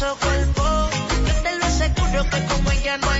Yo 0.00 0.16
te 1.42 1.58
lo 1.58 1.64
aseguro 1.66 2.24
que 2.30 2.44
como 2.46 2.70
ella 2.70 2.96
no 2.96 3.10
hay 3.10 3.19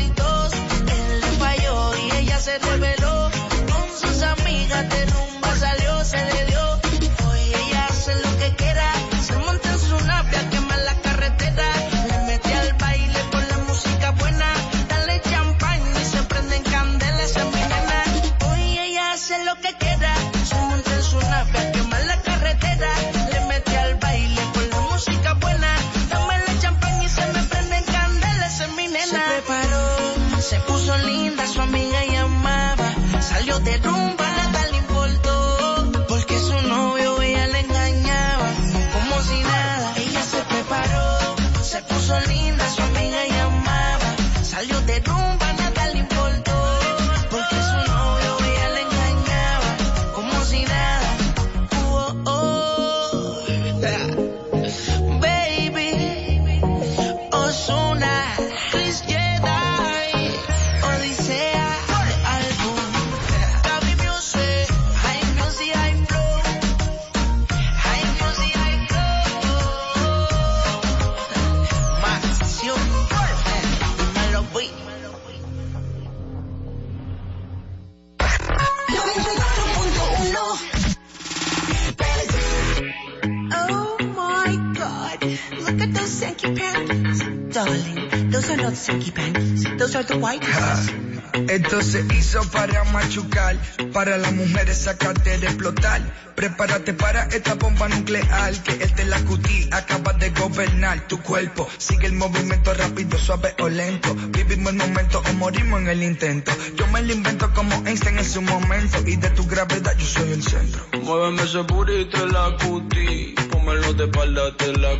para 92.38 92.84
machucar, 92.84 93.56
para 93.92 94.16
las 94.16 94.32
mujeres 94.32 94.78
sacarte 94.78 95.38
de 95.38 95.46
explotar. 95.48 96.00
Prepárate 96.36 96.94
para 96.94 97.24
esta 97.24 97.54
bomba 97.54 97.88
nuclear, 97.88 98.54
que 98.62 98.84
este 98.84 99.04
la 99.06 99.20
cutie 99.24 99.68
acaba 99.72 100.12
de 100.12 100.30
gobernar 100.30 101.08
tu 101.08 101.20
cuerpo. 101.20 101.68
Sigue 101.76 102.06
el 102.06 102.12
movimiento 102.12 102.72
rápido, 102.72 103.18
suave 103.18 103.54
o 103.58 103.68
lento. 103.68 104.14
Vivimos 104.30 104.72
el 104.72 104.78
momento 104.78 105.20
o 105.28 105.32
morimos 105.34 105.80
en 105.80 105.88
el 105.88 106.02
intento. 106.04 106.52
Yo 106.76 106.86
me 106.88 107.02
lo 107.02 107.12
invento 107.12 107.52
como 107.52 107.74
Einstein 107.84 108.18
en 108.18 108.24
su 108.24 108.42
momento, 108.42 108.98
y 109.06 109.16
de 109.16 109.30
tu 109.30 109.44
gravedad 109.48 109.96
yo 109.98 110.06
soy 110.06 110.32
el 110.32 110.42
centro. 110.42 110.86
Muéveme 111.02 111.42
ese 111.42 111.62
burrito 111.62 112.26
la 112.26 112.56
cuti, 112.62 113.34
pómelo 113.50 113.92
de 113.94 114.04
espalda 114.04 114.52
de 114.52 114.72
la. 114.74 114.90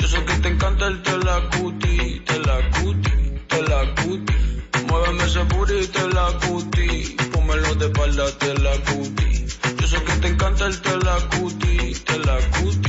Yo 0.00 0.08
sé 0.08 0.24
que 0.24 0.34
te 0.38 0.48
encanta 0.48 0.86
el 0.86 1.02
te 1.02 1.18
la 1.18 1.50
cuti, 1.50 2.22
te 2.24 2.38
la 2.38 2.70
cuti, 2.70 3.10
te 3.48 3.62
la. 3.62 4.51
Muéveme 4.92 5.24
ese 5.24 5.42
burrito 5.44 6.06
la 6.10 6.26
cuti, 6.42 7.16
pómelo 7.32 7.74
de 7.76 7.86
espalda 7.86 8.30
de 8.30 8.54
la 8.58 8.72
cuti. 8.88 9.46
Yo 9.80 9.86
sé 9.86 10.04
que 10.04 10.12
te 10.20 10.28
encanta 10.28 10.66
el 10.66 10.82
te 10.82 10.90
te 10.90 10.96
la 10.98 11.16
cuti, 11.30 11.94
te 12.04 12.18
la 12.18 12.36
cuti. 12.50 12.81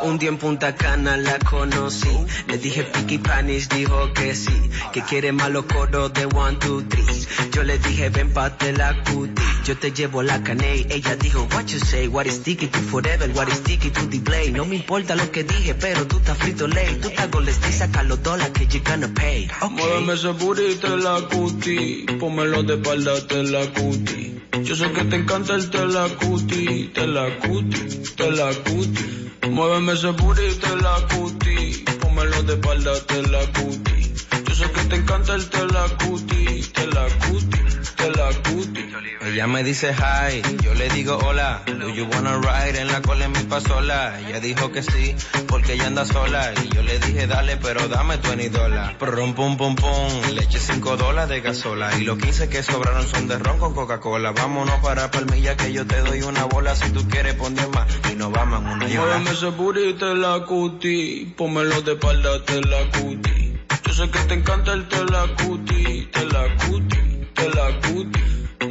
Un 0.00 0.18
día 0.18 0.30
en 0.30 0.38
Punta 0.38 0.74
Cana 0.74 1.16
la 1.16 1.38
conocí. 1.38 2.08
Le 2.48 2.58
dije 2.58 2.84
Picky 2.84 3.18
Panis, 3.18 3.68
dijo 3.68 4.12
que 4.12 4.34
sí. 4.34 4.70
Que 4.92 5.02
quiere 5.02 5.32
malo 5.32 5.66
coro 5.66 6.08
de 6.08 6.24
one, 6.26 6.56
two, 6.56 6.82
three. 6.88 7.04
Yo 7.52 7.62
le 7.62 7.78
dije 7.78 8.08
ven 8.08 8.32
pa' 8.32 8.56
te 8.56 8.72
la 8.72 9.02
cuti. 9.04 9.42
Yo 9.64 9.76
te 9.76 9.92
llevo 9.92 10.22
la 10.22 10.42
caney. 10.42 10.86
Ella 10.90 11.16
dijo 11.16 11.46
what 11.54 11.66
you 11.66 11.78
say, 11.78 12.08
what 12.08 12.26
is 12.26 12.34
sticky 12.36 12.66
to 12.66 12.78
forever, 12.78 13.28
what 13.34 13.48
is 13.48 13.58
sticky 13.58 13.90
to 13.90 14.06
the 14.08 14.18
play. 14.20 14.50
No 14.50 14.64
me 14.64 14.76
importa 14.76 15.14
lo 15.14 15.30
que 15.30 15.44
dije, 15.44 15.74
pero 15.74 16.06
tú 16.06 16.16
estás 16.16 16.38
frito 16.38 16.66
ley. 16.66 16.98
Tú 17.00 17.08
estás 17.08 17.30
goles 17.30 17.60
y 17.68 17.72
saca 17.72 18.02
los 18.02 18.22
dólares 18.22 18.52
que 18.52 18.66
you 18.66 18.80
gonna 18.84 19.08
pay. 19.08 19.48
Muéveme 19.70 20.14
ese 20.14 20.28
burrito 20.28 20.86
en 20.94 21.04
la 21.04 21.20
cuti, 21.28 22.06
pómelo 22.18 22.62
de 22.62 22.74
espalda 22.74 23.20
de 23.20 23.42
la 23.44 23.66
cuti. 23.72 24.40
Yo 24.64 24.76
sé 24.76 24.92
que 24.92 25.04
te 25.04 25.16
encanta 25.16 25.54
el 25.54 25.70
te 25.70 25.86
la 25.86 26.08
cuti, 26.08 26.90
te 26.94 27.06
la 27.06 27.38
cuti, 27.38 27.80
te 28.16 28.30
la 28.30 28.52
cuti. 28.54 29.22
Muéveme 29.50 29.81
ese 29.90 30.10
burrito 30.10 30.66
en 30.66 30.82
la 30.82 30.94
cuti, 31.12 31.84
pómelo 32.00 32.42
de 32.44 32.54
espalda 32.54 32.92
de 33.08 33.22
la 33.28 33.40
cuti. 33.52 34.14
Yo 34.46 34.54
sé 34.54 34.70
que 34.70 34.84
te 34.84 34.96
encanta 34.96 35.34
el 35.34 35.48
te 35.48 35.64
la 35.66 35.84
cuti, 36.04 36.62
te 36.72 36.86
la 36.86 37.06
cuti, 37.26 37.58
te 37.96 38.10
la 38.10 38.28
cuti. 38.42 38.91
Ella 39.32 39.46
me 39.46 39.64
dice 39.64 39.94
hi, 39.94 40.42
yo 40.62 40.74
le 40.74 40.90
digo 40.90 41.16
hola. 41.16 41.62
Do 41.64 41.88
you 41.88 42.04
wanna 42.04 42.36
ride 42.36 42.78
en 42.78 42.88
la 42.88 43.00
cola 43.00 43.24
en 43.24 43.32
mi 43.32 43.42
pasola? 43.44 44.20
Ella 44.20 44.40
dijo 44.40 44.70
que 44.72 44.82
sí, 44.82 45.16
porque 45.48 45.72
ella 45.72 45.86
anda 45.86 46.04
sola. 46.04 46.52
Y 46.62 46.68
yo 46.68 46.82
le 46.82 46.98
dije 46.98 47.26
dale, 47.26 47.56
pero 47.56 47.88
dame 47.88 48.18
20 48.18 48.50
dólares. 48.50 48.98
Pum 48.98 49.32
pum 49.32 49.56
pum 49.56 49.74
pum, 49.74 50.34
le 50.34 50.42
eché 50.42 50.58
5 50.58 50.98
dólares 50.98 51.30
de 51.30 51.40
gasola. 51.40 51.96
Y 51.98 52.04
los 52.04 52.18
15 52.18 52.50
que 52.50 52.62
sobraron 52.62 53.08
son 53.08 53.26
de 53.26 53.38
ron 53.38 53.58
con 53.58 53.72
Coca-Cola. 53.74 54.32
Vámonos 54.32 54.80
para 54.80 55.10
Palmilla 55.10 55.56
que 55.56 55.72
yo 55.72 55.86
te 55.86 56.00
doy 56.00 56.20
una 56.20 56.44
bola. 56.44 56.76
Si 56.76 56.90
tú 56.90 57.08
quieres 57.08 57.34
poner 57.34 57.68
más. 57.68 57.86
Y 58.12 58.16
nos 58.16 58.32
vamos 58.32 58.60
en 58.60 58.66
una 58.68 58.86
yola. 58.86 59.16
Muéveme 59.16 59.30
ese 59.30 59.48
burrito 59.48 60.12
en 60.12 60.20
la 60.20 60.44
cuti, 60.44 61.32
pómelo 61.38 61.80
de 61.80 61.92
espalda 61.92 62.38
de 62.38 62.60
la 62.60 62.90
cuti. 62.90 63.58
Yo 63.86 63.94
sé 63.94 64.10
que 64.10 64.18
te 64.18 64.34
encanta 64.34 64.74
el 64.74 64.86
te 64.88 65.02
la 65.06 65.26
cuti, 65.42 66.06
te 66.12 66.26
la 66.26 66.54
cuti, 66.66 67.28
te 67.32 67.48
la 67.48 67.80
cuti. 67.80 68.21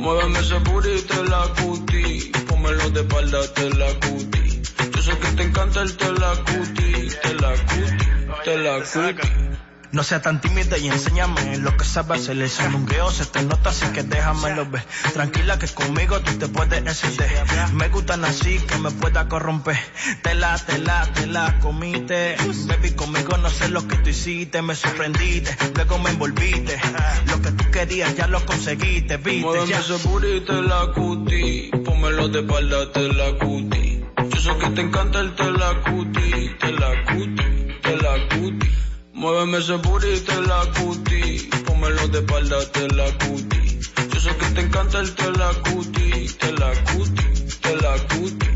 Muéveme 0.01 0.39
ese 0.39 0.57
burrito 0.57 1.13
en 1.13 1.29
la 1.29 1.43
cuti, 1.61 2.31
pómelo 2.47 2.89
de 2.89 3.01
espalda 3.01 3.39
de 3.55 3.69
la 3.75 3.87
cuti. 3.99 4.61
Yo 4.95 5.01
sé 5.03 5.17
que 5.19 5.27
te 5.37 5.43
encanta 5.43 5.81
el 5.83 5.95
te 5.95 6.11
la 6.13 6.31
cuti, 6.47 6.91
te 7.21 7.33
la 7.35 7.51
cuti, 7.69 8.43
te 8.43 8.57
la 8.57 8.75
cuti. 8.79 9.70
No 9.91 10.03
sea 10.03 10.21
tan 10.21 10.39
tímida 10.39 10.77
y 10.77 10.87
enséñame 10.87 11.57
lo 11.57 11.75
que 11.75 11.83
sabes 11.83 12.21
hacer. 12.21 12.37
El 12.37 12.49
sandungueo 12.49 13.11
se 13.11 13.25
te 13.25 13.41
nota, 13.43 13.71
así 13.71 13.85
que 13.87 14.03
déjamelo 14.03 14.69
ver. 14.69 14.83
Tranquila 15.13 15.59
que 15.59 15.67
conmigo 15.67 16.21
tú 16.21 16.31
te 16.37 16.47
puedes 16.47 16.79
encender. 16.79 17.29
Me 17.73 17.89
gustan 17.89 18.23
así 18.23 18.57
que 18.59 18.77
me 18.77 18.91
pueda 18.91 19.27
corromper. 19.27 19.77
Tela, 20.21 20.57
tela, 20.65 21.09
tela, 21.13 21.59
comiste. 21.59 22.37
Baby, 22.67 22.91
conmigo 22.91 23.35
no 23.37 23.49
sé 23.49 23.67
lo 23.67 23.85
que 23.85 23.97
tú 23.97 24.09
hiciste. 24.09 24.61
Me 24.61 24.75
sorprendiste, 24.75 25.57
luego 25.75 25.99
me 25.99 26.11
envolviste. 26.11 26.79
Lo 27.27 27.41
que 27.41 27.51
tú 27.51 27.69
querías 27.71 28.15
ya 28.15 28.27
lo 28.27 28.45
conseguiste, 28.45 29.17
viste. 29.17 29.41
Muéveme 29.41 29.75
ese 29.75 30.07
burrito 30.07 30.57
en 30.57 30.69
la 30.69 30.87
cuti, 30.93 31.69
pómelo 31.83 32.29
de 32.29 32.39
espalda 32.39 32.85
de 32.85 33.13
la 33.13 33.37
cuti. 33.37 34.05
Yo 34.29 34.39
sé 34.39 34.57
que 34.57 34.69
te 34.69 34.81
encanta 34.81 35.19
el 35.19 35.35
te 35.35 35.51
la 35.51 35.81
cuti, 35.81 36.55
te 36.59 36.71
la 36.71 37.05
cuti, 37.05 37.79
te 37.81 37.97
la 37.97 38.27
cuti. 38.29 38.90
Muéveme 39.21 39.59
ese 39.59 39.75
burrito 39.75 40.31
en 40.31 40.47
la 40.47 40.65
cuti, 40.75 41.47
pómelo 41.67 42.07
de 42.07 42.21
espalda 42.21 42.57
de 42.65 42.87
la 42.87 43.05
cuti. 43.19 43.79
Yo 44.11 44.19
sé 44.19 44.35
que 44.35 44.47
te 44.47 44.61
encanta 44.61 44.99
el 44.99 45.13
te 45.13 45.31
la 45.33 45.53
cuti, 45.61 46.27
te 46.39 46.51
la 46.53 46.71
cuti, 46.89 47.23
te 47.61 47.75
la 47.75 47.93
cuti. 48.09 48.47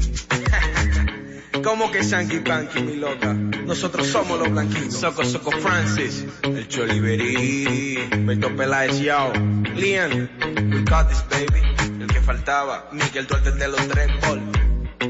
¿Cómo 1.63 1.91
que 1.91 2.01
Shanky 2.01 2.39
Panky, 2.39 2.81
mi 2.81 2.95
loca? 2.95 3.31
Nosotros 3.33 4.07
somos 4.07 4.39
los 4.39 4.49
blanquitos. 4.49 4.95
Soco 4.95 5.23
Soco 5.23 5.51
Francis, 5.51 6.25
el 6.41 6.67
Choliverí, 6.67 7.99
Beto 8.25 8.55
Peláez, 8.55 8.97
yo. 8.97 9.33
Liam, 9.75 10.27
we 10.71 10.81
got 10.81 11.07
this, 11.09 11.23
baby. 11.29 11.61
El 12.01 12.07
que 12.07 12.21
faltaba, 12.21 12.89
Miguel 12.91 13.27
Duarte 13.27 13.51
de 13.51 13.67
los 13.67 13.87
tres, 13.87 14.09
Paul. 14.19 14.41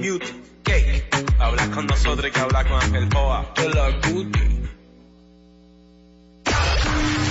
Mute, 0.01 0.25
Cake. 0.63 1.07
Habla 1.39 1.71
con 1.71 1.87
nosotros 1.87 2.29
que 2.29 2.39
habla 2.41 2.65
con 2.65 2.81
Ángel 2.81 3.05
Boa. 3.05 3.53
Te 3.53 3.69
la 3.69 4.01
cuti. 4.01 4.64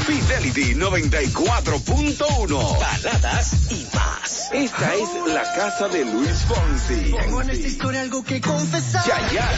Fidelity 0.07 0.75
94.1. 0.75 2.79
Baladas 2.79 3.71
y 3.71 3.87
más. 3.95 4.51
Esta 4.53 4.95
es 4.95 5.09
la 5.27 5.43
casa 5.55 5.89
de 5.89 6.05
Luis 6.05 6.45
Fonsi. 6.47 7.11
Tengo 7.11 7.41
en 7.41 7.49
esta 7.51 7.67
historia 7.67 8.03
algo 8.03 8.23
que 8.23 8.39
confesar. 8.41 9.03
Ya, 9.07 9.19
ya. 9.33 9.51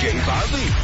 J 0.00 0.12
Balvin. 0.26 0.74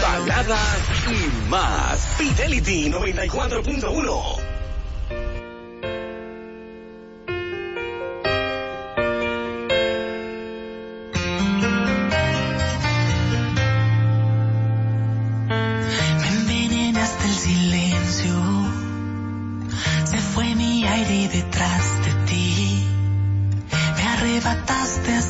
Baladas 0.00 0.78
y 1.08 1.26
más. 1.48 1.98
Fidelity 2.18 2.90
94.1. 2.90 4.51
detrás 21.32 22.04
de 22.04 22.12
ti. 22.26 22.86
Me 23.96 24.02
arrebataste 24.02 25.21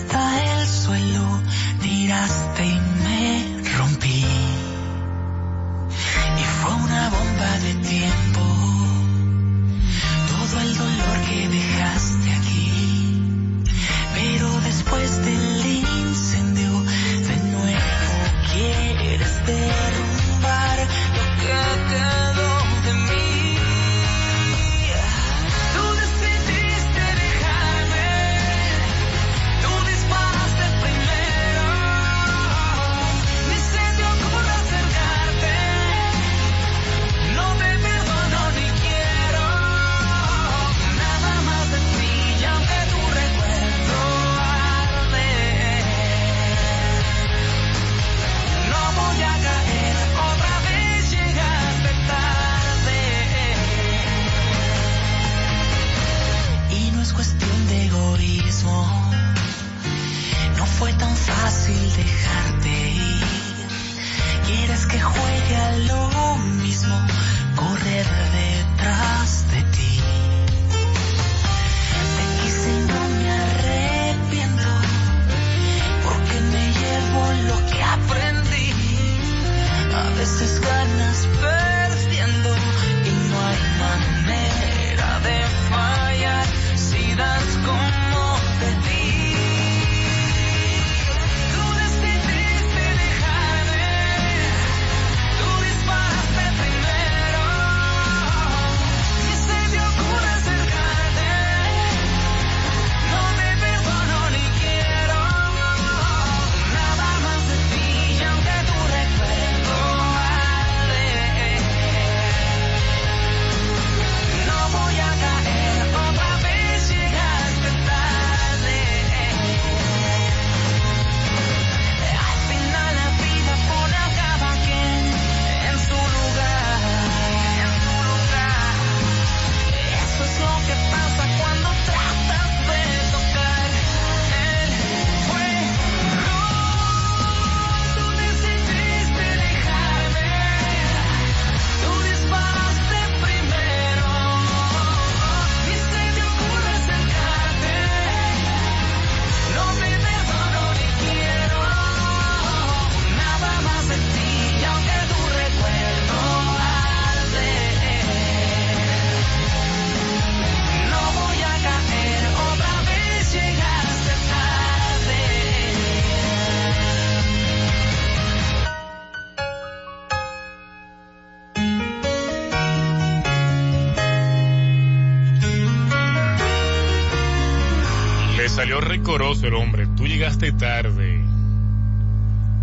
el 179.40 179.54
hombre. 179.54 179.86
Tú 179.96 180.06
llegaste 180.06 180.52
tarde. 180.52 181.18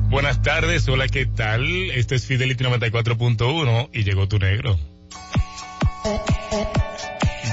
Buenas 0.09 0.41
tardes, 0.41 0.87
hola, 0.87 1.07
¿qué 1.07 1.25
tal? 1.25 1.65
Este 1.91 2.15
es 2.15 2.25
Fidelity 2.25 2.63
94.1 2.63 3.89
y 3.91 4.03
llegó 4.03 4.27
tu 4.27 4.37
negro. 4.37 4.79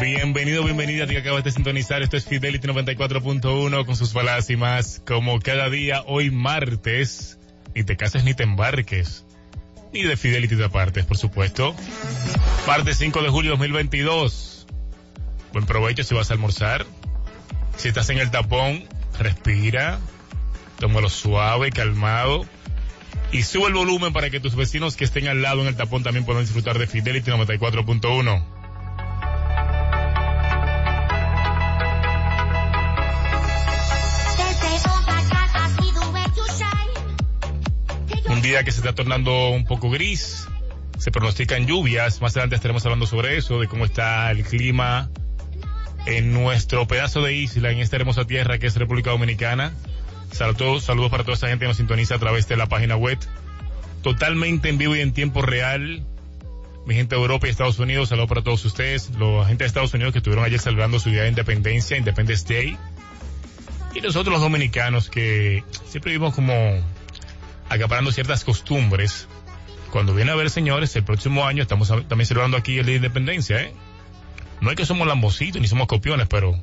Bienvenido, 0.00 0.64
bienvenida, 0.64 1.06
que 1.06 1.16
acabas 1.16 1.44
de 1.44 1.50
sintonizar. 1.50 2.02
Esto 2.02 2.18
es 2.18 2.26
Fidelity 2.26 2.68
94.1 2.68 3.86
con 3.86 3.96
sus 3.96 4.12
balas 4.12 4.50
y 4.50 4.56
más. 4.56 5.02
Como 5.06 5.40
cada 5.40 5.70
día, 5.70 6.02
hoy 6.06 6.30
martes, 6.30 7.38
ni 7.74 7.84
te 7.84 7.96
cases 7.96 8.22
ni 8.24 8.34
te 8.34 8.42
embarques. 8.42 9.24
Ni 9.94 10.02
de 10.02 10.16
Fidelity 10.16 10.56
te 10.56 10.64
apartes, 10.64 11.06
por 11.06 11.16
supuesto. 11.16 11.74
Martes 12.66 12.98
5 12.98 13.22
de 13.22 13.28
julio 13.30 13.52
2022. 13.52 14.66
Buen 15.52 15.64
provecho 15.64 16.04
si 16.04 16.14
vas 16.14 16.30
a 16.30 16.34
almorzar. 16.34 16.84
Si 17.76 17.88
estás 17.88 18.08
en 18.10 18.18
el 18.18 18.30
tapón, 18.30 18.84
respira, 19.18 19.98
tómalo 20.78 21.08
suave, 21.08 21.70
calmado 21.70 22.46
y 23.32 23.42
sube 23.42 23.68
el 23.68 23.74
volumen 23.74 24.12
para 24.12 24.30
que 24.30 24.40
tus 24.40 24.54
vecinos 24.54 24.96
que 24.96 25.04
estén 25.04 25.28
al 25.28 25.42
lado 25.42 25.62
en 25.62 25.68
el 25.68 25.76
tapón 25.76 26.02
también 26.02 26.24
puedan 26.24 26.44
disfrutar 26.44 26.78
de 26.78 26.86
Fidelity 26.86 27.30
94.1. 27.30 28.44
Un 38.28 38.42
día 38.42 38.64
que 38.64 38.70
se 38.70 38.78
está 38.78 38.94
tornando 38.94 39.50
un 39.50 39.64
poco 39.64 39.88
gris, 39.90 40.46
se 40.98 41.10
pronostican 41.10 41.66
lluvias, 41.66 42.20
más 42.20 42.32
adelante 42.32 42.56
estaremos 42.56 42.84
hablando 42.84 43.06
sobre 43.06 43.36
eso, 43.36 43.60
de 43.60 43.66
cómo 43.66 43.84
está 43.84 44.30
el 44.30 44.44
clima 44.44 45.10
en 46.06 46.32
nuestro 46.32 46.86
pedazo 46.86 47.20
de 47.20 47.34
isla, 47.34 47.70
en 47.70 47.78
esta 47.78 47.96
hermosa 47.96 48.24
tierra 48.24 48.58
que 48.58 48.68
es 48.68 48.76
República 48.76 49.10
Dominicana. 49.10 49.72
Saludos, 50.32 50.84
saludos 50.84 51.10
para 51.10 51.24
toda 51.24 51.34
esa 51.34 51.48
gente 51.48 51.64
que 51.64 51.68
nos 51.68 51.76
sintoniza 51.76 52.14
a 52.14 52.18
través 52.18 52.48
de 52.48 52.56
la 52.56 52.66
página 52.66 52.96
web. 52.96 53.18
Totalmente 54.02 54.68
en 54.68 54.78
vivo 54.78 54.94
y 54.96 55.00
en 55.00 55.12
tiempo 55.12 55.42
real. 55.42 56.04
Mi 56.86 56.94
gente 56.94 57.16
de 57.16 57.20
Europa 57.20 57.48
y 57.48 57.50
Estados 57.50 57.78
Unidos, 57.80 58.10
saludos 58.10 58.28
para 58.28 58.42
todos 58.42 58.64
ustedes. 58.64 59.10
La 59.18 59.44
gente 59.46 59.64
de 59.64 59.68
Estados 59.68 59.92
Unidos 59.94 60.12
que 60.12 60.18
estuvieron 60.18 60.44
ayer 60.44 60.60
celebrando 60.60 61.00
su 61.00 61.10
día 61.10 61.22
de 61.22 61.28
independencia, 61.30 61.96
Independence 61.96 62.46
Day. 62.52 62.76
Y 63.94 64.00
nosotros 64.00 64.32
los 64.32 64.42
dominicanos 64.42 65.10
que 65.10 65.64
siempre 65.86 66.12
vivimos 66.12 66.34
como 66.34 66.52
acaparando 67.68 68.12
ciertas 68.12 68.44
costumbres. 68.44 69.26
Cuando 69.90 70.14
viene 70.14 70.30
a 70.30 70.36
ver, 70.36 70.50
señores, 70.50 70.94
el 70.94 71.04
próximo 71.04 71.46
año 71.46 71.62
estamos 71.62 71.88
también 71.88 72.26
celebrando 72.26 72.56
aquí 72.56 72.78
el 72.78 72.86
día 72.86 72.92
de 72.92 72.96
independencia, 72.98 73.60
¿eh? 73.60 73.72
No 74.60 74.70
es 74.70 74.76
que 74.76 74.86
somos 74.86 75.06
lambocitos 75.06 75.60
ni 75.60 75.68
somos 75.68 75.86
copiones, 75.86 76.26
pero 76.28 76.62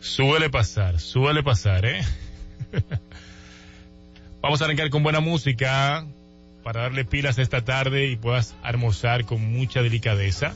suele 0.00 0.50
pasar, 0.50 0.98
suele 1.00 1.42
pasar, 1.42 1.84
¿eh? 1.84 2.02
Vamos 4.42 4.62
a 4.62 4.64
arrancar 4.64 4.88
con 4.90 5.02
buena 5.02 5.20
música 5.20 6.06
para 6.62 6.82
darle 6.82 7.04
pilas 7.04 7.38
esta 7.38 7.62
tarde 7.62 8.06
y 8.06 8.16
puedas 8.16 8.54
almorzar 8.62 9.24
con 9.24 9.52
mucha 9.52 9.82
delicadeza. 9.82 10.54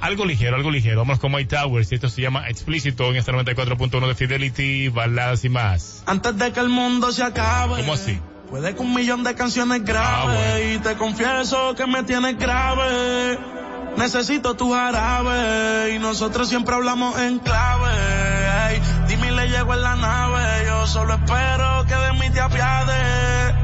Algo 0.00 0.24
ligero, 0.24 0.56
algo 0.56 0.70
ligero. 0.70 0.98
Vamos 0.98 1.18
con 1.18 1.32
My 1.32 1.44
Towers 1.44 1.92
y 1.92 1.94
esto 1.94 2.08
se 2.08 2.22
llama 2.22 2.48
Explícito 2.48 3.10
en 3.10 3.16
esta 3.16 3.32
94.1 3.32 4.06
de 4.06 4.14
Fidelity, 4.14 4.88
baladas 4.88 5.44
y 5.44 5.48
más. 5.48 6.02
Antes 6.06 6.36
de 6.36 6.52
que 6.52 6.60
el 6.60 6.68
mundo 6.68 7.12
se 7.12 7.22
acabe. 7.22 7.80
¿Cómo 7.80 7.94
así? 7.94 8.18
Puede 8.50 8.74
que 8.74 8.82
un 8.82 8.94
millón 8.94 9.24
de 9.24 9.34
canciones 9.34 9.82
graves. 9.84 10.10
Ah, 10.10 10.24
bueno. 10.24 10.74
Y 10.74 10.78
te 10.78 10.94
confieso 10.96 11.74
que 11.74 11.86
me 11.86 12.02
tienes 12.02 12.38
grave. 12.38 13.38
Necesito 13.96 14.54
tu 14.54 14.72
jarabe 14.72 15.94
y 15.94 15.98
nosotros 15.98 16.48
siempre 16.48 16.74
hablamos 16.74 17.18
en 17.18 17.38
clave. 17.38 18.80
Dime 19.08 19.30
le 19.30 19.48
llego 19.48 19.72
en 19.74 19.82
la 19.82 19.94
nave, 19.94 20.64
yo 20.66 20.86
solo 20.86 21.14
espero 21.14 21.84
que 21.86 21.94
de 21.94 22.12
mí 22.14 22.30
te 22.30 22.40
apiade. 22.40 23.54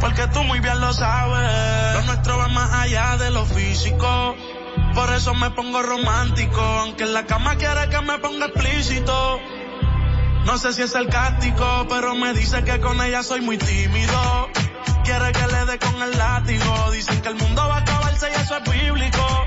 Porque 0.00 0.26
tú 0.28 0.42
muy 0.44 0.60
bien 0.60 0.80
lo 0.80 0.92
sabes, 0.92 1.94
lo 1.94 2.02
nuestro 2.02 2.38
va 2.38 2.48
más 2.48 2.72
allá 2.72 3.16
de 3.16 3.30
lo 3.30 3.44
físico. 3.46 4.36
Por 4.94 5.10
eso 5.12 5.34
me 5.34 5.50
pongo 5.50 5.82
romántico, 5.82 6.60
aunque 6.60 7.04
en 7.04 7.14
la 7.14 7.24
cama 7.26 7.56
quiere 7.56 7.88
que 7.88 8.00
me 8.02 8.18
ponga 8.18 8.46
explícito. 8.46 9.40
No 10.44 10.58
sé 10.58 10.72
si 10.72 10.82
es 10.82 10.92
sarcástico, 10.92 11.86
pero 11.88 12.14
me 12.14 12.32
dice 12.32 12.62
que 12.64 12.80
con 12.80 13.00
ella 13.00 13.22
soy 13.22 13.40
muy 13.40 13.58
tímido. 13.58 14.48
Quiere 15.04 15.32
que 15.32 15.46
le 15.46 15.64
dé 15.66 15.78
con 15.78 16.02
el 16.02 16.16
látigo. 16.16 16.90
Dicen 16.92 17.20
que 17.20 17.28
el 17.28 17.34
mundo 17.36 17.66
va 17.68 17.76
a 17.76 17.80
acabarse 17.80 18.28
y 18.30 18.40
eso 18.40 18.56
es 18.56 18.70
bíblico. 18.70 19.46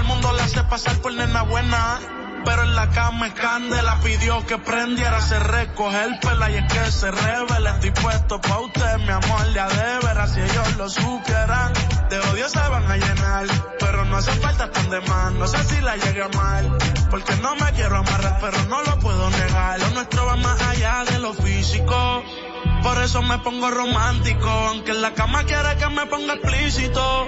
Mundo 0.21 0.37
le 0.37 0.43
hace 0.43 0.63
pasar 0.65 0.97
por 0.97 1.13
nena 1.13 1.41
buena. 1.41 1.99
Pero 2.45 2.63
en 2.63 2.75
la 2.75 2.89
cama 2.89 3.27
es 3.27 3.33
candela, 3.33 3.99
pidió 4.03 4.45
que 4.45 4.57
prendiera, 4.57 5.19
se 5.21 5.39
recoge 5.39 6.03
el 6.03 6.19
pela 6.19 6.49
y 6.51 6.57
es 6.57 6.73
que 6.73 6.91
se 6.91 7.09
revela. 7.09 7.71
Estoy 7.71 7.91
puesto 7.91 8.39
pa' 8.39 8.59
usted, 8.59 8.97
mi 8.97 9.09
amor, 9.09 9.53
ya 9.53 9.67
de 9.67 10.05
veras, 10.05 10.33
si 10.33 10.41
ellos 10.41 10.77
lo 10.77 10.89
supieran. 10.89 11.73
De 12.09 12.19
odio 12.19 12.49
se 12.49 12.59
van 12.59 12.91
a 12.91 12.97
llenar, 12.97 13.47
pero 13.79 14.05
no 14.05 14.17
hace 14.17 14.31
falta 14.33 14.71
tan 14.71 14.89
de 14.89 15.01
más. 15.01 15.31
No 15.33 15.47
sé 15.47 15.63
si 15.63 15.81
la 15.81 15.95
llegue 15.95 16.27
mal, 16.35 16.77
porque 17.09 17.35
no 17.37 17.55
me 17.55 17.71
quiero 17.73 17.97
amarrar, 17.97 18.37
pero 18.41 18.63
no 18.65 18.81
lo 18.83 18.99
puedo 18.99 19.29
negar. 19.29 19.79
Lo 19.79 19.89
nuestro 19.89 20.25
va 20.25 20.35
más 20.35 20.61
allá 20.61 21.03
de 21.05 21.19
lo 21.19 21.33
físico. 21.33 22.23
Por 22.83 22.97
eso 23.01 23.21
me 23.23 23.39
pongo 23.39 23.69
romántico, 23.69 24.49
aunque 24.49 24.91
en 24.91 25.01
la 25.01 25.13
cama 25.13 25.43
quiere 25.45 25.77
que 25.77 25.89
me 25.89 26.05
ponga 26.07 26.33
explícito. 26.33 27.27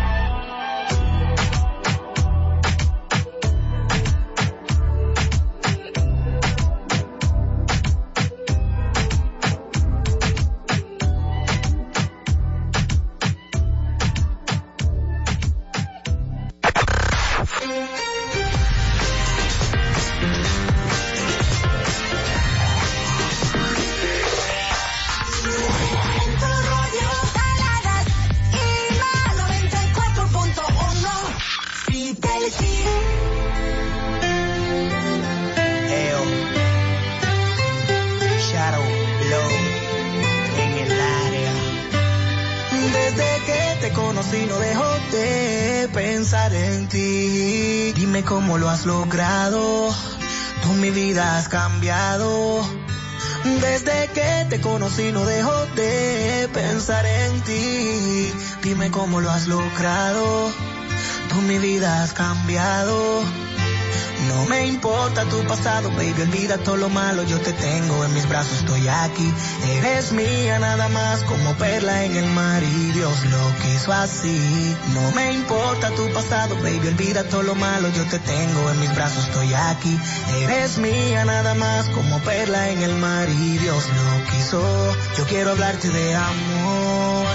Has 48.71 48.85
logrado. 48.85 49.93
Tú 50.63 50.69
mi 50.79 50.91
vida 50.91 51.37
has 51.37 51.49
cambiado. 51.49 52.61
Desde 53.43 54.07
que 54.13 54.45
te 54.49 54.61
conocí 54.61 55.11
no 55.11 55.25
dejo 55.25 55.65
de 55.75 56.49
pensar 56.53 57.05
en 57.05 57.41
ti. 57.41 58.31
Dime 58.63 58.89
cómo 58.89 59.19
lo 59.19 59.29
has 59.29 59.47
logrado. 59.47 60.51
Tú 61.29 61.35
mi 61.41 61.57
vida 61.57 62.03
has 62.03 62.13
cambiado. 62.13 63.23
No 64.31 64.45
me 64.45 64.65
importa 64.65 65.25
tu 65.25 65.43
pasado, 65.43 65.89
baby, 65.91 66.21
olvida 66.21 66.57
todo 66.57 66.77
lo 66.77 66.89
malo, 66.89 67.23
yo 67.23 67.37
te 67.39 67.51
tengo 67.51 68.05
en 68.05 68.13
mis 68.13 68.27
brazos, 68.29 68.59
estoy 68.59 68.87
aquí. 68.87 69.29
Eres 69.77 70.13
mía 70.13 70.57
nada 70.57 70.87
más 70.87 71.23
como 71.23 71.53
perla 71.55 72.05
en 72.05 72.15
el 72.15 72.27
mar 72.27 72.63
y 72.63 72.91
Dios 72.91 73.25
lo 73.25 73.55
quiso 73.61 73.91
así. 73.91 74.75
No 74.93 75.11
me 75.11 75.33
importa 75.33 75.89
tu 75.91 76.07
pasado, 76.13 76.55
baby, 76.63 76.87
olvida 76.87 77.23
todo 77.25 77.43
lo 77.43 77.55
malo, 77.55 77.89
yo 77.89 78.05
te 78.05 78.19
tengo 78.19 78.71
en 78.71 78.79
mis 78.79 78.95
brazos, 78.95 79.25
estoy 79.25 79.53
aquí. 79.53 79.99
Eres 80.43 80.77
mía 80.77 81.25
nada 81.25 81.53
más 81.53 81.87
como 81.87 82.19
perla 82.19 82.69
en 82.69 82.83
el 82.83 82.95
mar 82.95 83.27
y 83.29 83.57
Dios 83.57 83.83
lo 83.89 84.31
quiso. 84.31 84.95
Yo 85.17 85.25
quiero 85.25 85.51
hablarte 85.51 85.89
de 85.89 86.15
amor, 86.15 87.27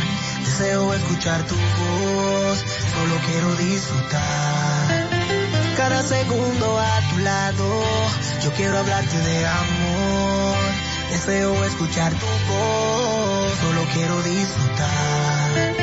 deseo 0.45 0.95
escuchar 0.95 1.43
tu 1.43 1.55
voz, 1.55 2.59
solo 2.95 3.17
quiero 3.27 3.55
disfrutar 3.57 5.06
cada 5.89 6.03
segundo 6.03 6.79
a 6.81 7.01
tu 7.11 7.19
lado. 7.19 7.85
Yo 8.43 8.51
quiero 8.57 8.77
hablarte 8.77 9.17
de 9.19 9.47
amor, 9.47 10.57
deseo 11.11 11.65
escuchar 11.65 12.13
tu 12.13 12.27
voz, 12.49 13.53
solo 13.61 13.87
quiero 13.93 14.21
disfrutar 14.23 15.77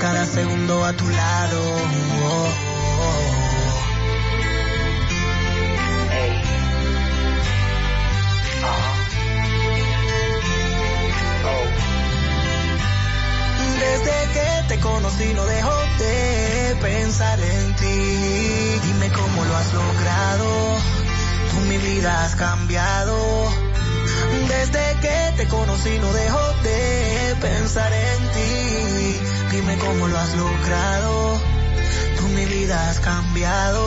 cada 0.00 0.24
segundo 0.26 0.84
a 0.84 0.92
tu 0.92 1.08
lado. 1.08 1.60
Oh, 2.24 2.48
oh. 3.00 3.41
Desde 13.82 14.16
que 14.34 14.48
te 14.68 14.80
conocí 14.80 15.28
no 15.34 15.44
dejo 15.44 15.74
de 15.98 16.76
pensar 16.80 17.38
en 17.40 17.76
ti. 17.76 17.98
Dime 18.86 19.08
cómo 19.10 19.44
lo 19.44 19.56
has 19.56 19.74
logrado. 19.74 20.48
Tú 21.50 21.56
mi 21.68 21.78
vida 21.78 22.24
has 22.24 22.36
cambiado. 22.36 23.16
Desde 24.48 24.84
que 25.00 25.18
te 25.36 25.48
conocí 25.48 25.98
no 25.98 26.12
dejo 26.12 26.44
de 26.62 27.36
pensar 27.40 27.92
en 27.92 28.20
ti. 28.36 29.20
Dime 29.50 29.76
cómo 29.78 30.06
lo 30.06 30.16
has 30.16 30.32
logrado. 30.34 31.40
tú 32.18 32.28
mi 32.28 32.44
vida 32.46 32.88
has 32.88 33.00
cambiado. 33.00 33.84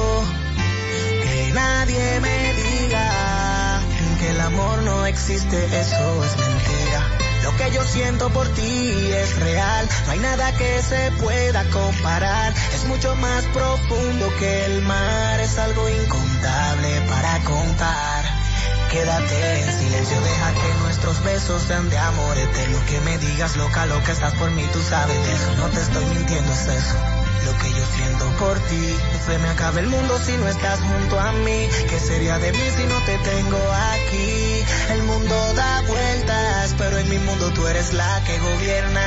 Que 1.24 1.52
nadie 1.54 2.20
me 2.20 2.54
diga 2.64 3.80
que 4.20 4.30
el 4.30 4.42
amor 4.42 4.78
no 4.84 5.06
existe, 5.06 5.58
eso 5.66 6.24
es 6.25 6.38
mentira. 6.38 7.25
Lo 7.46 7.56
que 7.58 7.70
yo 7.70 7.84
siento 7.84 8.32
por 8.32 8.48
ti 8.56 9.12
es 9.14 9.40
real, 9.40 9.88
no 10.08 10.12
hay 10.14 10.20
nada 10.20 10.52
que 10.58 10.82
se 10.82 11.12
pueda 11.22 11.64
comparar. 11.70 12.52
Es 12.74 12.86
mucho 12.86 13.16
más 13.18 13.44
profundo 13.54 14.34
que 14.40 14.66
el 14.66 14.82
mar, 14.82 15.40
es 15.40 15.56
algo 15.60 15.88
incontable 15.88 17.02
para 17.08 17.44
contar. 17.44 18.25
Quédate 18.92 19.62
en 19.62 19.80
silencio, 19.80 20.20
deja 20.22 20.54
que 20.54 20.74
nuestros 20.82 21.24
besos 21.24 21.62
sean 21.62 21.88
de 21.92 22.00
amor 22.00 22.36
eterno. 22.36 22.80
Que 22.90 23.00
me 23.02 23.16
digas 23.20 23.56
loca, 23.58 23.86
loca, 23.86 24.12
estás 24.12 24.34
por 24.34 24.50
mí, 24.50 24.68
tú 24.74 24.82
sabes 24.82 25.16
de 25.16 25.34
eso. 25.34 25.54
No 25.58 25.68
te 25.68 25.82
estoy 25.82 26.06
mintiendo, 26.06 26.52
es 26.52 26.68
eso. 26.68 27.25
Lo 27.46 27.52
que 27.60 27.70
yo 27.70 27.86
siento 27.96 28.25
por 28.40 28.60
ti, 28.60 28.96
se 29.25 29.38
me 29.38 29.48
acaba 29.50 29.80
el 29.80 29.88
mundo 29.88 30.18
si 30.20 30.32
no 30.34 30.48
estás 30.48 30.80
junto 30.80 31.20
a 31.20 31.32
mí. 31.32 31.68
¿Qué 31.90 32.00
sería 32.00 32.40
de 32.40 32.52
mí 32.52 32.60
si 32.75 32.84
no 32.86 33.00
te 33.06 33.18
tengo 33.20 33.58
aquí? 33.94 34.64
El 34.94 35.04
mundo 35.04 35.54
da 35.54 35.82
vueltas, 35.88 36.75
pero 36.78 36.98
en 36.98 37.10
mi 37.10 37.20
mundo 37.20 37.52
tú 37.54 37.68
eres 37.68 37.94
la 37.94 38.24
que 38.25 38.38
gobierna. 38.40 39.02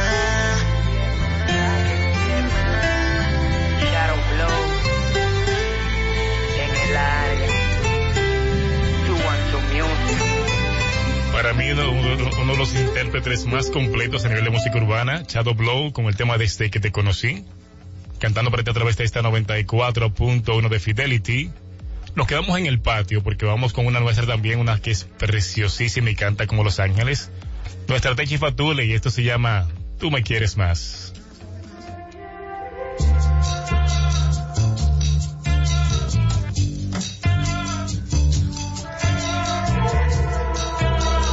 Shadow 3.81 4.17
Blow 4.35 4.59
en 6.65 6.91
el 6.91 6.97
área. 6.97 7.49
You 9.07 9.15
want 9.15 9.51
to 9.51 9.59
music. 9.75 10.23
Para 11.33 11.53
mí, 11.55 11.71
uno, 11.71 11.91
uno- 11.93 12.31
uno 12.41 12.53
de 12.53 12.59
los 12.59 12.75
intérpretes 12.75 13.47
más 13.47 13.71
completos 13.71 14.25
a 14.25 14.29
nivel 14.29 14.45
de 14.45 14.51
música 14.51 14.79
urbana, 14.79 15.23
Shadow 15.27 15.55
Blow, 15.55 15.93
con 15.93 16.07
el 16.07 16.17
tema 16.17 16.37
Desde 16.39 16.71
que 16.71 16.81
te 16.81 16.91
conocí, 16.93 17.45
cantando 18.19 18.51
para 18.51 18.63
ti 18.63 18.71
a 18.71 18.75
través 18.75 18.97
de 18.97 19.05
esta 19.05 19.23
94.1 19.23 20.69
de 20.69 20.81
Fidelity. 20.81 21.51
Nos 22.15 22.27
quedamos 22.27 22.59
en 22.59 22.67
el 22.67 22.81
patio 22.81 23.23
porque 23.23 23.47
vamos 23.47 23.73
con 23.73 23.87
una 23.87 24.01
nuestra 24.01 24.27
también, 24.27 24.59
una 24.59 24.81
que 24.81 24.91
es 24.91 25.05
preciosísima 25.05 26.11
y 26.11 26.15
canta 26.15 26.47
como 26.47 26.65
Los 26.65 26.81
Ángeles. 26.81 27.31
Nuestra 27.87 28.15
Techi 28.15 28.39
Fatule 28.39 28.85
y 28.85 28.93
esto 28.93 29.11
se 29.11 29.23
llama 29.23 29.67
Tú 29.99 30.11
me 30.11 30.23
quieres 30.23 30.57
más. 30.57 31.13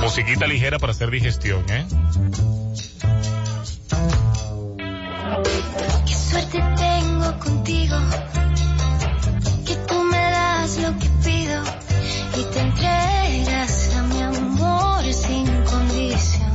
Musiquita 0.01 0.45
ligera 0.45 0.77
para 0.77 0.91
hacer 0.91 1.09
digestión, 1.09 1.65
¿eh? 1.69 1.85
Suerte 6.35 6.61
tengo 6.75 7.39
contigo, 7.39 7.95
que 9.65 9.75
tú 9.87 10.03
me 10.03 10.17
das 10.17 10.77
lo 10.79 10.99
que 10.99 11.07
pido 11.23 11.63
y 12.37 12.43
te 12.51 12.59
entregas 12.59 13.95
a 13.95 14.01
mi 14.03 14.21
amor 14.21 15.13
sin 15.13 15.45
condición. 15.63 16.53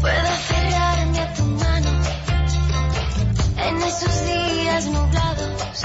Puedo 0.00 0.28
aferrarme 0.38 1.18
a 1.18 1.34
tu 1.34 1.42
mano 1.42 1.90
en 3.66 3.76
esos 3.82 4.24
días 4.26 4.86
nublados, 4.86 5.82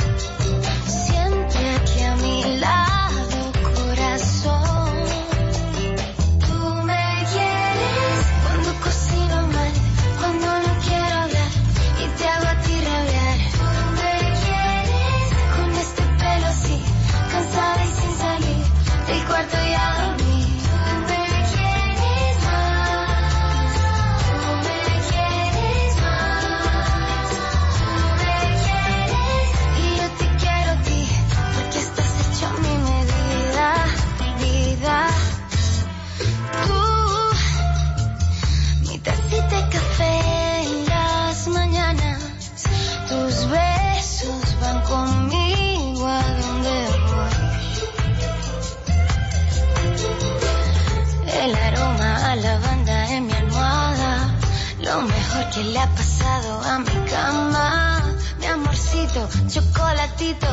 chocolatito, 59.48 60.48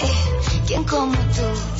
eh, 0.00 0.12
¿quién 0.66 0.84
como 0.84 1.12
tú? 1.12 1.73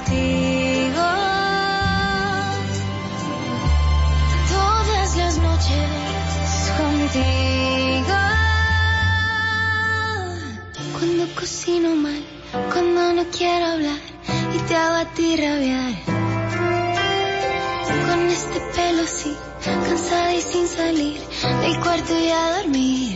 Contigo. 0.00 1.02
Todas 4.48 5.16
las 5.16 5.38
noches 5.38 6.72
contigo. 6.78 8.16
Cuando 10.98 11.34
cocino 11.34 11.94
mal, 11.96 12.24
cuando 12.72 13.14
no 13.14 13.24
quiero 13.36 13.66
hablar 13.66 14.00
y 14.54 14.58
te 14.68 14.76
hago 14.76 14.96
a 14.96 15.04
ti 15.14 15.36
rabiar. 15.36 15.94
Con 18.08 18.28
este 18.28 18.60
pelo 18.74 19.02
así, 19.02 19.36
cansada 19.64 20.34
y 20.34 20.40
sin 20.40 20.66
salir 20.66 21.20
del 21.62 21.80
cuarto 21.80 22.18
y 22.18 22.28
a 22.30 22.56
dormir. 22.58 23.09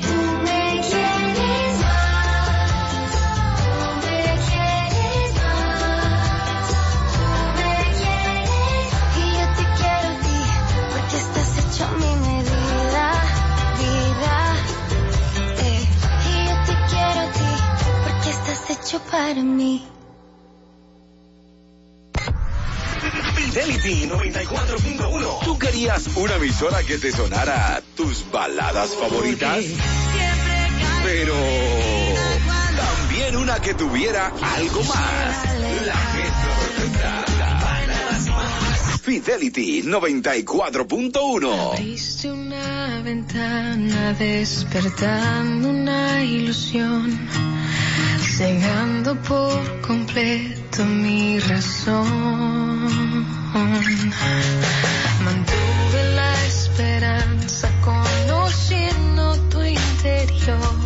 Hecho 18.85 19.01
para 19.11 19.43
mí. 19.43 19.83
Fidelity 23.35 24.07
94.1. 24.09 25.45
¿Tú 25.45 25.59
querías 25.59 26.07
una 26.17 26.35
emisora 26.37 26.83
que 26.83 26.99
te 26.99 27.11
sonara 27.11 27.83
tus 27.97 28.31
baladas 28.31 28.95
favoritas? 28.95 29.65
Pero 31.03 31.35
también 32.77 33.37
una 33.37 33.59
que 33.61 33.75
tuviera 33.75 34.27
algo 34.57 34.83
más. 34.85 35.59
La 35.87 35.95
que. 35.95 36.55
Fidelity 39.05 39.83
94.1. 39.83 41.73
Abriste 41.73 42.33
una 42.33 43.03
ventana 43.03 44.15
despertando 44.15 45.69
una 45.69 46.25
ilusión, 46.25 47.29
cegando 48.37 49.15
por 49.23 49.81
completo 49.81 50.85
mi 50.85 51.39
razón. 51.39 52.89
Mantuve 55.25 56.01
la 56.17 56.35
esperanza 56.47 57.71
conociendo 57.81 59.37
tu 59.51 59.63
interior, 59.63 60.84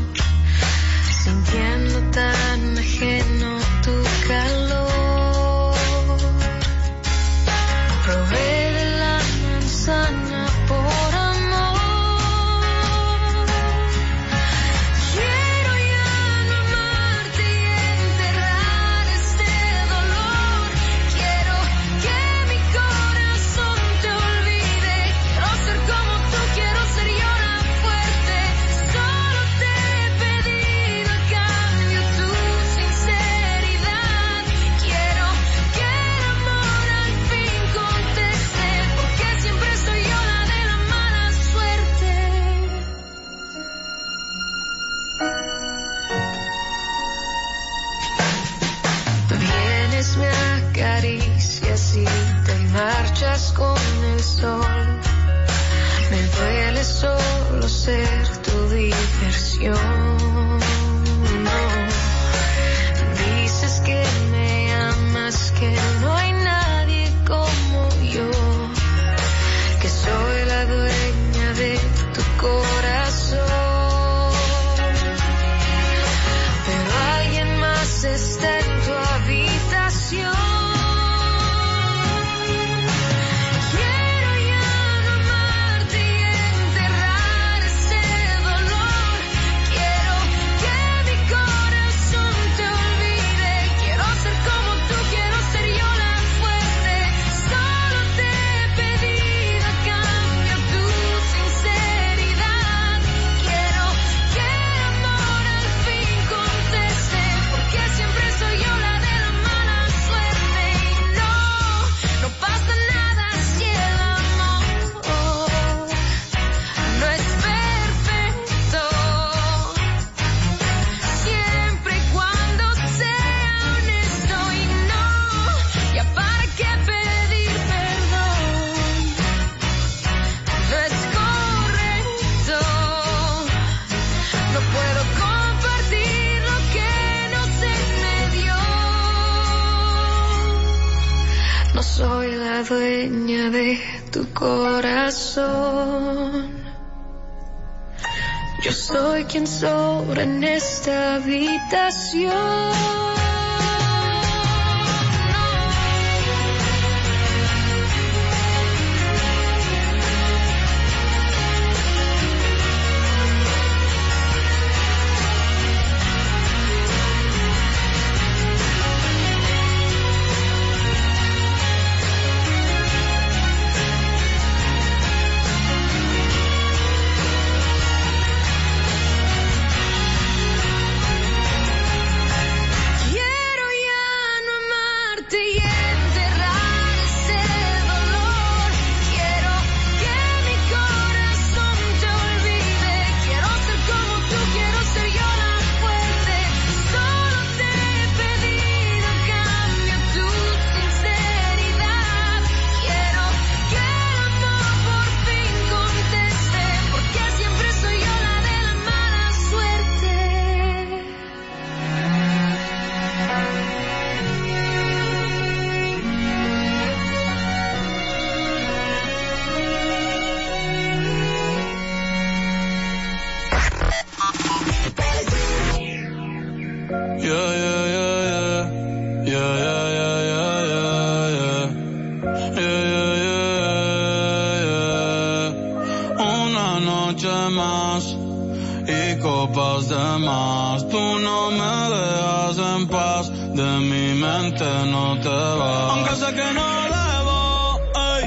mi 243.90 244.14
mente 244.14 244.64
no 244.92 245.18
te 245.20 245.28
va. 245.28 245.90
Aunque 245.92 246.14
sé 246.16 246.28
que 246.38 246.48
no 246.59 246.68
debo 246.96 247.81
ey, 248.14 248.24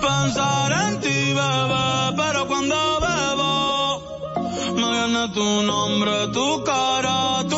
pensar 0.00 0.72
en 0.84 1.00
ti, 1.00 1.18
bebé, 1.40 1.88
pero 2.16 2.46
cuando 2.46 2.76
bebo 3.06 3.52
me 4.74 4.86
viene 4.96 5.28
tu 5.34 5.48
nombre, 5.62 6.28
tu 6.32 6.62
cara, 6.64 7.44
tu 7.48 7.57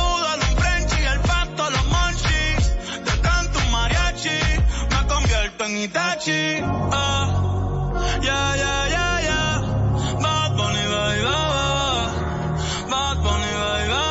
en 5.81 5.89
Itachi. 5.89 6.61
Ah. 6.91 7.25
Yeah, 8.21 8.55
yeah, 8.55 8.87
yeah, 8.95 9.21
yeah. 9.29 9.53
Bad 10.23 10.51
Bunny, 10.57 10.83
baby. 10.93 11.23
Bad 12.91 13.17
Bunny, 13.23 13.51
baby. 13.61 14.03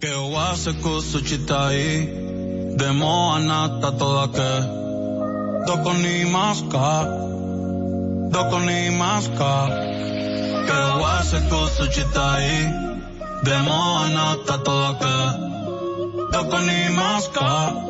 Que 0.00 0.12
wase 0.34 0.72
kusuchitai. 0.82 2.08
Demo 2.76 3.32
anata 3.34 3.90
toda 3.98 4.26
que. 4.36 4.52
Doko 5.66 5.92
ni 6.02 6.24
maska. 6.24 6.90
Doko 8.32 8.58
ni 8.66 8.90
maska. 8.90 9.52
Que 10.66 10.78
wase 11.02 11.38
kusuchitai. 11.48 12.52
Demo 13.44 13.78
anata 14.04 14.56
toda 14.64 14.92
que. 15.00 15.16
Doko 16.32 16.58
ni 16.66 16.78
maska. 16.98 17.89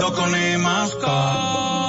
Tocone 0.00 0.56
Masca. 0.56 1.79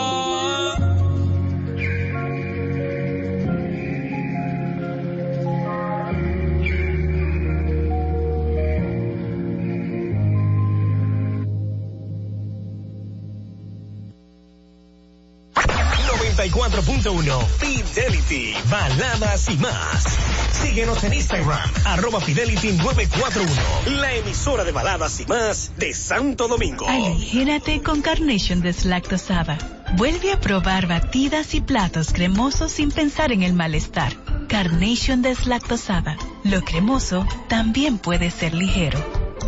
94.1. 16.50 17.46
Fidelity, 17.60 18.56
baladas 18.68 19.48
y 19.50 19.58
más. 19.58 20.04
Síguenos 20.52 21.04
en 21.04 21.14
Instagram, 21.14 21.70
arroba 21.86 22.20
Fidelity 22.20 22.72
941. 22.72 24.02
La 24.02 24.16
emisora 24.16 24.64
de 24.64 24.72
baladas 24.72 25.20
y 25.20 25.28
más 25.28 25.74
de 25.78 25.94
Santo 25.94 26.48
Domingo. 26.48 26.88
Aligérate 26.88 27.84
con 27.84 28.02
Carnation 28.02 28.62
deslactosada. 28.62 29.60
Vuelve 29.98 30.32
a 30.32 30.40
probar 30.40 30.88
batidas 30.88 31.54
y 31.54 31.62
platos 31.62 32.12
cremosos 32.12 32.72
sin 32.72 32.90
pensar 32.90 33.32
en 33.32 33.44
el 33.44 33.54
malestar. 33.54 34.14
Carnation 34.48 35.22
deslactosada. 35.22 36.18
Lo 36.44 36.64
cremoso 36.64 37.28
también 37.50 38.00
puede 38.00 38.32
ser 38.32 38.56
ligero. 38.56 39.00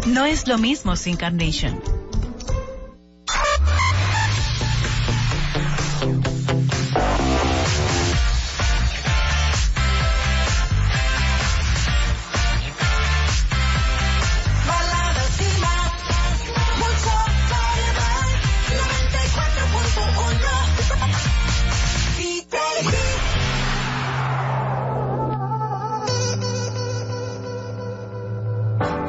No 0.06 0.26
es 0.26 0.48
lo 0.48 0.60
mismo 0.60 0.96
sin 0.96 1.16
Carnation. 1.16 1.82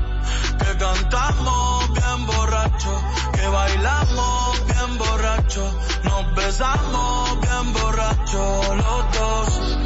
que 0.59 0.79
cantamos 0.79 1.93
bien 1.93 2.27
borracho, 2.27 3.03
que 3.35 3.47
bailamos 3.47 4.67
bien 4.67 4.99
borracho, 4.99 5.81
nos 6.05 6.35
besamos 6.35 7.41
bien 7.41 7.73
borracho 7.73 8.75
los 8.77 9.19
dos. 9.19 9.79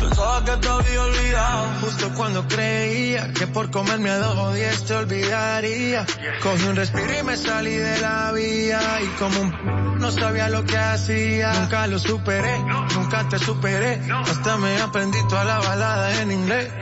Pensaba 0.00 0.44
que 0.44 0.56
te 0.56 0.68
había 0.68 1.02
olvidado. 1.02 1.68
Justo 1.80 2.10
cuando 2.14 2.46
creía 2.48 3.32
que 3.32 3.46
por 3.46 3.70
comerme 3.70 4.10
a 4.10 4.18
dos 4.18 4.54
diez 4.54 4.84
te 4.84 4.94
olvidaría. 4.94 6.04
Cogí 6.42 6.66
un 6.66 6.76
respiro 6.76 7.18
y 7.18 7.22
me 7.22 7.36
salí 7.36 7.74
de 7.74 8.00
la 8.00 8.32
vía. 8.32 9.00
Y 9.02 9.06
como 9.18 9.40
un 9.40 9.81
no 10.02 10.10
sabía 10.10 10.48
lo 10.48 10.64
que 10.64 10.76
hacía. 10.76 11.52
Nunca 11.52 11.86
lo 11.86 11.98
superé, 11.98 12.58
nunca 12.94 13.28
te 13.28 13.38
superé. 13.38 14.00
Hasta 14.10 14.56
me 14.58 14.80
aprendí 14.80 15.18
toda 15.28 15.44
la 15.44 15.58
balada 15.60 16.20
en 16.20 16.32
inglés. 16.32 16.72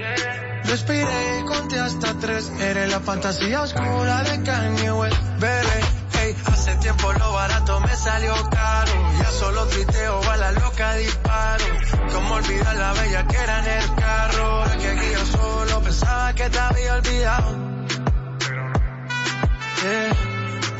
Respiré 0.64 1.40
y 1.40 1.44
conté 1.44 1.78
hasta 1.78 2.14
tres. 2.14 2.50
Eres 2.59 2.90
la 2.90 3.00
fantasía 3.00 3.62
oscura 3.62 4.22
de 4.22 4.42
Kanye 4.42 4.92
West. 4.92 5.22
Bebé, 5.38 5.80
hey, 6.14 6.37
hace 6.46 6.74
tiempo 6.76 7.12
lo 7.12 7.33
barato 7.33 7.80
me 7.80 7.94
salió 7.94 8.35
caro. 8.50 8.92
Ya 9.18 9.30
solo 9.33 9.66
triteo, 9.66 10.22
a 10.30 10.37
la 10.38 10.52
loca 10.52 10.94
disparo. 10.94 11.64
Como 12.12 12.35
olvidar 12.35 12.76
la 12.76 12.92
bella 12.94 13.26
que 13.26 13.37
era 13.37 13.59
en 13.59 13.83
el 13.83 13.94
carro. 13.96 14.64
La 14.64 14.76
que 14.78 14.88
aquí 14.88 15.06
yo 15.12 15.26
solo 15.26 15.83
pensaba 15.83 16.33
que 16.35 16.48
te 16.48 16.59
había 16.59 16.94
olvidado. 16.94 17.70
Yeah, 19.83 20.30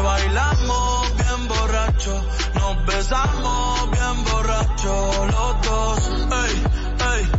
bailamos 0.00 1.16
bien 1.16 1.48
borracho, 1.48 2.24
nos 2.54 2.86
besamos 2.86 3.90
bien 3.90 4.24
borracho 4.24 5.26
los 5.26 5.62
dos. 5.66 5.98
Ey, 6.44 6.62
ey, 7.12 7.30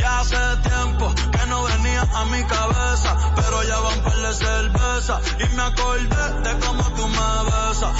ya 0.00 0.20
hace 0.20 0.36
tiempo 0.68 1.14
que 1.32 1.46
no 1.46 1.64
venía 1.64 2.02
a 2.02 2.24
mi 2.26 2.42
cabeza, 2.44 3.32
pero 3.36 3.62
ya 3.62 3.78
van 3.78 4.00
par 4.02 4.16
de 4.16 4.34
cerveza 4.34 5.20
y 5.38 5.56
me 5.56 5.62
acordé 5.62 6.40
de 6.42 6.58
cómo 6.66 6.82
tú 6.96 7.08
me 7.08 7.44
besas. 7.50 7.96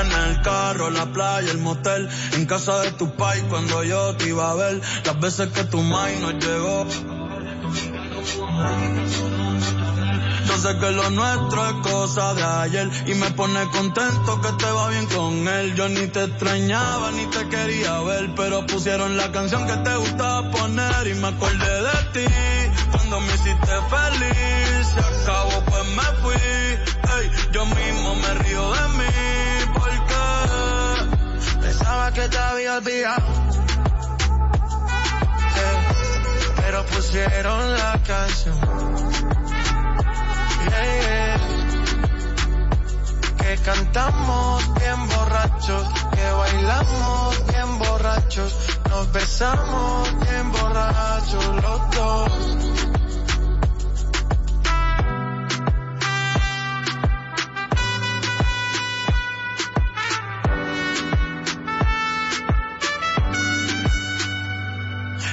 En 0.00 0.10
el 0.10 0.42
carro, 0.42 0.90
la 0.90 1.06
playa, 1.06 1.50
el 1.50 1.58
motel, 1.58 2.08
en 2.32 2.46
casa 2.46 2.80
de 2.80 2.92
tu 2.92 3.14
pai 3.14 3.42
cuando 3.42 3.84
yo 3.84 4.16
te 4.16 4.28
iba 4.28 4.50
a 4.50 4.54
ver, 4.54 4.80
las 5.04 5.20
veces 5.20 5.48
que 5.50 5.64
tu 5.64 5.82
mai 5.82 6.18
no 6.18 6.30
llegó. 6.30 6.86
Yo 10.46 10.58
sé 10.58 10.78
que 10.78 10.90
lo 10.90 11.10
nuestro 11.10 11.66
es 11.68 11.74
cosa 11.92 12.34
de 12.34 12.42
ayer 12.42 12.90
y 13.06 13.14
me 13.14 13.30
pone 13.32 13.64
contento 13.70 14.40
que 14.40 14.52
te 14.52 14.70
va 14.70 14.88
bien 14.88 15.06
con 15.06 15.48
él. 15.48 15.74
Yo 15.74 15.88
ni 15.88 16.06
te 16.08 16.24
extrañaba 16.24 17.10
ni 17.12 17.26
te 17.26 17.48
quería 17.48 18.00
ver, 18.00 18.34
pero 18.36 18.66
pusieron 18.66 19.16
la 19.16 19.30
canción 19.32 19.66
que 19.66 19.76
te 19.76 19.96
gustaba 19.96 20.50
poner 20.50 21.06
y 21.06 21.14
me 21.14 21.28
acordé 21.28 21.82
de 21.82 21.98
ti 22.12 22.34
cuando 22.90 23.20
me 23.20 23.34
hiciste 23.34 23.72
feliz. 23.90 24.86
Se 24.94 25.00
acabó 25.00 25.64
pues 25.64 25.84
me 25.96 26.02
fui, 26.20 26.34
ey, 26.34 27.30
yo 27.52 27.66
mismo 27.66 28.14
me 28.16 28.34
río 28.34 28.72
de 28.72 28.88
mí 28.98 29.04
porque 29.74 31.60
pensaba 31.60 32.12
que 32.12 32.28
te 32.28 32.38
había 32.38 32.76
olvidado. 32.78 33.22
Eh, 35.56 35.78
pero 36.56 36.84
pusieron 36.86 37.72
la 37.72 38.00
canción. 38.06 39.41
Que 43.38 43.56
cantamos 43.64 44.74
bien 44.74 45.08
borrachos, 45.08 45.88
que 46.14 46.30
bailamos 46.32 47.46
bien 47.46 47.78
borrachos, 47.78 48.54
nos 48.88 49.12
besamos 49.12 50.08
bien 50.20 50.52
borrachos 50.52 51.46
los 51.62 51.90
dos. 51.90 52.32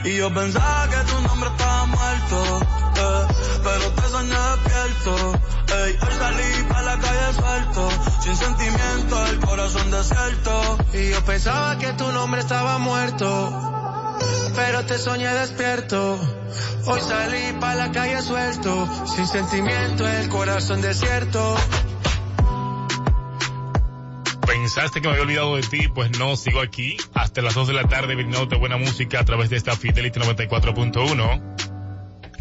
Y 0.03 0.17
yo 0.17 0.33
pensaba 0.33 0.87
que 0.89 1.11
tu 1.11 1.21
nombre 1.21 1.49
estaba 1.49 1.85
muerto, 1.85 2.88
eh, 2.99 3.27
pero 3.63 3.91
te 3.93 4.09
soñé 4.09 4.35
despierto. 4.35 5.39
Ey, 5.69 5.97
hoy 6.01 6.13
salí 6.17 6.63
para 6.67 6.81
la 6.81 6.99
calle 6.99 7.33
suelto, 7.33 7.89
sin 8.21 8.35
sentimiento, 8.35 9.25
el 9.27 9.39
corazón 9.39 9.91
desierto. 9.91 10.77
Y 10.93 11.09
yo 11.11 11.25
pensaba 11.25 11.77
que 11.77 11.93
tu 11.93 12.11
nombre 12.11 12.41
estaba 12.41 12.77
muerto, 12.79 14.17
pero 14.55 14.85
te 14.85 14.97
soñé 14.97 15.27
despierto. 15.27 16.19
Hoy 16.85 17.01
salí 17.01 17.59
para 17.59 17.75
la 17.75 17.91
calle 17.91 18.21
suelto, 18.21 18.89
sin 19.05 19.27
sentimiento, 19.27 20.07
el 20.07 20.29
corazón 20.29 20.81
desierto. 20.81 21.55
¿Pensaste 24.45 25.01
que 25.01 25.07
me 25.07 25.13
había 25.13 25.23
olvidado 25.23 25.55
de 25.55 25.61
ti? 25.63 25.87
Pues 25.87 26.17
no, 26.17 26.35
sigo 26.35 26.59
aquí 26.61 26.97
hasta 27.13 27.41
las 27.41 27.53
2 27.53 27.67
de 27.67 27.73
la 27.73 27.87
tarde 27.87 28.15
brindándote 28.15 28.55
buena 28.57 28.77
música 28.77 29.19
a 29.19 29.25
través 29.25 29.49
de 29.51 29.57
esta 29.57 29.75
Fidelity 29.75 30.19
94.1. 30.19 31.78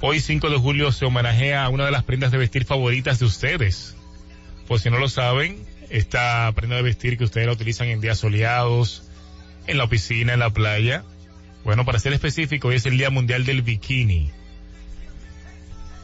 Hoy 0.00 0.20
5 0.20 0.48
de 0.50 0.58
julio 0.58 0.92
se 0.92 1.04
homenajea 1.04 1.64
a 1.64 1.68
una 1.68 1.84
de 1.84 1.90
las 1.90 2.04
prendas 2.04 2.30
de 2.32 2.38
vestir 2.38 2.64
favoritas 2.64 3.18
de 3.18 3.24
ustedes. 3.24 3.96
Por 4.68 4.78
si 4.80 4.90
no 4.90 4.98
lo 4.98 5.08
saben, 5.08 5.64
esta 5.90 6.50
prenda 6.54 6.76
de 6.76 6.82
vestir 6.82 7.18
que 7.18 7.24
ustedes 7.24 7.46
la 7.46 7.52
utilizan 7.52 7.88
en 7.88 8.00
días 8.00 8.18
soleados, 8.18 9.02
en 9.66 9.78
la 9.78 9.88
piscina, 9.88 10.34
en 10.34 10.40
la 10.40 10.50
playa. 10.50 11.02
Bueno, 11.64 11.84
para 11.84 11.98
ser 11.98 12.12
específico, 12.12 12.68
hoy 12.68 12.76
es 12.76 12.86
el 12.86 12.96
Día 12.96 13.10
Mundial 13.10 13.44
del 13.44 13.62
Bikini. 13.62 14.30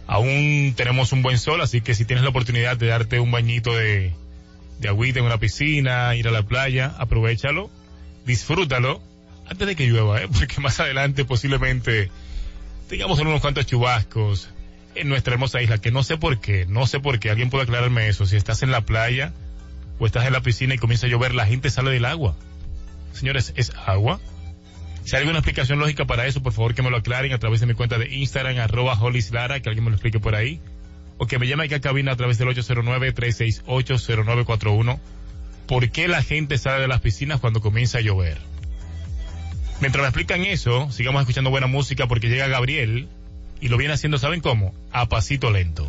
Aún 0.08 0.72
tenemos 0.74 1.12
un 1.12 1.20
buen 1.20 1.38
sol, 1.38 1.60
así 1.60 1.82
que 1.82 1.94
si 1.94 2.06
tienes 2.06 2.24
la 2.24 2.30
oportunidad 2.30 2.78
de 2.78 2.86
darte 2.86 3.20
un 3.20 3.30
bañito 3.30 3.76
de, 3.76 4.14
de 4.80 4.88
agüita 4.88 5.18
en 5.18 5.26
una 5.26 5.36
piscina, 5.36 6.16
ir 6.16 6.26
a 6.26 6.30
la 6.30 6.42
playa, 6.42 6.94
aprovechalo, 6.98 7.70
disfrútalo, 8.24 9.02
antes 9.50 9.68
de 9.68 9.76
que 9.76 9.86
llueva, 9.86 10.22
¿eh? 10.22 10.28
porque 10.32 10.62
más 10.62 10.80
adelante 10.80 11.26
posiblemente 11.26 12.10
tengamos 12.88 13.18
unos 13.18 13.42
cuantos 13.42 13.66
chubascos 13.66 14.48
en 14.94 15.10
nuestra 15.10 15.34
hermosa 15.34 15.60
isla, 15.60 15.76
que 15.76 15.90
no 15.90 16.02
sé 16.02 16.16
por 16.16 16.40
qué, 16.40 16.64
no 16.66 16.86
sé 16.86 17.00
por 17.00 17.18
qué, 17.18 17.28
alguien 17.28 17.50
puede 17.50 17.64
aclararme 17.64 18.08
eso, 18.08 18.24
si 18.24 18.36
estás 18.36 18.62
en 18.62 18.70
la 18.70 18.80
playa 18.80 19.34
o 19.98 20.06
estás 20.06 20.26
en 20.26 20.32
la 20.32 20.40
piscina 20.40 20.74
y 20.74 20.78
comienza 20.78 21.06
a 21.06 21.10
llover, 21.10 21.34
la 21.34 21.44
gente 21.44 21.68
sale 21.68 21.90
del 21.90 22.06
agua. 22.06 22.34
Señores, 23.12 23.52
¿es 23.56 23.72
agua? 23.86 24.20
Si 25.04 25.16
hay 25.16 25.22
alguna 25.22 25.38
explicación 25.38 25.78
lógica 25.78 26.04
para 26.06 26.26
eso, 26.26 26.42
por 26.42 26.52
favor 26.52 26.74
que 26.74 26.82
me 26.82 26.90
lo 26.90 26.98
aclaren 26.98 27.32
a 27.32 27.38
través 27.38 27.60
de 27.60 27.66
mi 27.66 27.72
cuenta 27.74 27.96
de 27.98 28.14
Instagram, 28.14 28.58
arroba 28.58 28.98
que 28.98 29.68
alguien 29.68 29.84
me 29.84 29.90
lo 29.90 29.96
explique 29.96 30.20
por 30.20 30.34
ahí. 30.34 30.60
O 31.16 31.26
que 31.26 31.38
me 31.38 31.48
llame 31.48 31.64
aquí 31.64 31.74
a 31.74 31.80
cabina 31.80 32.12
a 32.12 32.16
través 32.16 32.38
del 32.38 32.48
809-368-0941. 32.48 35.00
¿Por 35.66 35.90
qué 35.90 36.08
la 36.08 36.22
gente 36.22 36.58
sale 36.58 36.82
de 36.82 36.88
las 36.88 37.00
piscinas 37.00 37.40
cuando 37.40 37.60
comienza 37.60 37.98
a 37.98 38.00
llover? 38.00 38.38
Mientras 39.80 40.02
me 40.02 40.08
explican 40.08 40.44
eso, 40.44 40.90
sigamos 40.90 41.22
escuchando 41.22 41.50
buena 41.50 41.66
música 41.66 42.06
porque 42.06 42.28
llega 42.28 42.46
Gabriel 42.48 43.08
y 43.60 43.68
lo 43.68 43.76
viene 43.76 43.94
haciendo, 43.94 44.18
¿saben 44.18 44.40
cómo? 44.40 44.74
A 44.92 45.08
pasito 45.08 45.50
lento. 45.50 45.88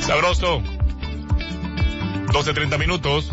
Sabroso. 0.00 0.62
12.30 2.28 2.78
minutos. 2.78 3.30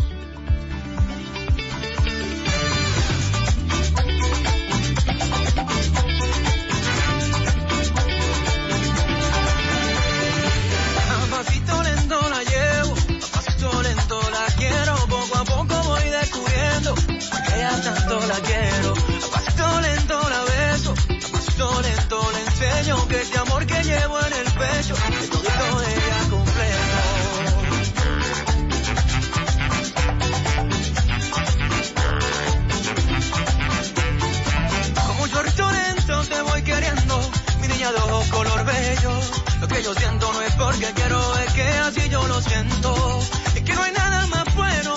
Yo 39.86 39.94
siento 39.94 40.32
no 40.32 40.42
es 40.42 40.52
porque 40.54 40.92
quiero, 40.96 41.38
es 41.38 41.52
que 41.52 41.62
así 41.62 42.08
yo 42.08 42.26
lo 42.26 42.42
siento. 42.42 43.20
Es 43.54 43.62
que 43.62 43.72
no 43.72 43.82
hay 43.84 43.92
nada 43.92 44.26
más 44.26 44.52
bueno 44.56 44.96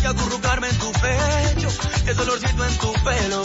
que 0.00 0.08
acurrucarme 0.08 0.68
en 0.70 0.78
tu 0.78 0.90
pecho. 0.90 1.68
El 2.04 2.16
dolorcito 2.16 2.66
en 2.66 2.78
tu 2.78 2.92
pelo 3.04 3.42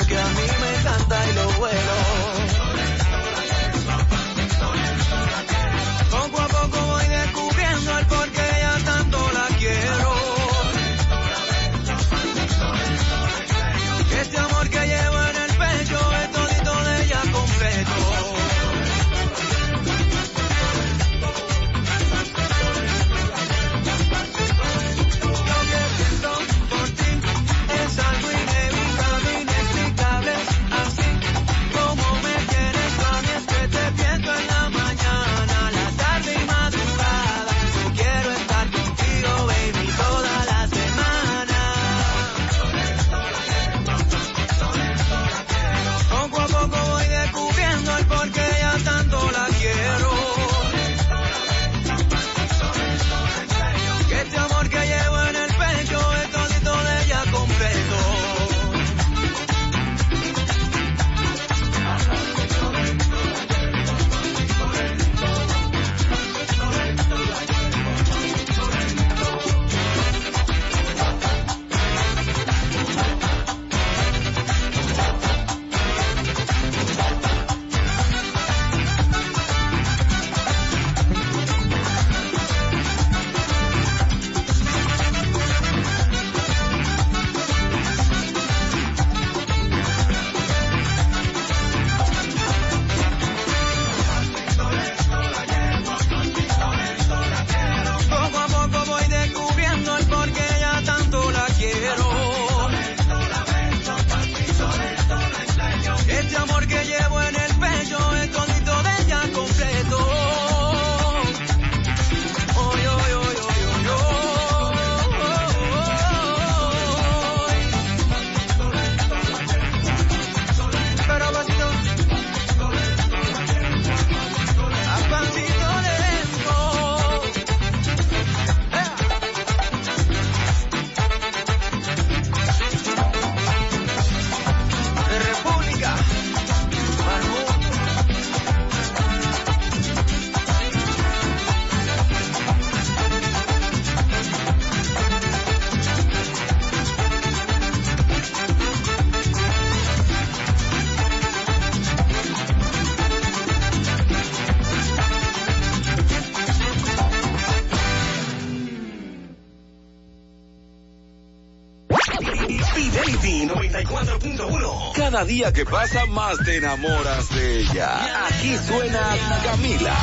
día 165.30 165.54
que 165.54 165.64
pasa 165.64 166.08
más 166.08 166.40
te 166.44 166.58
enamoras 166.58 167.30
de 167.30 167.60
ella. 167.60 168.26
Aquí 168.26 168.58
suena 168.68 169.00
Camila. 169.44 169.96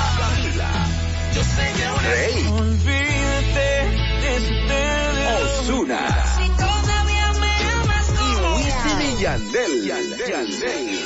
Yo 1.34 1.42
sé 1.42 1.72
que 1.76 1.84
ahora 1.84 2.10
Rey. 2.10 2.46
olvídate 2.46 3.68
de 4.22 4.36
ese 4.36 4.84
Osuna. 5.42 5.98
Si 6.38 6.48
todavía 6.50 7.32
me 7.40 7.52
amas 7.72 8.06
como 8.06 8.56
Wisin 8.56 9.00
y 9.02 9.20
Yandel. 9.20 9.84
Yandel. 9.84 11.00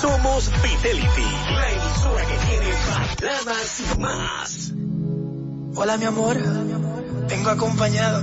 Somos 0.00 0.48
Fidelity. 0.62 1.30
La 1.50 1.70
emisora 1.72 2.24
que 2.26 2.36
tiene 2.46 2.70
baladas 2.88 3.80
y 3.80 3.98
más. 3.98 4.72
Hola, 5.74 5.96
mi 5.96 6.04
amor. 6.04 6.36
Vengo 7.28 7.50
acompañado 7.50 8.22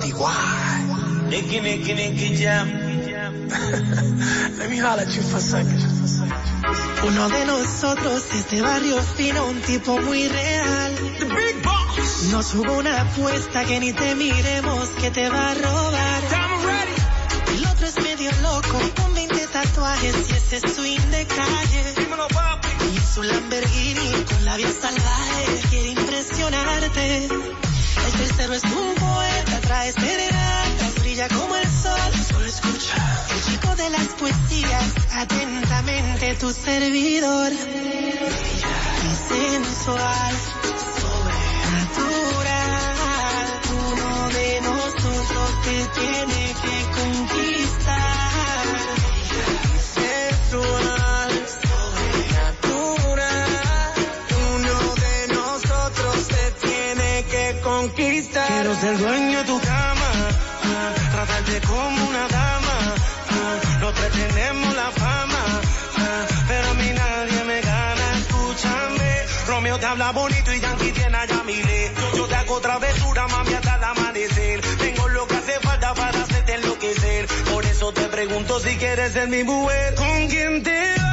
de 0.00 0.06
igual. 0.06 1.30
Nicky, 1.30 1.60
Nicky, 1.60 1.94
Nicky 1.94 2.44
Jam. 2.44 2.86
Uno 7.06 7.28
de 7.28 7.44
nosotros 7.44 8.24
de 8.50 8.62
barrio 8.62 9.00
fino, 9.16 9.46
un 9.46 9.60
tipo 9.60 9.96
muy 10.00 10.26
real. 10.28 10.94
The 11.18 11.24
Big 11.24 11.62
Boss. 11.62 12.22
Nos 12.32 12.52
jugó 12.52 12.78
una 12.78 13.02
apuesta 13.02 13.64
que 13.64 13.78
ni 13.78 13.92
te 13.92 14.14
miremos 14.16 14.88
que 15.00 15.10
te 15.12 15.28
va 15.28 15.50
a 15.50 15.54
robar. 15.54 16.22
El 17.54 17.66
otro 17.66 17.86
es 17.86 18.02
medio 18.02 18.30
loco, 18.42 18.80
con 18.96 19.14
20 19.14 19.46
tatuajes 19.46 20.14
y 20.30 20.32
ese 20.32 20.68
swing 20.68 21.10
de 21.10 21.26
calle. 21.26 21.94
Y 22.92 23.14
su 23.14 23.22
Lamborghini 23.22 24.24
con 24.24 24.44
la 24.44 24.56
vida 24.56 24.72
salvaje 24.80 25.60
quiere 25.70 25.90
impresionarte. 25.90 27.24
El 27.24 28.12
tercero 28.12 28.54
es 28.54 28.64
un 28.64 28.94
poeta, 28.94 29.60
trae 29.60 29.92
serenatas, 29.92 30.65
brilla 31.16 31.28
como 31.28 31.56
el 31.56 31.70
sol. 31.70 32.12
Solo 32.28 32.44
escucha. 32.44 32.96
El 33.30 33.42
chico 33.42 33.74
de 33.76 33.90
las 33.90 34.08
poesías, 34.20 34.94
atentamente 35.12 36.34
tu 36.34 36.52
servidor. 36.52 37.52
Sensual, 39.28 40.34
sobrenatural. 41.00 42.16
Uno 43.92 44.28
de 44.28 44.60
nosotros 44.60 45.62
te 45.64 45.76
tiene 46.00 46.54
que 46.62 46.76
conquistar. 46.98 48.64
Sensual, 49.94 51.30
sobrenatural. 52.76 53.30
Uno 54.54 54.76
de 55.04 55.16
nosotros 55.34 56.16
te 56.28 56.44
tiene 56.66 57.10
que 57.30 57.44
conquistar. 57.62 58.46
Quiero 58.48 58.74
ser 58.80 58.98
dueño 58.98 59.38
de 59.38 59.44
tu 59.44 59.58
cama, 59.60 59.72
ah, 59.72 59.75
tratarte 61.16 61.60
como 61.62 62.08
una 62.08 62.28
dama. 62.28 62.94
ah, 63.30 63.60
no 63.80 63.90
pretendemos 63.90 64.76
la 64.76 64.90
fama, 64.90 65.44
ah, 65.96 66.26
pero 66.46 66.70
a 66.70 66.74
mí 66.74 66.90
nadie 66.94 67.44
me 67.44 67.60
gana. 67.62 68.06
Escúchame, 68.18 69.10
Romeo 69.46 69.78
te 69.78 69.86
habla 69.86 70.12
bonito 70.12 70.52
y 70.52 70.60
Yankee 70.60 70.92
tiene 70.92 71.16
a 71.16 71.24
Yamile. 71.24 71.92
Yo, 71.96 72.16
yo 72.18 72.26
te 72.26 72.34
hago 72.34 72.60
travesura, 72.60 73.28
mami, 73.28 73.54
hasta 73.54 73.76
el 73.76 73.84
amanecer. 73.84 74.60
Tengo 74.76 75.08
lo 75.08 75.26
que 75.26 75.36
hace 75.36 75.58
falta 75.60 75.94
para 75.94 76.22
hacerte 76.22 76.54
enloquecer. 76.54 77.26
Por 77.50 77.64
eso 77.64 77.92
te 77.92 78.04
pregunto 78.08 78.60
si 78.60 78.76
quieres 78.76 79.12
ser 79.12 79.28
mi 79.28 79.42
mujer. 79.42 79.94
¿Con 79.94 80.28
quién 80.28 80.62
te 80.62 81.05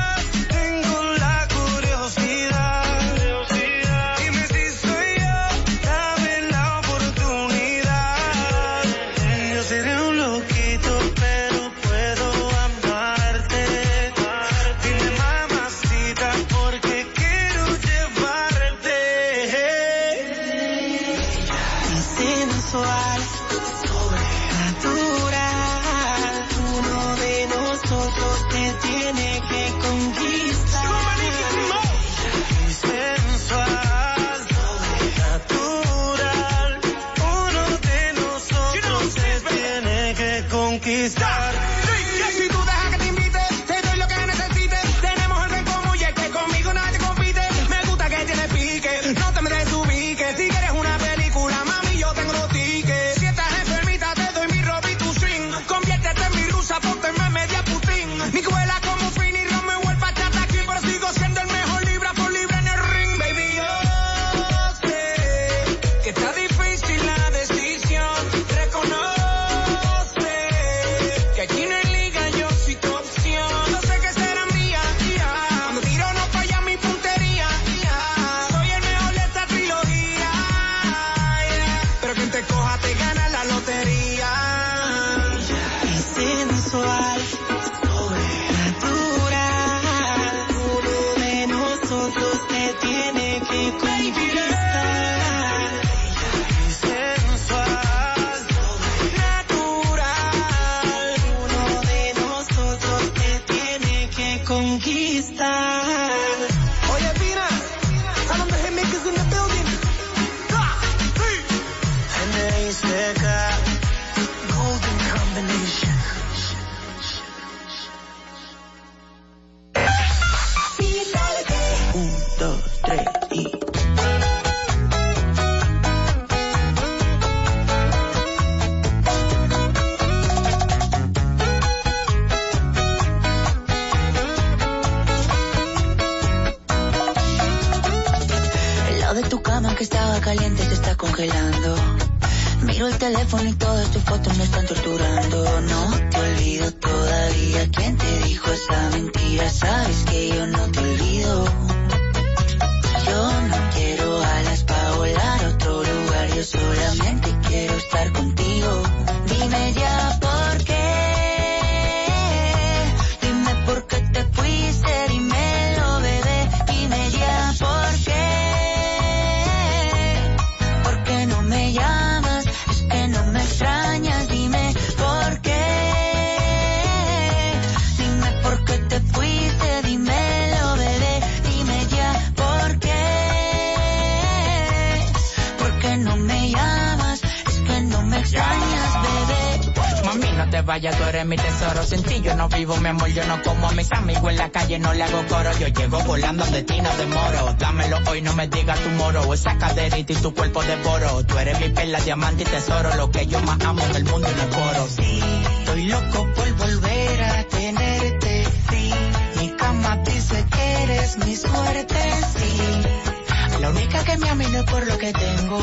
yo 195.64 195.70
llego 195.70 196.00
volando 196.04 196.46
destino 196.46 196.90
de 196.98 197.06
moro. 197.06 197.56
Dámelo 197.58 198.00
hoy, 198.10 198.22
no 198.22 198.34
me 198.34 198.48
digas 198.48 198.80
tu 198.80 198.90
moro. 198.90 199.34
Esa 199.34 199.58
caderita 199.58 200.12
y 200.12 200.16
tu 200.16 200.34
cuerpo 200.34 200.62
de 200.64 200.76
poro. 200.78 201.24
Tú 201.26 201.38
eres 201.38 201.60
mi 201.60 201.70
perla, 201.70 202.00
diamante 202.02 202.44
y 202.44 202.46
tesoro. 202.46 202.94
Lo 202.96 203.10
que 203.12 203.26
yo 203.28 203.40
más 203.42 203.60
amo 203.64 203.82
en 203.86 203.96
el 203.96 204.04
mundo 204.04 204.28
y 204.30 204.36
no 204.36 204.50
coro. 204.50 204.88
Sí, 204.88 205.22
estoy 205.60 205.84
loco 205.86 206.28
por 206.36 206.54
volver 206.56 207.24
a 207.24 207.44
tenerte. 207.48 208.46
Sí, 208.70 208.94
mi 209.40 209.50
cama 209.52 209.98
dice 210.06 210.46
que 210.52 210.84
eres 210.84 211.18
mi 211.20 211.36
suerte. 211.36 212.02
Sí, 212.38 213.62
la 213.62 213.70
única 213.70 214.04
que 214.04 214.18
me 214.18 214.30
ama 214.30 214.44
no 214.44 214.60
es 214.60 214.66
por 214.66 214.86
lo 214.86 214.98
que 214.98 215.14
tengo. 215.14 215.60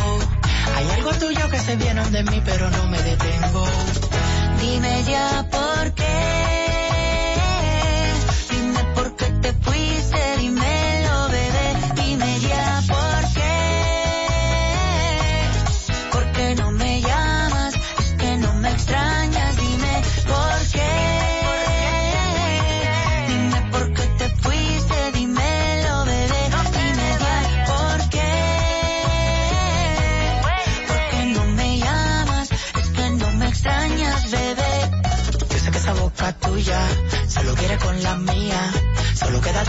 Hay 0.77 0.91
algo 0.91 1.13
tuyo 1.15 1.51
que 1.51 1.59
se 1.59 1.77
viene 1.77 2.03
de 2.11 2.23
mí, 2.25 2.43
pero 2.45 2.71
no 2.71 2.87
me 2.87 3.03
detengo. 3.03 3.67
Dime 4.61 5.05
ya 5.05 5.47
por 5.51 5.93
qué 5.93 6.40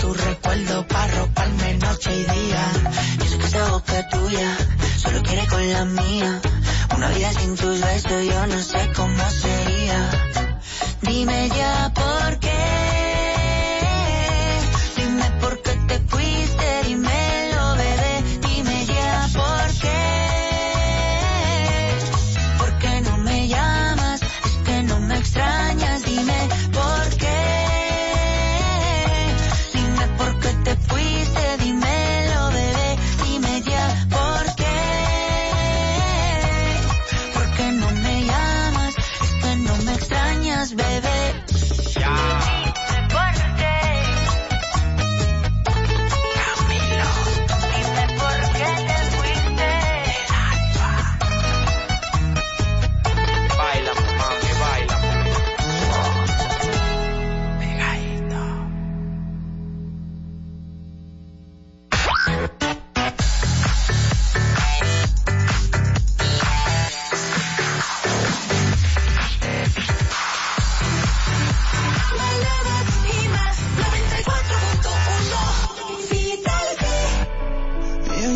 tu 0.02 0.14
recuerdo. 0.14 0.41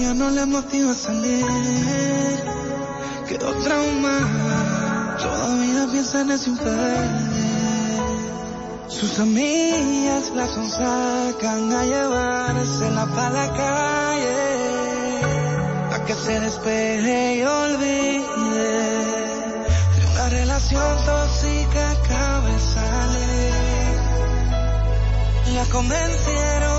ya 0.01 0.13
no 0.13 0.29
le 0.29 0.45
motiva 0.45 0.93
salir. 0.93 1.45
Quedó 3.27 3.51
trauma, 3.63 5.17
todavía 5.21 5.87
piensa 5.91 6.21
en 6.21 6.31
ese 6.31 6.49
imperder. 6.49 7.55
Sus 8.87 9.19
amigas 9.19 10.31
la 10.35 10.47
sacan 10.47 11.71
a 11.73 11.83
llevársela 11.83 13.05
pa' 13.15 13.29
la 13.29 13.47
calle, 13.61 14.41
a 15.95 16.05
que 16.05 16.13
se 16.13 16.39
despeje 16.39 17.35
y 17.37 17.43
olvide 17.43 18.25
de 19.95 20.05
una 20.13 20.29
relación 20.29 21.05
tóxica 21.05 21.95
cabe 22.07 22.59
salir. 22.73 23.95
La 25.55 25.65
convencieron 25.71 26.74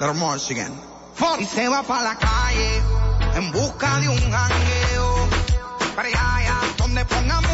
Little 0.00 0.14
Y 1.40 1.44
se 1.44 1.68
va 1.68 1.82
para 1.82 2.02
la 2.02 2.14
calle 2.16 2.82
en 3.34 3.50
busca 3.50 3.98
de 3.98 4.08
un 4.08 4.30
jangueo. 4.30 5.28
Para 5.96 6.08
allá, 6.08 6.60
donde 6.76 7.04
pongan 7.04 7.47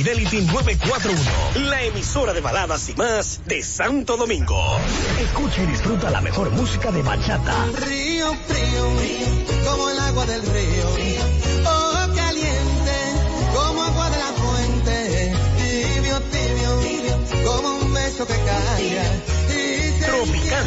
Fidelity 0.00 0.40
941, 0.46 1.68
la 1.68 1.82
emisora 1.82 2.32
de 2.32 2.40
baladas 2.40 2.88
y 2.88 2.94
más 2.94 3.42
de 3.44 3.62
Santo 3.62 4.16
Domingo. 4.16 4.58
Escucha 5.20 5.62
y 5.62 5.66
disfruta 5.66 6.08
la 6.08 6.22
mejor 6.22 6.48
música 6.52 6.90
de 6.90 7.02
bachata. 7.02 7.66
Río, 7.86 8.32
frío, 8.46 9.70
como 9.70 9.90
el 9.90 9.98
agua 9.98 10.24
del 10.24 10.40
río. 10.40 10.88
Oh, 11.66 12.14
caliente, 12.16 12.96
como 13.54 13.82
agua 13.82 14.08
de 14.08 14.16
la 14.16 14.32
fuente. 14.32 15.34
Tibio, 15.58 16.18
tibio, 16.30 17.44
como 17.44 17.76
un 17.80 17.92
beso 17.92 18.26
que 18.26 18.36
cae. 18.36 19.02
Tropical. 20.06 20.66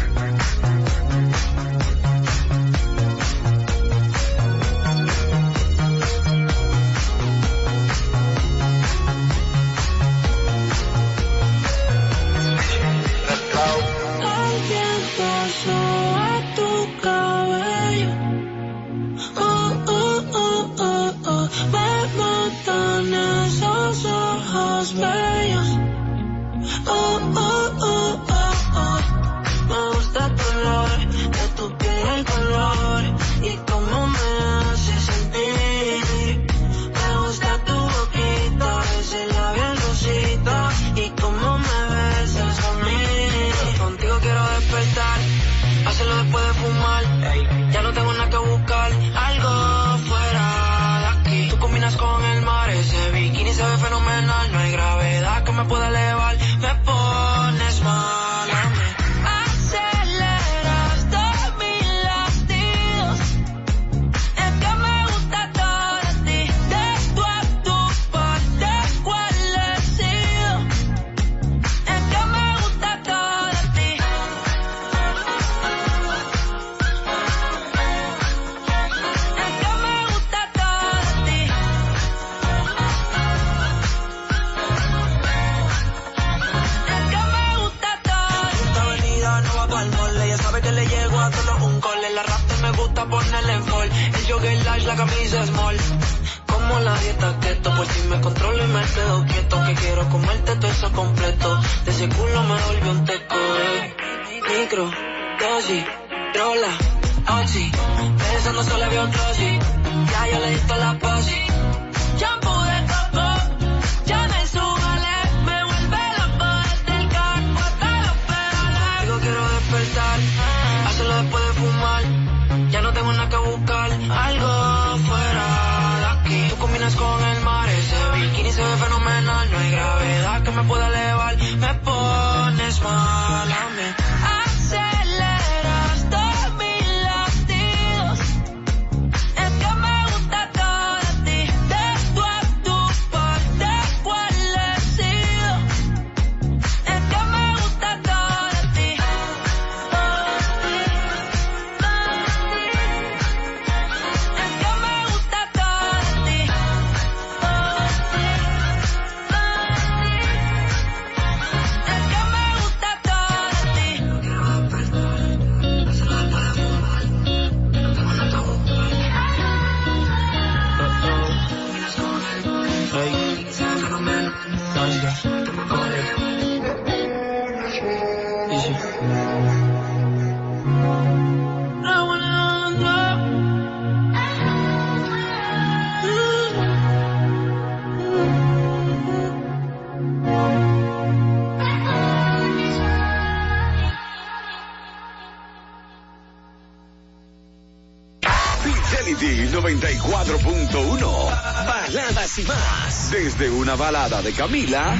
Camila 204.33 204.97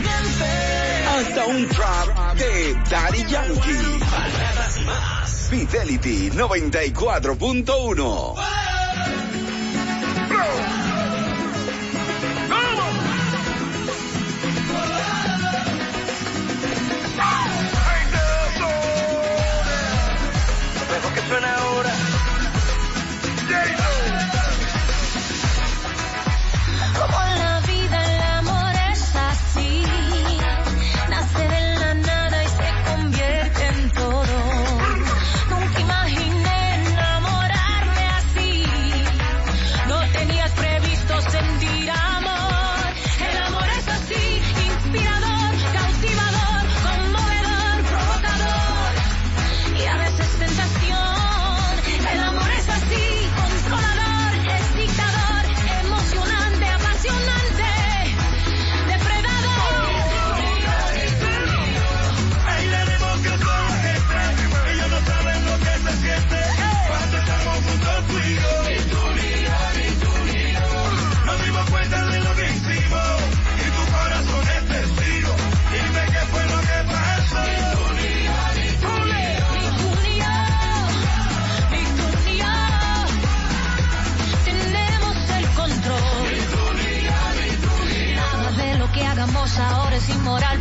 hasta 1.07 1.45
un 1.45 1.67
trap 1.67 2.35
de 2.35 2.75
Daddy 2.89 3.25
Yankee. 3.27 3.99
Fidelity 5.49 6.29
94.1 6.31 8.40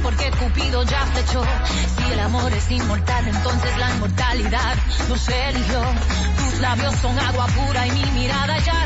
porque 0.02 0.30
Cupido 0.32 0.82
ya 0.84 1.06
flechó. 1.06 1.42
Si 1.96 2.12
el 2.12 2.20
amor 2.20 2.52
es 2.52 2.70
inmortal, 2.70 3.28
entonces 3.28 3.78
la 3.78 3.90
inmortalidad 3.90 4.74
nos 5.08 5.28
eligió. 5.28 5.82
Tus 6.36 6.60
labios 6.60 6.94
son 6.96 7.18
agua 7.18 7.46
pura 7.46 7.86
y 7.86 7.90
mi 7.92 8.04
mirada 8.12 8.58
ya 8.58 8.84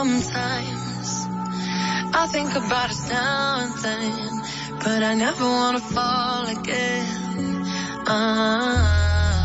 sometimes. 0.00 1.08
I 2.22 2.26
think 2.32 2.50
about 2.56 2.88
us 2.90 3.02
now 3.10 3.60
and 3.64 3.74
then, 3.84 4.30
but 4.84 5.00
I 5.10 5.14
never 5.14 5.44
wanna 5.44 5.82
fall 5.94 6.44
again. 6.56 7.06
Ah. 8.06 9.44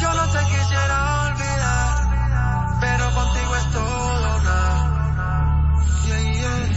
Yo 0.00 0.08
no 0.18 0.24
te 0.34 0.40
quisiera 0.50 0.98
olvidar, 1.24 1.92
pero 2.82 3.04
contigo 3.18 3.52
es 3.60 3.66
todo 3.76 4.36
nada. 4.44 4.60
Yeah, 6.08 6.24
yeah. 6.40 6.68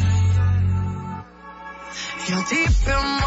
Deep 2.50 2.88
in 2.96 3.06
my 3.22 3.27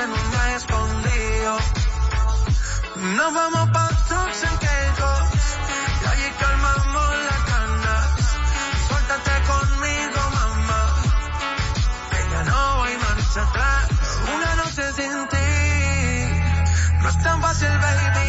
en 0.00 0.10
un 0.12 0.34
escondido. 0.56 1.58
Nos 3.16 3.34
vamos 3.34 3.70
pa' 3.70 3.88
trucks 4.08 4.42
en 4.44 4.58
y 6.00 6.06
allí 6.06 6.30
calmamos 6.38 7.10
las 7.28 7.40
canas. 7.50 8.04
Suéltate 8.86 9.34
conmigo, 9.52 10.20
mamá, 10.38 10.82
que 12.10 12.20
ya 12.30 12.42
no 12.44 12.76
voy 12.76 12.96
marcha 12.96 13.42
atrás. 13.42 13.88
Una 14.34 14.54
noche 14.60 14.92
sin 14.92 15.28
ti, 15.32 15.50
no 17.02 17.08
es 17.08 17.18
tan 17.22 17.40
fácil, 17.42 17.78
baby. 17.84 18.28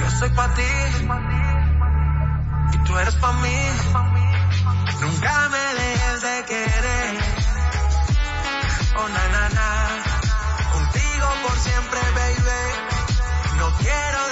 Yo 0.00 0.10
soy 0.18 0.30
pa' 0.30 0.48
ti, 0.54 0.72
y 2.72 2.78
tú 2.84 2.98
eres 2.98 3.14
pa' 3.14 3.32
mí. 3.32 3.58
Nunca 5.00 5.48
me 5.48 5.64
dejes 5.80 6.20
de 6.22 6.44
querer. 6.44 7.48
Oh, 9.00 9.08
na, 9.08 9.48
na 9.50 9.77
siempre, 11.68 12.00
baby. 12.14 12.60
No 13.58 13.70
quiero 13.78 14.27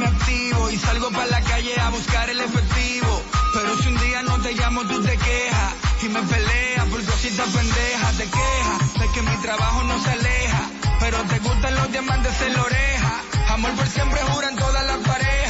me 0.00 0.06
activo 0.06 0.70
y 0.70 0.76
salgo 0.78 1.10
para 1.10 1.26
la 1.26 1.40
calle 1.42 1.78
a 1.78 1.90
buscar 1.90 2.30
el 2.30 2.40
efectivo. 2.40 3.22
Pero 3.52 3.76
si 3.78 3.88
un 3.88 3.98
día 3.98 4.22
no 4.22 4.40
te 4.40 4.52
llamo, 4.54 4.80
tú 4.84 5.02
te 5.02 5.16
quejas 5.16 5.74
y 6.02 6.08
me 6.08 6.22
peleas 6.22 6.86
por 6.88 7.04
cositas 7.04 7.48
pendejas. 7.48 8.16
Te 8.16 8.24
quejas 8.24 8.94
de 9.00 9.06
que 9.12 9.22
mi 9.22 9.36
trabajo 9.42 9.84
no 9.84 10.02
se 10.02 10.10
aleja, 10.10 10.62
pero 11.00 11.18
te 11.24 11.38
gustan 11.40 11.74
los 11.74 11.92
diamantes 11.92 12.40
en 12.40 12.52
la 12.54 12.62
oreja. 12.62 13.12
Amor 13.50 13.72
por 13.72 13.86
siempre 13.88 14.20
juran 14.30 14.56
todas 14.56 14.86
las 14.86 14.98
parejas, 14.98 15.49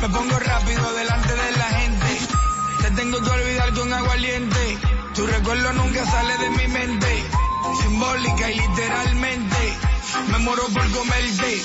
me 0.00 0.08
pongo 0.08 0.38
rápido 0.38 0.92
delante 0.94 1.34
de 1.34 1.52
la 1.56 1.64
gente. 1.64 2.18
Te 2.82 2.90
tengo 2.92 3.20
que 3.20 3.30
olvidar 3.30 3.72
con 3.74 3.92
aguardiente, 3.92 4.78
tu 5.14 5.26
recuerdo 5.26 5.72
nunca 5.74 6.06
sale 6.06 6.38
de 6.38 6.50
mi 6.50 6.68
mente. 6.68 7.24
Simbólica 7.82 8.50
y 8.50 8.60
literalmente, 8.60 9.78
me 10.28 10.38
muero 10.38 10.62
por 10.72 10.90
comerte. 10.90 11.62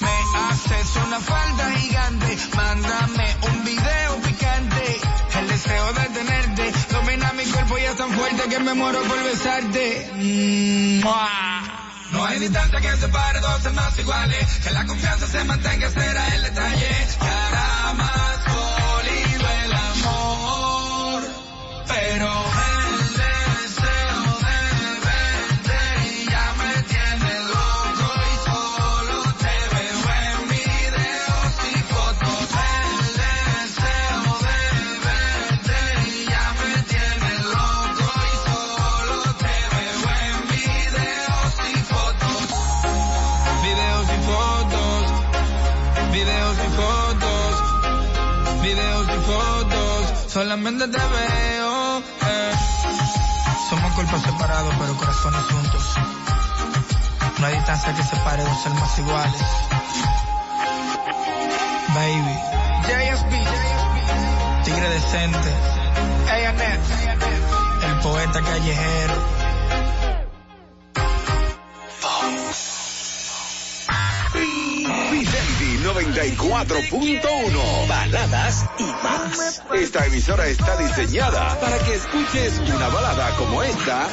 Me 0.00 0.40
haces 0.48 0.96
una 1.06 1.20
falta 1.20 1.70
gigante, 1.72 2.38
mándame 2.56 3.36
un 3.42 3.64
video 3.64 4.16
picante. 4.22 5.00
El 5.38 5.48
deseo 5.48 5.92
de 5.92 6.04
tenerte 6.08 6.72
domina 6.92 7.32
mi 7.34 7.44
cuerpo 7.44 7.78
y 7.78 7.82
es 7.82 7.96
tan 7.96 8.10
fuerte 8.10 8.48
que 8.48 8.58
me 8.58 8.74
muero 8.74 9.00
por 9.02 9.22
besarte. 9.22 10.10
¡mua! 11.04 11.89
No 12.20 12.26
hay 12.26 12.38
distancia 12.38 12.78
que 12.82 12.96
separe 12.98 13.40
dos 13.40 13.64
almas 13.64 13.98
iguales, 13.98 14.46
que 14.62 14.70
la 14.72 14.84
confianza 14.84 15.26
se 15.26 15.42
mantenga, 15.42 15.88
será 15.88 16.34
el 16.34 16.42
detalle. 16.42 17.06
Hará 17.18 17.94
más 17.94 18.36
sólido 18.44 19.48
el 19.64 19.72
amor, 19.72 21.22
pero 21.88 22.30
Solamente 50.40 50.88
te 50.88 50.96
veo. 50.96 51.98
eh. 51.98 52.52
Somos 53.68 53.92
cuerpos 53.92 54.22
separados, 54.22 54.74
pero 54.78 54.96
corazones 54.96 55.42
juntos. 55.42 55.82
No 57.38 57.46
hay 57.46 57.56
distancia 57.56 57.94
que 57.94 58.02
separe 58.02 58.42
dos 58.42 58.66
almas 58.66 58.98
iguales. 58.98 59.42
Baby. 61.88 62.38
JSB. 62.86 64.64
Tigre 64.64 64.88
decente. 64.88 65.52
El 67.86 67.94
poeta 67.98 68.40
callejero. 68.40 69.39
94.1. 75.92 77.88
Baladas 77.88 78.64
y 78.78 78.84
más. 78.84 79.62
Esta 79.74 80.06
emisora 80.06 80.46
está 80.46 80.76
diseñada 80.76 81.58
para 81.60 81.78
que 81.78 81.94
escuches 81.94 82.60
una 82.60 82.88
balada 82.88 83.34
como 83.36 83.60
esta 83.62 84.06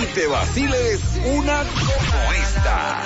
y 0.00 0.06
te 0.14 0.26
vaciles 0.28 1.00
una 1.24 1.64
como 1.64 2.32
esta. 2.32 3.02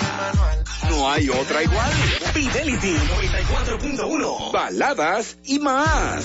No 0.91 1.11
hay 1.11 1.31
otra 1.31 1.63
igual. 1.63 1.93
Fidelity 2.35 2.95
94.1. 2.95 4.53
Baladas 4.53 5.39
y 5.45 5.59
más. 5.59 6.25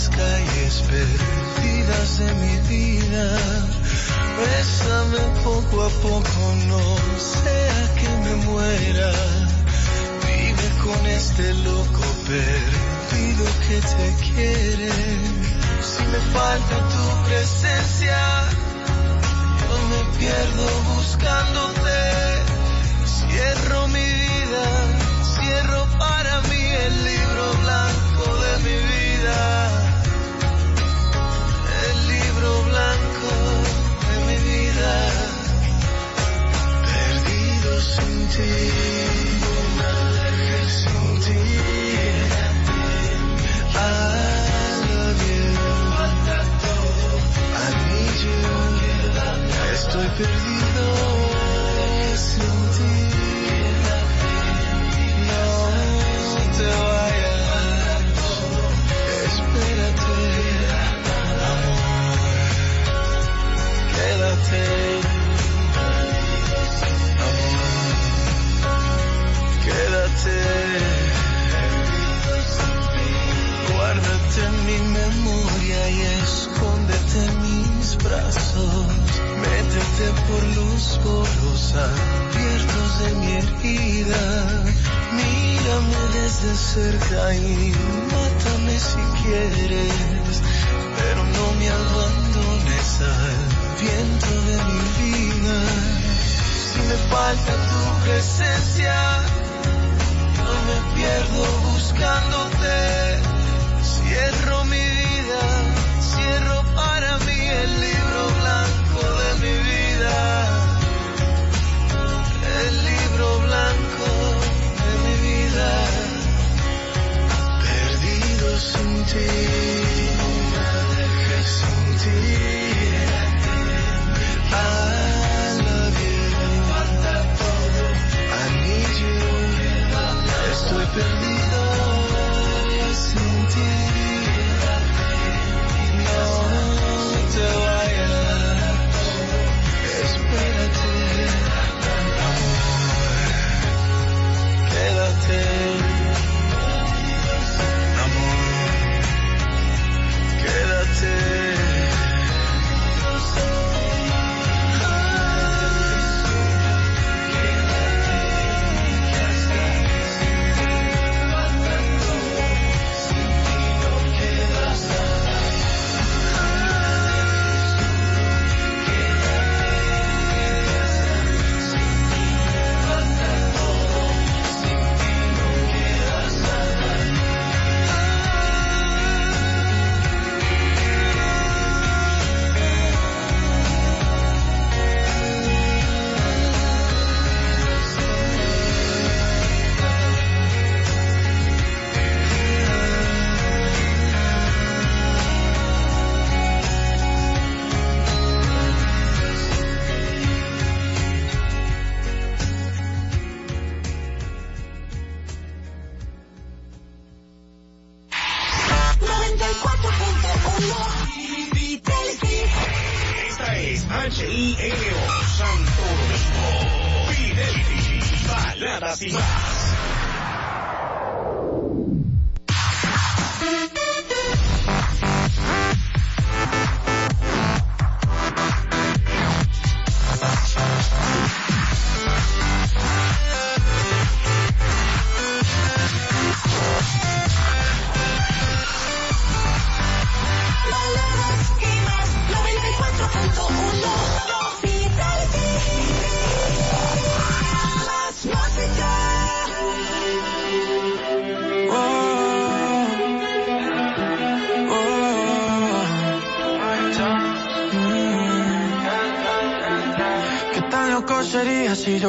las 0.00 0.08
calles 0.08 0.82
perdidas 0.88 2.18
de 2.18 2.34
mi 2.34 2.56
vida. 2.68 3.26
Bésame 4.38 5.18
poco 5.44 5.82
a 5.82 5.90
poco, 5.90 6.54
no 6.68 6.82
sea 7.18 7.94
que 7.98 8.08
me 8.24 8.34
muera. 8.46 9.12
Vive 10.26 10.68
con 10.84 11.06
este 11.06 11.52
loco 11.54 12.04
perdido 12.26 13.44
que 13.66 13.80
te 13.80 14.08
quiere. 14.24 14.92
Si 15.82 16.02
me 16.12 16.20
falta 16.32 16.76
tu 16.94 17.28
presencia, 17.28 18.18
yo 19.60 19.76
me 19.90 20.18
pierdo 20.18 20.66
buscándote. 20.94 22.00
Cierro 23.04 23.88
mi 23.88 24.08
vida, 24.22 24.64
cierro 25.36 25.86
para 25.98 26.40
mí 26.42 26.49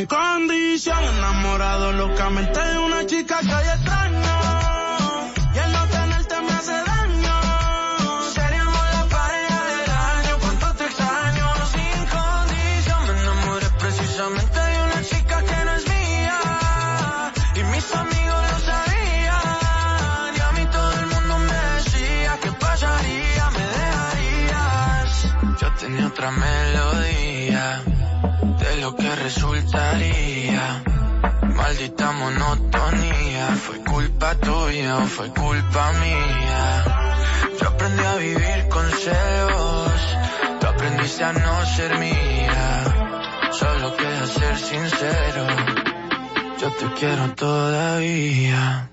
Mi 0.00 0.06
condición, 0.06 1.04
enamorado 1.04 1.92
locamente 1.92 2.58
de 2.58 2.78
una 2.78 3.04
chica 3.04 3.38
que 3.40 3.54
hoy 3.54 3.68
extraño. 3.68 4.59
Maldita 31.70 32.10
monotonía, 32.10 33.46
fue 33.64 33.78
culpa 33.84 34.34
tuya 34.34 34.96
o 34.96 35.06
fue 35.06 35.28
culpa 35.28 35.92
mía. 35.92 36.84
Yo 37.60 37.68
aprendí 37.68 38.02
a 38.02 38.16
vivir 38.16 38.68
con 38.68 38.90
celos, 38.90 39.92
tú 40.58 40.66
aprendiste 40.66 41.22
a 41.22 41.32
no 41.32 41.66
ser 41.66 41.98
mía. 41.98 42.84
Solo 43.52 43.96
queda 43.96 44.26
ser 44.26 44.58
sincero, 44.58 45.46
yo 46.60 46.72
te 46.72 46.94
quiero 46.98 47.34
todavía. 47.34 48.90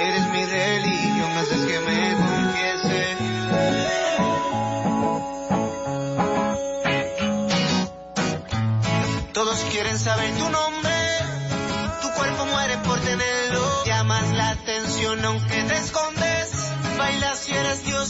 Eres 0.00 0.28
mi 0.28 0.44
religión, 0.44 1.30
haces 1.38 1.66
que 1.66 1.80
me 1.80 2.11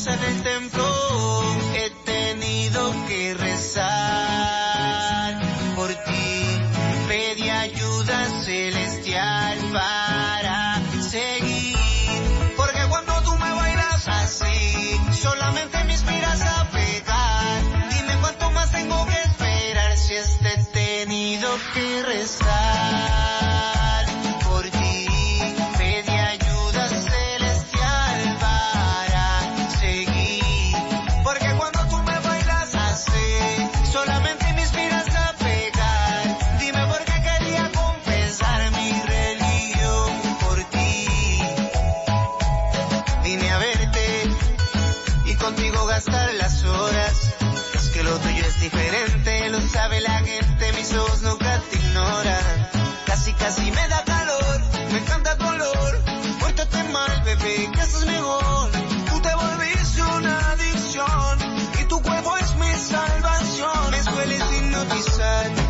en 0.07 0.25
el 0.25 0.43
templo. 0.43 0.85
He 1.75 1.91
tenido 2.05 2.93
que 3.07 3.35
rezar 3.35 3.85
por 5.77 5.89
ti. 5.89 6.59
Pedí 7.09 7.49
ayuda 7.49 8.27
celestial 8.45 9.59
para 9.73 10.83
seguir. 11.01 11.77
Porque 12.57 12.81
cuando 12.89 13.23
tú 13.23 13.33
me 13.39 13.53
bailas 13.53 14.09
así, 14.09 15.01
solamente 15.13 15.85
me 15.85 15.93
inspiras 15.93 16.41
a 16.43 16.69
pecar. 16.71 17.63
Dime 17.91 18.17
cuánto 18.21 18.51
más 18.51 18.73
tengo 18.73 19.07
que 19.07 19.21
esperar 19.23 19.97
si 19.97 20.15
he 20.15 20.25
tenido 20.73 21.49
que 21.75 22.03
rezar 22.03 22.82
las 46.09 46.65
horas. 46.65 47.35
Es 47.75 47.89
que 47.91 48.03
lo 48.03 48.17
tuyo 48.19 48.45
es 48.45 48.61
diferente, 48.61 49.49
lo 49.51 49.61
sabe 49.61 50.01
la 50.01 50.19
gente, 50.19 50.73
mis 50.73 50.93
ojos 50.95 51.23
nunca 51.23 51.61
te 51.71 51.77
ignoran. 51.77 52.69
Casi 53.07 53.33
casi 53.35 53.71
me 53.71 53.89
da 53.89 54.05
calor, 54.05 54.61
me 54.91 54.99
encanta 54.99 55.37
tu 55.37 55.47
olor. 55.47 56.03
Pórtate 56.41 56.85
mal, 56.85 57.23
bebé, 57.25 57.71
que 57.73 57.81
eso 57.81 57.99
es 57.99 58.07
mejor. 58.07 58.71
Tú 59.11 59.21
te 59.21 59.35
volviste 59.35 60.03
una 60.03 60.53
adicción 60.53 61.39
y 61.81 61.85
tu 61.85 62.03
cuerpo 62.03 62.37
es 62.39 62.55
mi 62.57 62.73
salvación. 62.73 63.91
Me 63.91 64.03
sueles 64.03 64.43
hipnotizar 64.59 65.62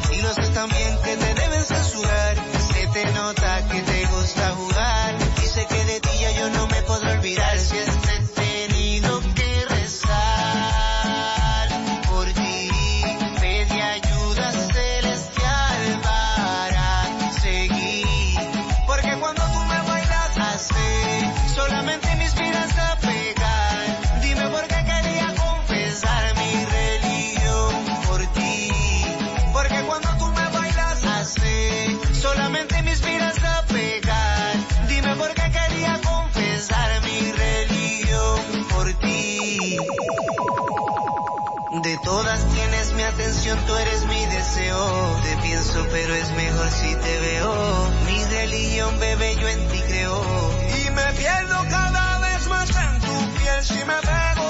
pierdo 51.22 51.56
cada 51.70 52.18
vez 52.18 52.48
más 52.48 52.68
en 52.70 53.00
tu 53.00 53.14
piel 53.38 53.62
si 53.62 53.80
me 53.90 53.98
pego. 54.10 54.48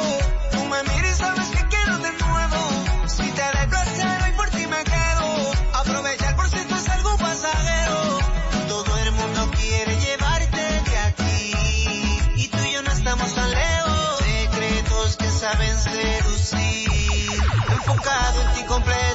Tú 0.53 0.65
me 0.73 0.82
miras 0.85 1.12
y 1.12 1.20
sabes 1.23 1.49
que 1.49 1.62
quiero 1.73 1.99
de 1.99 2.12
nuevo. 2.12 2.61
Si 3.09 3.27
te 3.39 3.47
doy 3.55 3.66
placer, 3.69 4.23
hoy 4.24 4.32
por 4.32 4.49
ti 4.51 4.66
me 4.66 4.82
quedo. 4.82 5.27
Aprovechar 5.74 6.35
por 6.36 6.49
si 6.49 6.57
esto 6.57 6.74
es 6.74 6.89
algo 6.89 7.19
pasajero. 7.19 7.99
Todo 8.69 8.97
el 9.05 9.12
mundo 9.12 9.51
quiere 9.59 9.94
llevarte 10.01 10.62
de 10.90 10.99
aquí. 11.09 11.55
Y 12.36 12.49
tú 12.49 12.59
y 12.59 12.73
yo 12.73 12.82
no 12.82 12.90
estamos 12.90 13.35
tan 13.35 13.51
lejos. 13.51 14.19
Secretos 14.19 15.16
que 15.19 15.28
saben 15.28 15.77
seducir. 15.78 17.43
Enfocado 17.69 18.40
en 18.43 18.53
ti 18.55 18.62
completo. 18.65 19.11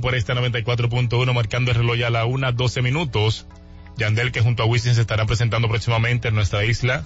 Por 0.00 0.14
esta 0.14 0.34
94.1 0.34 1.34
marcando 1.34 1.70
el 1.70 1.76
reloj 1.76 2.02
a 2.06 2.10
la 2.10 2.24
1, 2.24 2.52
12 2.52 2.82
minutos. 2.82 3.46
Yandel 3.96 4.32
que 4.32 4.40
junto 4.40 4.62
a 4.62 4.66
Wisin 4.66 4.94
se 4.94 5.00
estará 5.00 5.26
presentando 5.26 5.68
próximamente 5.68 6.28
en 6.28 6.34
nuestra 6.34 6.64
isla. 6.64 7.04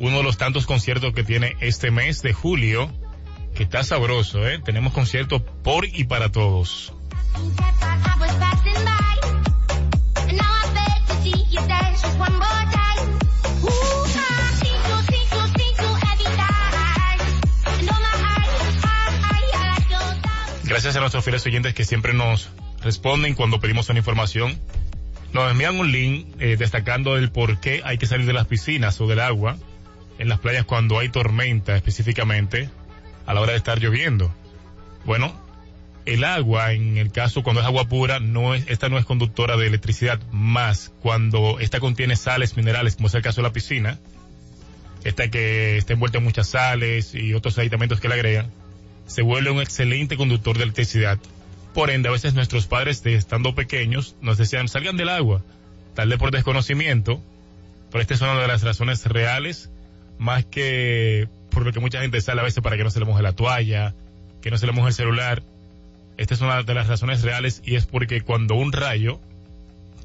Uno 0.00 0.18
de 0.18 0.22
los 0.22 0.36
tantos 0.36 0.66
conciertos 0.66 1.12
que 1.14 1.24
tiene 1.24 1.56
este 1.60 1.90
mes 1.90 2.22
de 2.22 2.32
julio, 2.32 2.90
que 3.54 3.62
está 3.62 3.82
sabroso, 3.82 4.46
¿eh? 4.46 4.60
Tenemos 4.64 4.92
conciertos 4.92 5.42
por 5.62 5.86
y 5.86 6.04
para 6.04 6.30
todos. 6.30 6.92
Gracias 20.78 20.94
a 20.94 21.00
nuestros 21.00 21.24
fieles 21.24 21.44
oyentes 21.44 21.74
que 21.74 21.84
siempre 21.84 22.14
nos 22.14 22.50
responden 22.84 23.34
cuando 23.34 23.58
pedimos 23.58 23.88
una 23.88 23.98
información. 23.98 24.56
Nos 25.32 25.50
envían 25.50 25.76
un 25.80 25.90
link 25.90 26.28
eh, 26.38 26.54
destacando 26.56 27.16
el 27.16 27.32
por 27.32 27.58
qué 27.58 27.82
hay 27.84 27.98
que 27.98 28.06
salir 28.06 28.26
de 28.26 28.32
las 28.32 28.46
piscinas 28.46 29.00
o 29.00 29.08
del 29.08 29.18
agua 29.18 29.56
en 30.20 30.28
las 30.28 30.38
playas 30.38 30.64
cuando 30.66 31.00
hay 31.00 31.08
tormenta 31.08 31.74
específicamente 31.74 32.70
a 33.26 33.34
la 33.34 33.40
hora 33.40 33.50
de 33.50 33.58
estar 33.58 33.80
lloviendo. 33.80 34.32
Bueno, 35.04 35.34
el 36.06 36.22
agua, 36.22 36.72
en 36.72 36.96
el 36.96 37.10
caso 37.10 37.42
cuando 37.42 37.60
es 37.60 37.66
agua 37.66 37.88
pura, 37.88 38.20
no 38.20 38.54
es, 38.54 38.62
esta 38.68 38.88
no 38.88 38.98
es 38.98 39.04
conductora 39.04 39.56
de 39.56 39.66
electricidad, 39.66 40.20
más 40.30 40.92
cuando 41.02 41.58
esta 41.58 41.80
contiene 41.80 42.14
sales 42.14 42.56
minerales, 42.56 42.94
como 42.94 43.08
es 43.08 43.14
el 43.16 43.22
caso 43.22 43.40
de 43.40 43.48
la 43.48 43.52
piscina, 43.52 43.98
esta 45.02 45.28
que 45.28 45.76
está 45.76 45.94
envuelta 45.94 46.18
en 46.18 46.24
muchas 46.24 46.50
sales 46.50 47.16
y 47.16 47.34
otros 47.34 47.58
aditamentos 47.58 47.98
que 47.98 48.06
le 48.06 48.14
agregan, 48.14 48.52
se 49.08 49.22
vuelve 49.22 49.50
un 49.50 49.60
excelente 49.60 50.16
conductor 50.16 50.56
de 50.56 50.64
electricidad. 50.64 51.18
Por 51.74 51.90
ende, 51.90 52.08
a 52.08 52.12
veces 52.12 52.34
nuestros 52.34 52.66
padres, 52.66 53.02
de 53.02 53.14
estando 53.14 53.54
pequeños, 53.54 54.14
nos 54.20 54.38
decían, 54.38 54.68
salgan 54.68 54.96
del 54.96 55.08
agua, 55.08 55.42
tal 55.94 56.08
vez 56.08 56.18
por 56.18 56.30
desconocimiento, 56.30 57.20
pero 57.90 58.02
esta 58.02 58.14
es 58.14 58.20
una 58.20 58.38
de 58.40 58.46
las 58.46 58.62
razones 58.62 59.04
reales, 59.06 59.70
más 60.18 60.44
que 60.44 61.28
por 61.50 61.64
lo 61.64 61.72
que 61.72 61.80
mucha 61.80 62.00
gente 62.00 62.20
sale 62.20 62.40
a 62.40 62.44
veces 62.44 62.62
para 62.62 62.76
que 62.76 62.84
no 62.84 62.90
se 62.90 63.00
le 63.00 63.06
moje 63.06 63.22
la 63.22 63.32
toalla, 63.32 63.94
que 64.42 64.50
no 64.50 64.58
se 64.58 64.66
le 64.66 64.72
moje 64.72 64.88
el 64.88 64.94
celular. 64.94 65.42
Esta 66.18 66.34
es 66.34 66.40
una 66.40 66.62
de 66.62 66.74
las 66.74 66.88
razones 66.88 67.22
reales 67.22 67.62
y 67.64 67.76
es 67.76 67.86
porque 67.86 68.20
cuando 68.20 68.54
un 68.54 68.72
rayo 68.72 69.20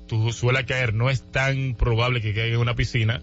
tu, 0.07 0.31
suele 0.31 0.65
caer, 0.65 0.93
no 0.93 1.09
es 1.09 1.29
tan 1.31 1.75
probable 1.75 2.21
que 2.21 2.33
caiga 2.33 2.55
en 2.55 2.61
una 2.61 2.75
piscina, 2.75 3.21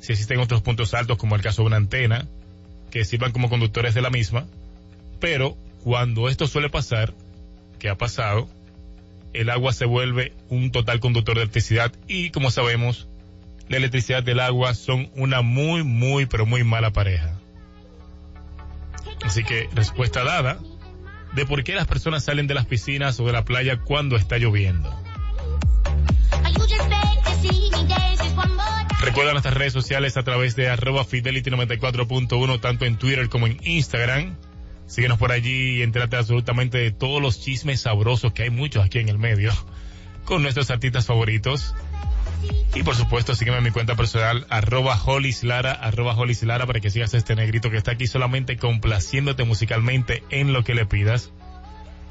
si 0.00 0.12
existen 0.12 0.38
otros 0.38 0.60
puntos 0.62 0.92
altos 0.94 1.16
como 1.16 1.36
el 1.36 1.42
caso 1.42 1.62
de 1.62 1.68
una 1.68 1.76
antena, 1.76 2.26
que 2.90 3.04
sirvan 3.04 3.32
como 3.32 3.48
conductores 3.48 3.94
de 3.94 4.02
la 4.02 4.10
misma, 4.10 4.46
pero 5.20 5.56
cuando 5.82 6.28
esto 6.28 6.46
suele 6.46 6.70
pasar, 6.70 7.14
que 7.78 7.88
ha 7.88 7.96
pasado, 7.96 8.48
el 9.32 9.50
agua 9.50 9.72
se 9.72 9.84
vuelve 9.84 10.32
un 10.48 10.70
total 10.70 11.00
conductor 11.00 11.34
de 11.34 11.42
electricidad 11.42 11.92
y 12.06 12.30
como 12.30 12.50
sabemos, 12.50 13.08
la 13.68 13.76
electricidad 13.76 14.22
del 14.22 14.40
agua 14.40 14.74
son 14.74 15.10
una 15.16 15.42
muy, 15.42 15.82
muy, 15.82 16.26
pero 16.26 16.46
muy 16.46 16.64
mala 16.64 16.92
pareja. 16.92 17.38
Así 19.24 19.42
que 19.44 19.68
respuesta 19.74 20.22
dada 20.22 20.58
de 21.34 21.46
por 21.46 21.64
qué 21.64 21.74
las 21.74 21.86
personas 21.86 22.24
salen 22.24 22.46
de 22.46 22.54
las 22.54 22.66
piscinas 22.66 23.18
o 23.20 23.26
de 23.26 23.32
la 23.32 23.44
playa 23.44 23.80
cuando 23.80 24.16
está 24.16 24.38
lloviendo. 24.38 24.94
Recuerda 29.00 29.32
nuestras 29.32 29.54
redes 29.54 29.72
sociales 29.72 30.16
a 30.16 30.22
través 30.22 30.56
de 30.56 30.68
arroba 30.68 31.04
fidelity 31.04 31.50
94.1 31.50 32.60
tanto 32.60 32.86
en 32.86 32.96
Twitter 32.96 33.28
como 33.28 33.46
en 33.46 33.58
Instagram. 33.62 34.36
Síguenos 34.86 35.18
por 35.18 35.32
allí 35.32 35.78
y 35.78 35.82
entérate 35.82 36.16
absolutamente 36.16 36.78
de 36.78 36.90
todos 36.90 37.20
los 37.20 37.40
chismes 37.40 37.80
sabrosos 37.80 38.32
que 38.32 38.44
hay 38.44 38.50
muchos 38.50 38.84
aquí 38.84 38.98
en 38.98 39.08
el 39.08 39.18
medio 39.18 39.52
con 40.24 40.42
nuestros 40.42 40.70
artistas 40.70 41.06
favoritos. 41.06 41.74
Y 42.74 42.82
por 42.82 42.96
supuesto, 42.96 43.34
sígueme 43.34 43.58
en 43.58 43.64
mi 43.64 43.70
cuenta 43.70 43.94
personal, 43.94 44.46
arroba 44.50 45.00
holislara, 45.04 45.72
arroba 45.72 46.16
holislara, 46.16 46.66
para 46.66 46.80
que 46.80 46.90
sigas 46.90 47.14
a 47.14 47.16
este 47.16 47.36
negrito 47.36 47.70
que 47.70 47.76
está 47.76 47.92
aquí 47.92 48.06
solamente 48.06 48.56
complaciéndote 48.56 49.44
musicalmente 49.44 50.22
en 50.30 50.52
lo 50.52 50.64
que 50.64 50.74
le 50.74 50.84
pidas. 50.84 51.30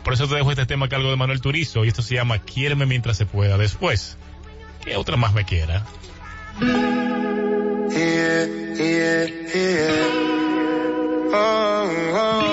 Por 0.04 0.14
eso 0.14 0.28
te 0.28 0.36
dejo 0.36 0.52
este 0.52 0.66
tema 0.66 0.90
que 0.90 0.96
algo 0.96 1.10
de 1.10 1.16
Manuel 1.16 1.42
Turizo 1.42 1.86
y 1.86 1.90
esto 1.90 2.02
se 2.02 2.16
llama 2.16 2.40
Quiéreme 2.40 2.86
mientras 2.86 3.18
se 3.18 3.26
pueda. 3.26 3.58
Después, 3.58 4.18
que 4.84 4.96
otra 4.96 5.18
más 5.18 5.34
me 5.34 5.46
quiera. 5.46 5.86
Oh, 11.36 11.90
oh. 12.16 12.53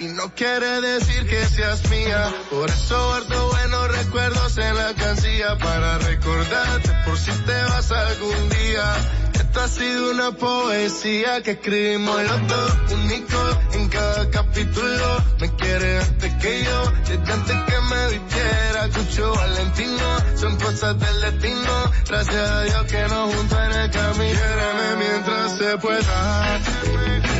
Y 0.00 0.08
no 0.08 0.34
quiere 0.34 0.80
decir 0.80 1.26
que 1.26 1.44
seas 1.44 1.88
mía. 1.90 2.32
Por 2.50 2.68
eso 2.70 3.06
guardo 3.06 3.48
buenos 3.48 3.88
recuerdos 3.98 4.58
en 4.58 4.74
la 4.74 4.94
cancilla 4.94 5.58
para 5.58 5.98
recordarte 5.98 6.90
por 7.04 7.18
si 7.18 7.30
te 7.30 7.62
vas 7.64 7.92
algún 7.92 8.48
día. 8.48 8.94
Esta 9.34 9.64
ha 9.64 9.68
sido 9.68 10.10
una 10.12 10.32
poesía 10.32 11.42
que 11.42 11.52
escribimos 11.52 12.22
los 12.22 12.48
dos, 12.48 12.92
único 12.92 13.58
en 13.74 13.88
cada 13.88 14.30
capítulo. 14.30 15.24
Me 15.38 15.54
quiere 15.56 15.98
antes 15.98 16.34
que 16.34 16.64
yo, 16.64 16.92
desde 17.06 17.32
antes 17.32 17.56
que 17.66 17.80
me 17.94 18.18
vistiera, 18.18 18.88
Cucho 18.94 19.34
Valentino. 19.34 20.36
Son 20.36 20.56
cosas 20.56 20.98
del 20.98 21.20
destino, 21.20 21.92
gracias 22.08 22.50
a 22.50 22.62
Dios 22.62 22.84
que 22.84 23.02
nos 23.02 23.34
juntó 23.34 23.62
en 23.64 23.72
el 23.72 23.90
camino. 23.90 24.40
Quiéreme 24.40 24.96
mientras 24.96 25.58
se 25.58 25.78
pueda. 25.78 27.39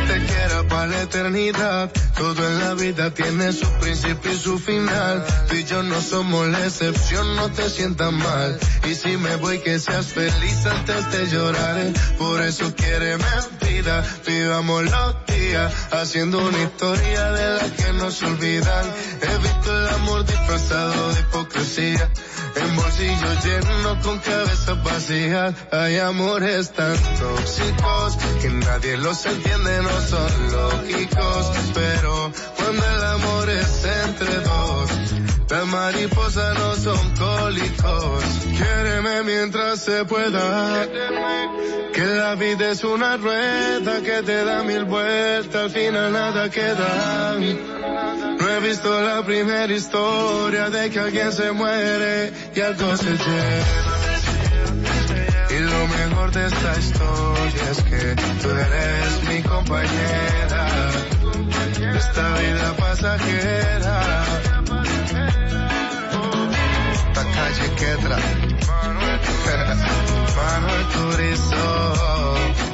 Para 0.67 0.87
la 0.87 1.01
eternidad, 1.03 1.91
todo 2.17 2.47
en 2.47 2.59
la 2.59 2.73
vida 2.73 3.13
tiene 3.13 3.51
su 3.53 3.67
principio 3.79 4.31
y 4.31 4.37
su 4.37 4.59
final. 4.59 5.25
Tú 5.47 5.55
y 5.55 5.63
yo 5.63 5.83
no 5.83 6.01
somos 6.01 6.47
la 6.47 6.65
excepción, 6.65 7.35
no 7.35 7.49
te 7.51 7.69
sientas 7.69 8.11
mal. 8.11 8.59
Y 8.89 8.95
si 8.95 9.17
me 9.17 9.35
voy 9.37 9.59
que 9.59 9.79
seas 9.79 10.07
feliz 10.07 10.65
antes 10.65 11.11
de 11.11 11.27
llorar. 11.27 11.93
Por 12.17 12.41
eso 12.41 12.73
quiere 12.75 13.17
vida, 13.71 14.03
vivamos 14.27 14.83
los 14.83 15.15
días, 15.27 15.73
haciendo 15.91 16.39
una 16.39 16.63
historia 16.63 17.31
de 17.31 17.55
la 17.55 17.75
que 17.75 17.93
no 17.93 18.11
se 18.11 18.25
olvidan. 18.25 18.85
He 19.21 19.37
visto 19.37 19.77
el 19.77 19.89
amor 19.89 20.25
disfrazado 20.25 21.13
de 21.13 21.19
hipocresía. 21.19 22.11
En 22.55 22.75
bolsillos 22.75 23.45
llenos 23.45 23.97
con 24.05 24.19
cabezas 24.19 24.83
vacías 24.83 25.55
hay 25.71 25.99
amores 25.99 26.71
tan 26.73 26.95
tóxicos 26.95 28.17
que 28.41 28.49
nadie 28.49 28.97
los 28.97 29.25
entiende, 29.25 29.81
no 29.81 30.01
son 30.01 30.50
lógicos. 30.51 31.51
Pero 31.73 32.31
cuando 32.57 32.85
el 32.85 33.03
amor 33.03 33.49
es 33.49 33.85
entre 33.85 34.35
dos, 34.41 34.89
las 35.49 35.65
mariposas 35.67 36.57
no 36.59 36.75
son 36.75 37.15
cólicos. 37.15 38.23
Quiéreme 38.57 39.23
mientras 39.23 39.79
se 39.81 40.05
pueda. 40.05 40.87
Que 41.93 42.05
la 42.05 42.35
vida 42.35 42.71
es 42.71 42.83
una 42.83 43.17
rueda 43.17 44.01
que 44.01 44.23
te 44.23 44.45
da 44.45 44.63
mil 44.63 44.85
vueltas, 44.85 45.63
al 45.63 45.69
final 45.71 46.13
nada 46.13 46.49
queda. 46.49 47.35
No 48.39 48.49
he 48.49 48.59
visto 48.61 49.01
la 49.01 49.23
primera 49.25 49.73
historia 49.73 50.69
de 50.69 50.89
que 50.89 50.99
alguien 50.99 51.31
se 51.31 51.51
muere 51.51 52.31
y 52.55 52.61
algo 52.61 52.95
se 52.95 53.17
lleva. 55.87 56.07
mejor 56.07 56.31
de 56.31 56.47
esta 56.47 56.77
historia 56.77 57.71
es 57.71 57.83
que 57.83 58.15
tú 58.41 58.49
eres 58.49 59.23
mi 59.27 59.41
compañera. 59.43 60.67
Esta 61.95 62.37
vida 62.37 62.73
pasajera. 62.77 64.23
Esta 66.93 67.23
calle 67.23 67.75
quedra. 67.77 68.17
Manuel 70.35 70.85
Turizo. 70.93 71.91
Julián 72.51 72.70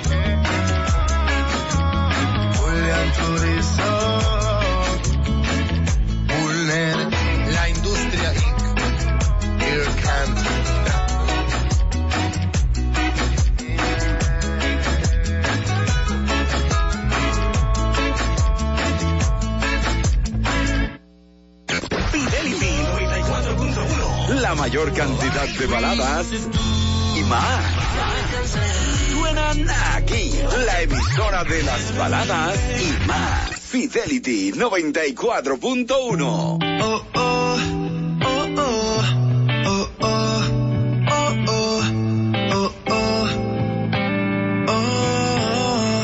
cantidad 25.38 25.60
de 25.60 25.68
baladas 25.68 26.28
y 27.16 27.22
más. 27.24 27.66
Suenan 29.12 29.70
aquí, 29.96 30.32
la 30.66 30.82
emisora 30.82 31.44
de 31.44 31.64
las 31.64 31.96
baladas 31.98 32.60
y 32.80 33.08
más. 33.08 33.52
Fidelity 33.60 34.52
94.1. 34.54 36.22
Oh, 36.22 36.58
oh, 36.82 37.02
oh, 37.14 37.58
oh, 38.26 38.48
oh, 38.56 39.00
oh, 39.66 39.88
oh, 40.00 40.44
oh, 41.48 41.82
oh, 42.50 42.72
oh, 42.88 43.28
oh, 44.70 46.04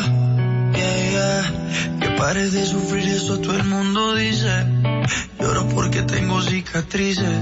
yeah, 0.75 0.97
yeah. 1.11 1.99
Que 1.99 2.09
pares 2.17 2.51
de 2.53 2.65
sufrir, 2.65 3.07
eso 3.09 3.39
todo 3.39 3.55
el 3.57 3.63
mundo 3.63 4.15
dice. 4.15 4.65
Lloro 5.39 5.67
porque 5.69 6.03
tengo 6.03 6.41
cicatrices 6.41 7.32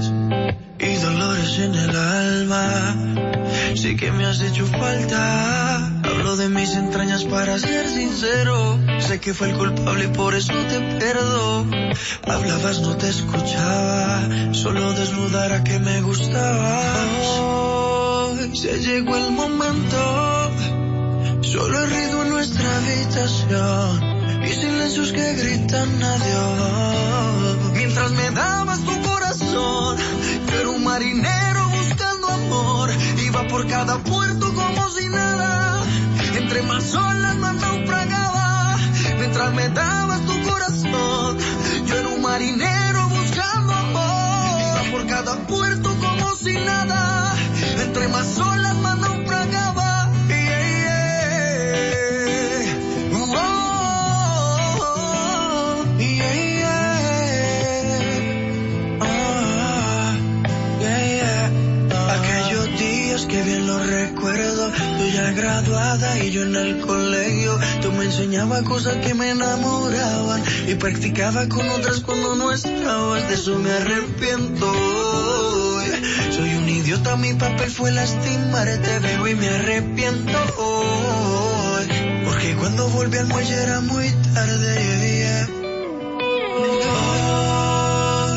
que 9.22 9.34
fue 9.34 9.50
el 9.50 9.56
culpable 9.56 10.04
y 10.04 10.08
por 10.08 10.34
eso 10.34 10.52
te 10.68 10.80
perdo. 10.98 11.64
Hablabas, 12.26 12.80
no 12.80 12.96
te 12.96 13.08
escuchaba. 13.08 14.20
Solo 14.52 14.92
desnudar 14.94 15.52
a 15.52 15.62
que 15.62 15.78
me 15.78 16.00
gustabas. 16.00 17.38
Hoy 17.38 18.56
se 18.56 18.80
llegó 18.80 19.16
el 19.16 19.30
momento. 19.30 20.50
Solo 21.40 21.84
el 21.84 21.90
ruido 21.90 22.22
en 22.22 22.30
nuestra 22.30 22.76
habitación. 22.78 24.44
Y 24.44 24.54
silencios 24.54 25.12
que 25.12 25.34
gritan 25.34 26.02
adiós. 26.02 27.72
Mientras 27.74 28.10
me 28.10 28.30
dabas 28.32 28.80
tu 28.80 29.02
corazón, 29.02 29.98
yo 30.50 30.60
era 30.60 30.68
un 30.68 30.82
marinero 30.82 31.68
buscando 31.68 32.26
amor. 32.26 32.90
Iba 33.24 33.46
por 33.46 33.68
cada 33.68 33.98
puerto 33.98 34.52
como 34.52 34.90
si 34.90 35.08
nada. 35.08 35.84
Entre 36.36 36.62
más 36.62 36.92
olas 36.92 37.36
más 37.36 37.54
naufragaba. 37.54 38.51
Mientras 39.22 39.54
me 39.54 39.68
dabas 39.68 40.20
tu 40.26 40.42
corazón, 40.42 41.38
yo 41.86 41.96
era 41.96 42.08
un 42.08 42.22
marinero 42.22 43.08
buscando 43.08 43.72
amor. 43.72 44.60
Iba 44.60 44.90
por 44.90 45.06
cada 45.06 45.36
puerto 45.46 45.94
como 46.00 46.34
si 46.34 46.54
nada. 46.54 47.32
Entre 47.84 48.08
más 48.08 48.36
olas 48.40 48.74
más 48.78 48.98
naufragaba. 48.98 49.81
Graduada 65.32 66.18
y 66.24 66.30
yo 66.30 66.42
en 66.42 66.56
el 66.56 66.80
colegio, 66.80 67.58
tú 67.80 67.92
me 67.92 68.04
enseñabas 68.04 68.62
cosas 68.62 68.96
que 68.96 69.14
me 69.14 69.30
enamoraban 69.30 70.42
y 70.68 70.74
practicaba 70.74 71.48
con 71.48 71.68
otras 71.70 72.00
cuando 72.00 72.34
no 72.34 72.52
estabas, 72.52 73.28
de 73.28 73.34
eso 73.34 73.58
me 73.58 73.70
arrepiento. 73.70 74.72
Soy 76.30 76.54
un 76.54 76.68
idiota, 76.68 77.16
mi 77.16 77.34
papel 77.34 77.70
fue 77.70 77.90
lastimarte, 77.92 78.98
veo 79.00 79.28
y 79.28 79.34
me 79.34 79.48
arrepiento 79.48 80.38
hoy. 80.58 81.86
Porque 82.24 82.54
cuando 82.56 82.88
volví 82.88 83.18
al 83.18 83.26
muelle 83.26 83.54
era 83.54 83.80
muy 83.80 84.08
tarde. 84.34 85.46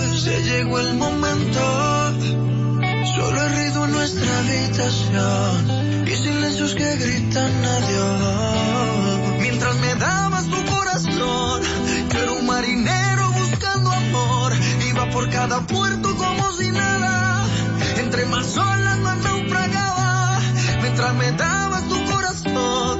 Hoy 0.08 0.20
se 0.20 0.44
llegó 0.44 0.80
el 0.80 0.94
momento, 0.96 1.25
nuestra 4.16 4.40
habitación 4.40 6.08
y 6.08 6.16
silencios 6.16 6.76
que 6.76 6.96
gritan 6.96 7.66
adiós. 7.66 9.40
Mientras 9.42 9.76
me 9.78 9.96
dabas 9.96 10.46
tu 10.46 10.66
corazón, 10.66 11.62
yo 12.14 12.20
era 12.20 12.32
un 12.32 12.46
marinero 12.46 13.32
buscando 13.34 13.92
amor, 13.92 14.54
iba 14.90 15.10
por 15.10 15.30
cada 15.30 15.62
puerto 15.68 16.16
como 16.16 16.52
si 16.54 16.72
nada, 16.72 17.46
entre 17.98 18.26
más 18.26 18.56
olas 18.56 19.00
más 19.00 19.18
naufragaba. 19.18 20.40
Mientras 20.82 21.14
me 21.16 21.32
dabas 21.34 21.88
tu 21.90 22.06
corazón, 22.06 23.00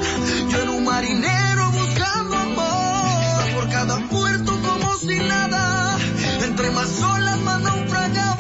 yo 0.50 0.62
era 0.62 0.72
un 0.72 0.84
marinero 0.84 1.72
buscando 1.72 2.36
amor, 2.36 3.48
iba 3.48 3.60
por 3.60 3.70
cada 3.70 3.98
puerto 4.10 4.60
como 4.62 4.98
si 4.98 5.18
nada, 5.20 5.98
entre 6.42 6.72
más 6.72 7.02
olas 7.02 7.40
más 7.40 7.62
naufragaba. 7.62 8.35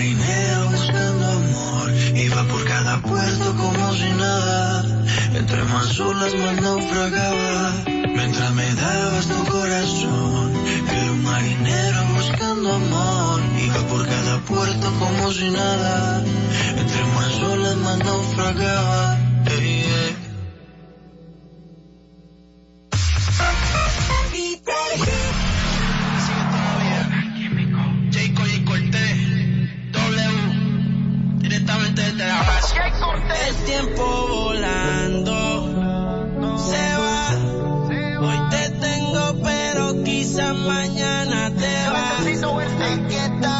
Marinero 0.00 0.70
buscando 0.70 1.26
amor. 1.26 1.92
Iba 2.16 2.42
por 2.44 2.64
cada 2.64 3.02
puerto 3.02 3.54
como 3.54 3.92
si 3.92 4.10
nada. 4.12 4.82
Entre 5.34 5.62
más 5.64 6.00
olas 6.00 6.34
más 6.36 6.62
naufragaba. 6.62 7.72
Mientras 7.86 8.50
me 8.54 8.74
dabas 8.76 9.26
tu 9.26 9.44
corazón, 9.44 10.52
era 10.88 11.12
un 11.12 11.22
marinero 11.22 12.00
buscando 12.14 12.74
amor. 12.76 13.42
Iba 13.62 13.80
por 13.88 14.06
cada 14.06 14.38
puerto 14.38 14.90
como 14.98 15.32
si 15.32 15.50
nada. 15.50 16.24
Entre 16.78 17.04
más 17.14 17.34
olas 17.52 17.76
más 17.76 17.98
naufragaba. 17.98 19.19
Tiempo 33.80 34.26
volando 34.28 35.36
se 36.58 36.96
va. 36.98 37.30
Hoy 38.20 38.38
te 38.50 38.70
tengo, 38.70 39.34
pero 39.42 40.02
quizás 40.04 40.54
mañana 40.56 41.50
te 41.50 41.88
vas. 41.88 42.20
Aquí 42.20 43.14
estamos 43.14 43.59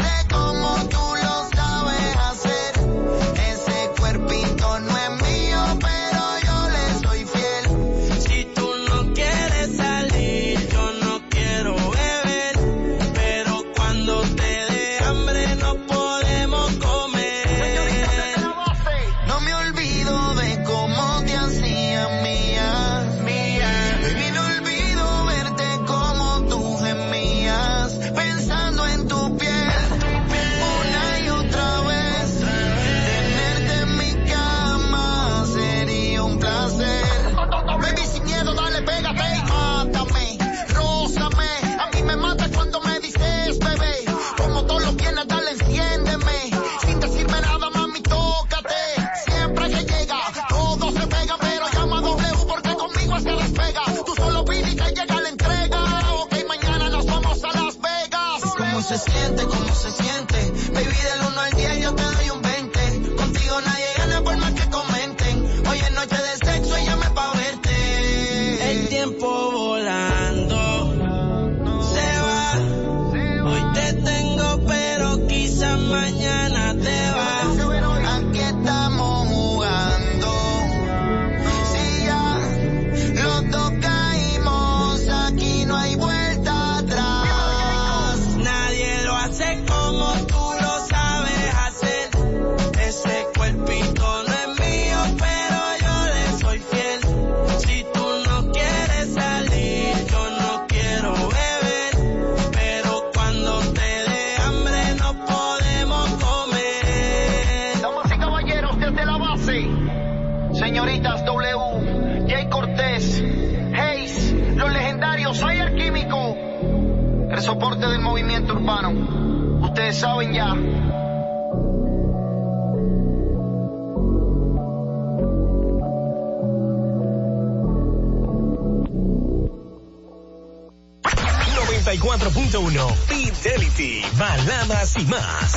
94.1. 131.83 132.95
Fidelity, 133.07 134.01
baladas 134.17 134.97
y 134.97 135.05
más. 135.05 135.53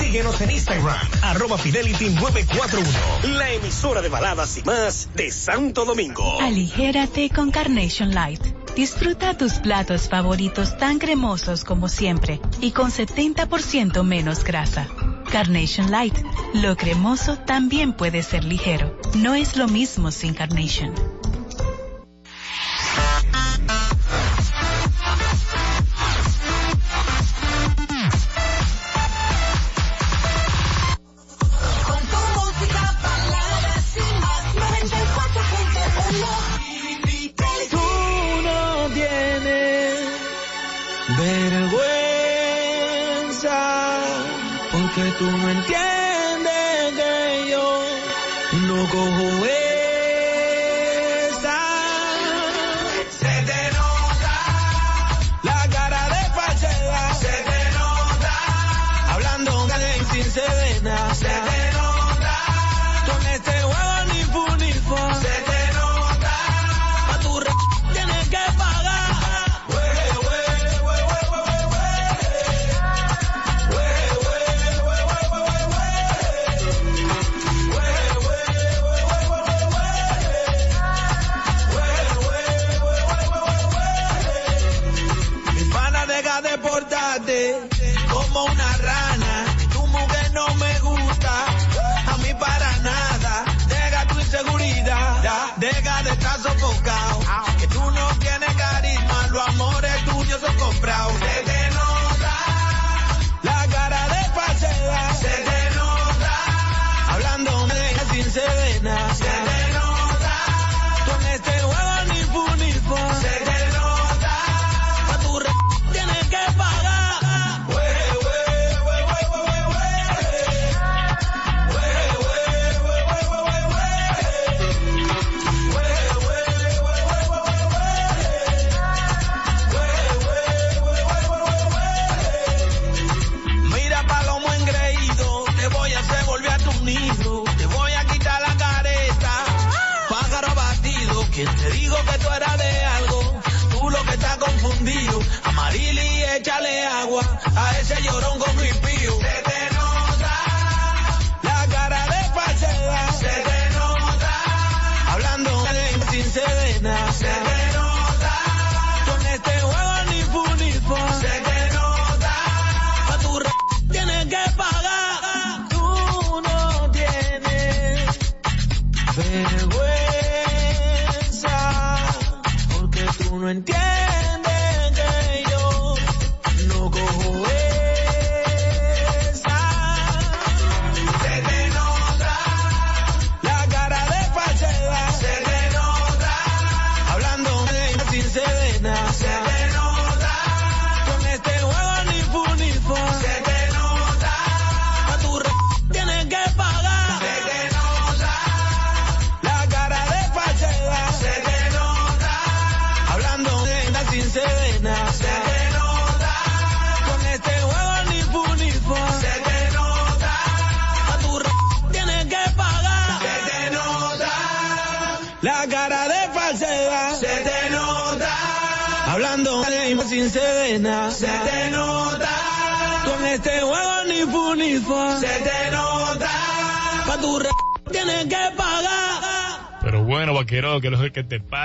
Síguenos 0.00 0.40
en 0.40 0.50
Instagram, 0.50 0.98
arroba 1.22 1.56
Fidelity 1.58 2.10
941. 2.10 3.38
La 3.38 3.52
emisora 3.52 4.02
de 4.02 4.08
baladas 4.08 4.58
y 4.58 4.62
más 4.62 5.08
de 5.14 5.30
Santo 5.30 5.84
Domingo. 5.84 6.40
Aligérate 6.40 7.30
con 7.30 7.50
Carnation 7.50 8.14
Light. 8.14 8.42
Disfruta 8.74 9.36
tus 9.36 9.54
platos 9.54 10.08
favoritos 10.08 10.76
tan 10.76 10.98
cremosos 10.98 11.64
como 11.64 11.88
siempre 11.88 12.40
y 12.60 12.72
con 12.72 12.90
70% 12.90 14.02
menos 14.02 14.42
grasa. 14.44 14.88
Carnation 15.30 15.90
Light. 15.90 16.14
Lo 16.54 16.76
cremoso 16.76 17.36
también 17.36 17.92
puede 17.92 18.22
ser 18.22 18.44
ligero. 18.44 18.98
No 19.14 19.34
es 19.34 19.56
lo 19.56 19.68
mismo 19.68 20.10
sin 20.10 20.34
Carnation. 20.34 20.92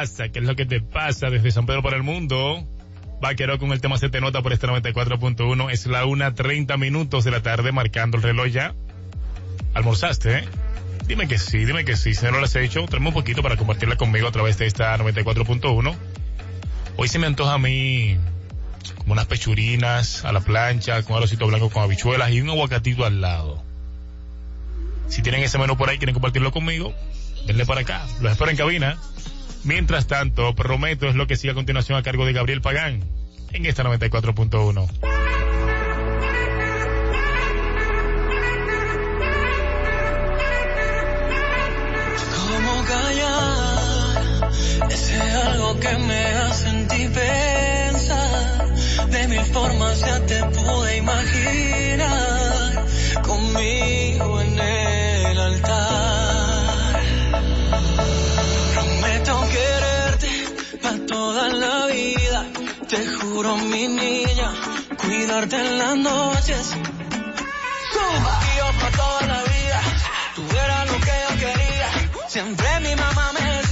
Pasa? 0.05 0.29
¿Qué 0.29 0.39
es 0.39 0.45
lo 0.45 0.55
que 0.55 0.65
te 0.65 0.81
pasa 0.81 1.29
desde 1.29 1.51
San 1.51 1.65
Pedro 1.65 1.81
para 1.81 1.97
el 1.97 2.03
mundo? 2.03 2.67
Vaquero 3.21 3.57
con 3.57 3.71
el 3.71 3.81
tema 3.81 3.97
se 3.97 4.09
te 4.09 4.21
nota 4.21 4.41
por 4.41 4.53
este 4.53 4.67
94.1. 4.67 5.71
Es 5.71 5.87
la 5.87 6.05
1.30 6.05 6.77
minutos 6.77 7.23
de 7.23 7.31
la 7.31 7.41
tarde 7.41 7.71
marcando 7.71 8.17
el 8.17 8.23
reloj 8.23 8.47
ya. 8.47 8.75
¿Almorzaste, 9.73 10.39
eh? 10.39 10.43
Dime 11.07 11.27
que 11.27 11.37
sí, 11.37 11.65
dime 11.65 11.85
que 11.85 11.95
sí. 11.95 12.13
Si 12.13 12.25
no 12.25 12.31
lo 12.31 12.45
has 12.45 12.55
hecho, 12.55 12.85
tráeme 12.85 13.07
un 13.07 13.13
poquito 13.13 13.41
para 13.41 13.57
compartirla 13.57 13.95
conmigo 13.95 14.27
a 14.27 14.31
través 14.31 14.57
de 14.57 14.67
esta 14.67 14.97
94.1. 14.97 15.95
Hoy 16.97 17.07
se 17.07 17.19
me 17.19 17.27
antoja 17.27 17.53
a 17.53 17.57
mí 17.57 18.17
como 18.99 19.13
unas 19.13 19.25
pechurinas 19.25 20.23
a 20.23 20.31
la 20.31 20.41
plancha, 20.41 21.01
con 21.03 21.17
arrocito 21.17 21.47
blanco 21.47 21.69
con 21.69 21.83
habichuelas 21.83 22.31
y 22.31 22.41
un 22.41 22.49
aguacatito 22.49 23.05
al 23.05 23.21
lado. 23.21 23.63
Si 25.07 25.21
tienen 25.21 25.43
ese 25.43 25.57
menú 25.57 25.77
por 25.77 25.89
ahí, 25.89 25.97
quieren 25.97 26.13
compartirlo 26.13 26.51
conmigo, 26.51 26.93
denle 27.45 27.65
para 27.65 27.81
acá. 27.81 28.05
Los 28.21 28.31
espero 28.31 28.51
en 28.51 28.57
cabina. 28.57 28.97
Mientras 29.65 30.05
tanto, 30.05 30.53
prometo 30.53 31.09
es 31.09 31.15
lo 31.15 31.25
que 31.25 31.35
sigue 31.35 31.51
a 31.51 31.55
continuación 31.55 31.97
a 31.97 32.03
cargo 32.03 32.25
de 32.25 32.33
Gabriel 32.33 32.61
Pagán 32.61 33.03
en 33.51 33.65
esta 33.65 33.83
94.1. 33.83 35.14
juro, 63.35 63.57
mi 63.57 63.87
niña, 63.89 64.49
cuidarte 64.97 65.57
en 65.57 65.77
las 65.77 65.97
noches. 65.97 66.73
Y 68.47 68.57
yo 68.57 68.67
para 68.79 68.91
toda 68.95 69.21
la 69.27 69.43
vida, 69.43 69.81
tú 70.35 70.41
eras 70.63 70.87
lo 70.91 70.97
que 71.05 71.15
yo 71.23 71.31
quería. 71.43 71.89
Siempre 72.29 72.79
mi 72.79 72.95
mamá 72.95 73.33
me 73.33 73.64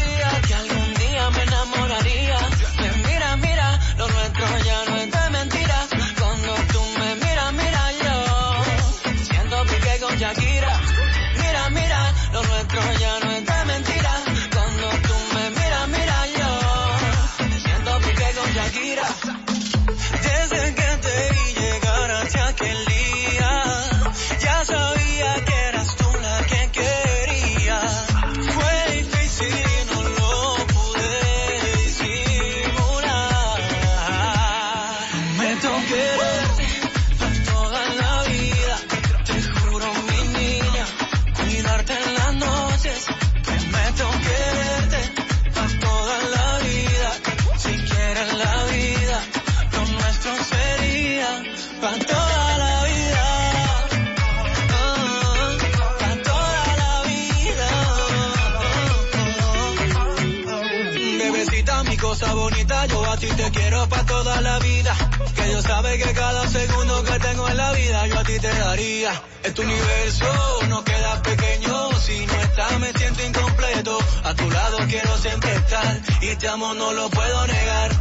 Que 64.24 65.52
yo 65.52 65.62
sabe 65.62 65.98
que 65.98 66.14
cada 66.14 66.48
segundo 66.48 67.04
que 67.04 67.20
tengo 67.20 67.50
en 67.50 67.58
la 67.58 67.74
vida, 67.74 68.08
yo 68.08 68.20
a 68.20 68.24
ti 68.24 68.40
te 68.40 68.48
daría. 68.48 69.22
Este 69.44 69.62
universo 69.62 70.60
no 70.70 70.82
queda 70.86 71.22
pequeño, 71.22 71.92
si 72.00 72.26
no 72.26 72.34
estás 72.34 72.80
me 72.80 72.94
siento 72.94 73.22
incompleto. 73.22 73.98
A 74.24 74.34
tu 74.34 74.50
lado 74.50 74.78
quiero 74.88 75.18
siempre 75.18 75.54
estar, 75.54 76.02
y 76.22 76.36
te 76.38 76.48
amo 76.48 76.74
no 76.74 76.94
lo 76.94 77.10
puedo 77.10 77.48
negar. 77.48 77.92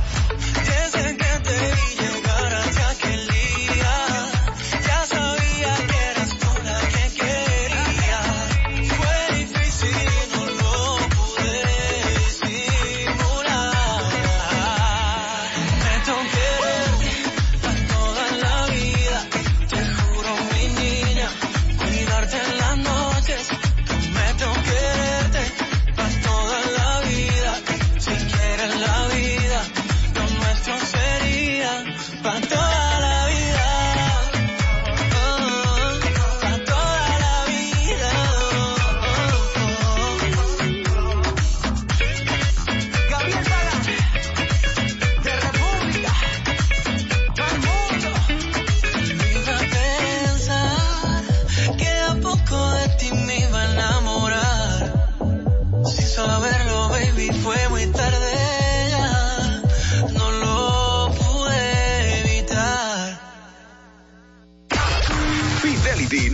Desde 0.65 1.17
que 1.17 1.41
te 1.43 1.75
vi 1.75 2.03
llegar 2.03 2.55
aquel 2.89 3.22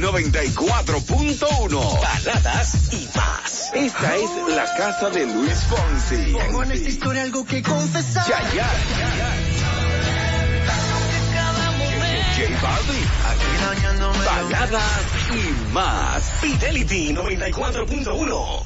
94.1. 0.09 2.01
Baladas 2.01 2.93
y 2.93 3.09
más. 3.15 3.71
Esta 3.75 4.17
es 4.17 4.31
la 4.57 4.65
casa 4.75 5.11
de 5.11 5.27
Luis 5.27 5.65
Fonsi. 5.65 6.33
Tengo 6.33 6.63
en 6.63 6.73
esta 6.73 6.89
historia 6.89 7.23
algo 7.25 7.45
que 7.45 7.63
confesar. 7.63 8.27
Ya, 8.27 8.41
ya. 8.55 8.67
J 12.35 12.49
Balvin. 12.63 13.07
Aquí 13.29 13.53
dañándome. 13.67 14.25
Baladas 14.25 15.07
y 15.31 15.73
más. 15.75 16.23
Fidelity 16.41 17.13
94.1. 17.13 18.63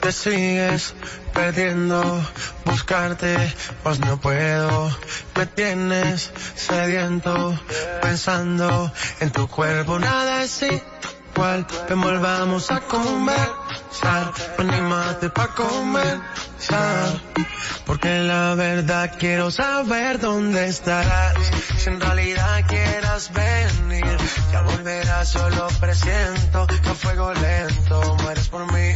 Te 0.00 0.12
sigues 0.12 0.94
perdiendo, 1.38 2.02
buscarte, 2.64 3.36
pues 3.84 4.00
no 4.00 4.20
puedo. 4.20 4.90
Me 5.36 5.46
tienes 5.46 6.32
sediento, 6.56 7.56
pensando 8.02 8.92
en 9.20 9.30
tu 9.30 9.46
cuerpo, 9.46 10.00
nada 10.00 10.42
es 10.42 10.62
igual. 10.62 11.64
Ven, 11.88 12.00
volvamos 12.00 12.68
a 12.72 12.80
conversar, 12.80 14.32
anímate 14.58 15.30
pa' 15.30 15.54
comenzar. 15.54 17.20
Porque 17.86 18.18
la 18.18 18.56
verdad 18.56 19.12
quiero 19.16 19.52
saber 19.52 20.18
dónde 20.18 20.66
estarás. 20.66 21.36
Si 21.78 21.88
en 21.88 22.00
realidad 22.00 22.64
quieras 22.66 23.30
venir, 23.32 24.18
ya 24.50 24.62
volverás, 24.62 25.28
solo 25.28 25.68
presiento 25.78 26.66
que 26.66 26.88
a 26.88 26.94
fuego 26.94 27.32
lento 27.32 28.16
mueres 28.24 28.48
por 28.48 28.72
mí. 28.72 28.90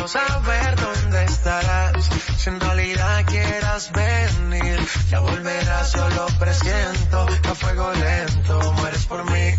Quiero 0.00 0.08
saber 0.08 0.76
dónde 0.76 1.24
estarás. 1.24 2.08
Si 2.38 2.48
en 2.48 2.58
realidad 2.58 3.22
quieras 3.26 3.92
venir, 3.92 4.80
ya 5.10 5.20
volverás, 5.20 5.90
solo 5.90 6.26
presiento 6.38 7.26
que 7.42 7.48
a 7.48 7.54
fuego 7.54 7.92
lento 7.92 8.72
mueres 8.78 9.04
por 9.04 9.22
mí. 9.30 9.58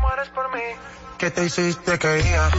Mueres 0.00 0.28
por 0.30 0.50
mí. 0.50 0.62
¿Qué 1.22 1.30
te 1.30 1.44
hiciste 1.44 2.00
que 2.00 2.14
día? 2.14 2.50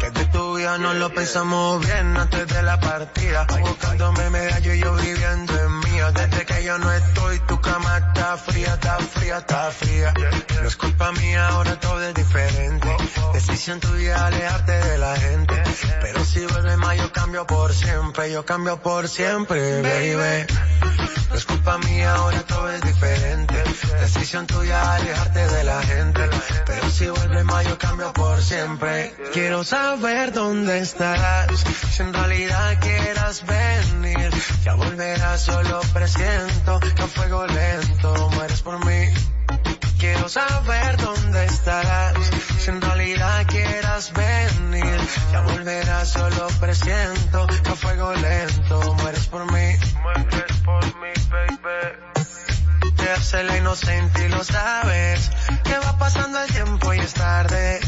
Que 0.00 0.10
de 0.10 0.24
tu 0.24 0.56
vida 0.56 0.76
no 0.76 0.92
lo 0.92 1.08
pensamos 1.14 1.86
bien 1.86 2.16
antes 2.16 2.48
de 2.48 2.62
la 2.64 2.80
partida. 2.80 3.46
Buscándome 3.60 4.28
medallo 4.30 4.74
y 4.74 4.80
yo 4.80 4.92
viviendo 4.96 5.54
en 5.56 5.78
mía. 5.78 6.10
Desde 6.10 6.44
que 6.44 6.64
yo 6.64 6.78
no 6.78 6.92
estoy, 6.92 7.38
tu 7.46 7.60
cama 7.60 7.98
está 7.98 8.36
fría, 8.36 8.74
está 8.74 8.98
fría, 8.98 9.38
está 9.38 9.70
fría. 9.70 10.12
No 10.60 10.66
es 10.66 10.74
culpa 10.74 11.12
mía, 11.12 11.46
ahora 11.46 11.78
todo 11.78 12.02
es 12.02 12.14
diferente. 12.14 12.88
Decisión 13.34 13.78
tuya 13.78 14.26
alejarte 14.26 14.72
de 14.72 14.98
la 14.98 15.14
gente. 15.14 15.62
Pero 16.00 16.24
si 16.24 16.44
vuelve 16.44 16.76
más, 16.76 16.96
yo 16.96 17.12
cambio 17.12 17.46
por 17.46 17.72
siempre. 17.72 18.32
Yo 18.32 18.44
cambio 18.44 18.82
por 18.82 19.08
siempre, 19.08 19.80
baby. 19.80 20.44
No 21.30 21.36
es 21.36 21.44
culpa 21.44 21.78
mía, 21.78 22.16
ahora 22.16 22.42
todo 22.42 22.68
es 22.72 22.80
diferente. 22.80 23.62
Decisión 24.00 24.46
tuya 24.48 24.94
alejarte 24.94 25.46
de 25.46 25.62
la 25.62 25.82
gente. 25.82 26.28
Pero 26.66 26.90
si 26.90 27.08
vuelve 27.08 27.44
más, 27.44 27.64
yo 27.66 27.78
cambio 27.78 28.07
por 28.12 28.42
siempre. 28.42 29.14
Quiero 29.32 29.64
saber 29.64 30.32
dónde 30.32 30.78
estarás. 30.78 31.64
Si 31.90 32.02
en 32.02 32.12
realidad 32.12 32.78
quieras 32.80 33.44
venir, 33.46 34.30
ya 34.64 34.74
volverás, 34.74 35.40
solo 35.40 35.80
presiento 35.92 36.80
que 36.80 37.02
a 37.02 37.06
fuego 37.06 37.46
lento 37.46 38.30
mueres 38.34 38.62
por 38.62 38.84
mí. 38.84 39.08
Quiero 39.98 40.28
saber 40.28 40.96
dónde 40.96 41.44
estarás. 41.44 42.14
Si 42.58 42.70
en 42.70 42.80
realidad 42.80 43.46
quieras 43.46 44.12
venir, 44.12 45.00
ya 45.32 45.40
volverás, 45.40 46.08
solo 46.08 46.46
presiento 46.60 47.46
que 47.46 47.70
a 47.70 47.74
fuego 47.74 48.12
lento 48.14 48.94
mueres 48.94 49.26
por 49.26 49.44
mí. 49.52 49.76
Mueres 50.02 50.56
por 50.64 50.84
mí, 50.84 51.12
baby. 51.30 52.17
Te 53.18 53.22
hace 53.22 53.42
la 53.42 53.58
inocente 53.58 54.26
y 54.26 54.28
lo 54.28 54.44
sabes. 54.44 55.32
Que 55.64 55.76
va 55.76 55.98
pasando 55.98 56.40
el 56.40 56.52
tiempo 56.52 56.94
y 56.94 57.00
es 57.00 57.14
tarde. 57.14 57.80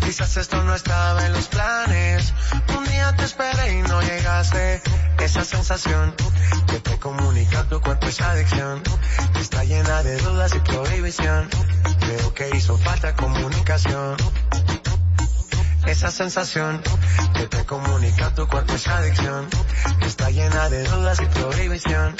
Quizás 0.00 0.38
esto 0.38 0.62
no 0.62 0.74
estaba 0.74 1.26
en 1.26 1.34
los 1.34 1.46
planes. 1.48 2.32
Un 2.74 2.84
día 2.86 3.14
te 3.14 3.24
esperé 3.24 3.80
y 3.80 3.82
no 3.82 4.00
llegaste. 4.00 4.80
Esa 5.18 5.44
sensación 5.44 6.14
que 6.68 6.80
te 6.80 6.98
comunica 6.98 7.64
tu 7.64 7.82
cuerpo 7.82 8.06
es 8.06 8.18
adicción. 8.22 8.82
Está 9.38 9.62
llena 9.64 10.02
de 10.02 10.16
dudas 10.16 10.54
y 10.54 10.60
prohibición. 10.60 11.50
Creo 12.00 12.32
que 12.32 12.56
hizo 12.56 12.78
falta 12.78 13.14
comunicación. 13.14 14.16
Esa 15.86 16.10
sensación 16.10 16.82
que 17.34 17.46
te 17.46 17.64
comunica 17.64 18.34
tu 18.34 18.46
cuerpo 18.46 18.74
es 18.74 18.86
adicción. 18.88 19.48
Está 20.02 20.30
llena 20.30 20.68
de 20.68 20.84
dudas 20.84 21.20
y 21.20 21.26
prohibición. 21.26 22.14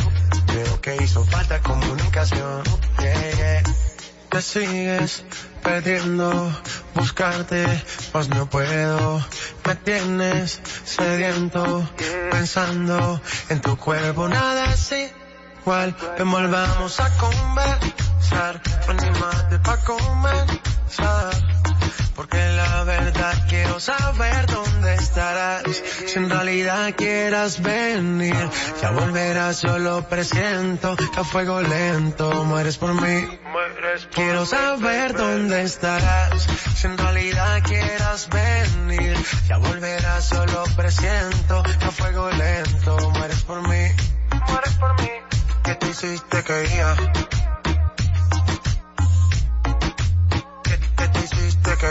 Creo 0.47 0.81
que 0.81 0.97
hizo 1.03 1.25
falta 1.25 1.61
comunicación. 1.61 2.63
Yeah, 2.99 3.31
yeah. 3.33 3.63
Te 4.31 4.43
sigues 4.43 5.25
perdiendo, 5.63 6.53
buscarte, 6.95 7.67
pues 8.13 8.29
no 8.29 8.49
puedo. 8.49 9.25
Me 9.67 9.75
tienes 9.77 10.61
sediento, 10.85 11.89
pensando 12.31 13.21
en 13.49 13.61
tu 13.61 13.77
cuerpo, 13.77 14.29
nada 14.29 14.73
es 14.73 15.13
igual. 15.69 15.95
Ven, 16.17 16.31
volvamos 16.31 16.99
a 16.99 17.09
conversar, 17.19 18.61
anímate 18.89 19.59
pa' 19.59 19.77
comenzar. 19.85 21.35
Porque 22.17 22.39
la 22.39 22.85
verdad 22.85 23.35
quiero 23.49 23.79
saber 23.79 24.47
dónde 24.47 24.95
estarás. 24.95 25.65
Si 26.07 26.19
en 26.19 26.31
realidad 26.31 26.95
quieras 26.97 27.61
venir, 27.63 28.35
ya 28.81 28.91
volverás, 28.93 29.61
yo 29.63 29.79
lo 29.79 30.09
presiento. 30.09 30.97
A 31.17 31.25
fuego 31.25 31.61
lento 31.61 32.45
mueres 32.45 32.79
por 32.79 32.95
mí. 32.95 33.29
Quiero 34.15 34.47
saber 34.47 35.13
dónde 35.13 35.63
estarás. 35.63 36.49
Si 36.77 36.87
en 36.87 36.97
realidad 36.97 37.63
quieras 37.63 38.29
venir, 38.31 39.17
ya 39.47 39.59
volverás, 39.59 40.25
solo 40.25 40.65
presiento. 40.77 41.63
A 41.87 41.91
fuego 41.91 42.31
lento 42.31 43.11
mueres 43.11 43.43
por 43.43 43.61
mí. 43.69 43.85
Mueres 44.49 44.75
por 44.81 45.01
mí. 45.03 45.38
¿Qué 45.65 45.75
te 45.75 45.89
hiciste 45.89 46.43
que 46.45 46.61
día? 46.61 46.97
¿Qué, 50.65 50.79
qué 50.97 51.09
te 51.09 51.19
hiciste 51.19 51.77
que 51.77 51.91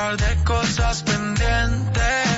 Par 0.00 0.16
de 0.16 0.34
cosas 0.44 1.02
pendientes. 1.02 2.29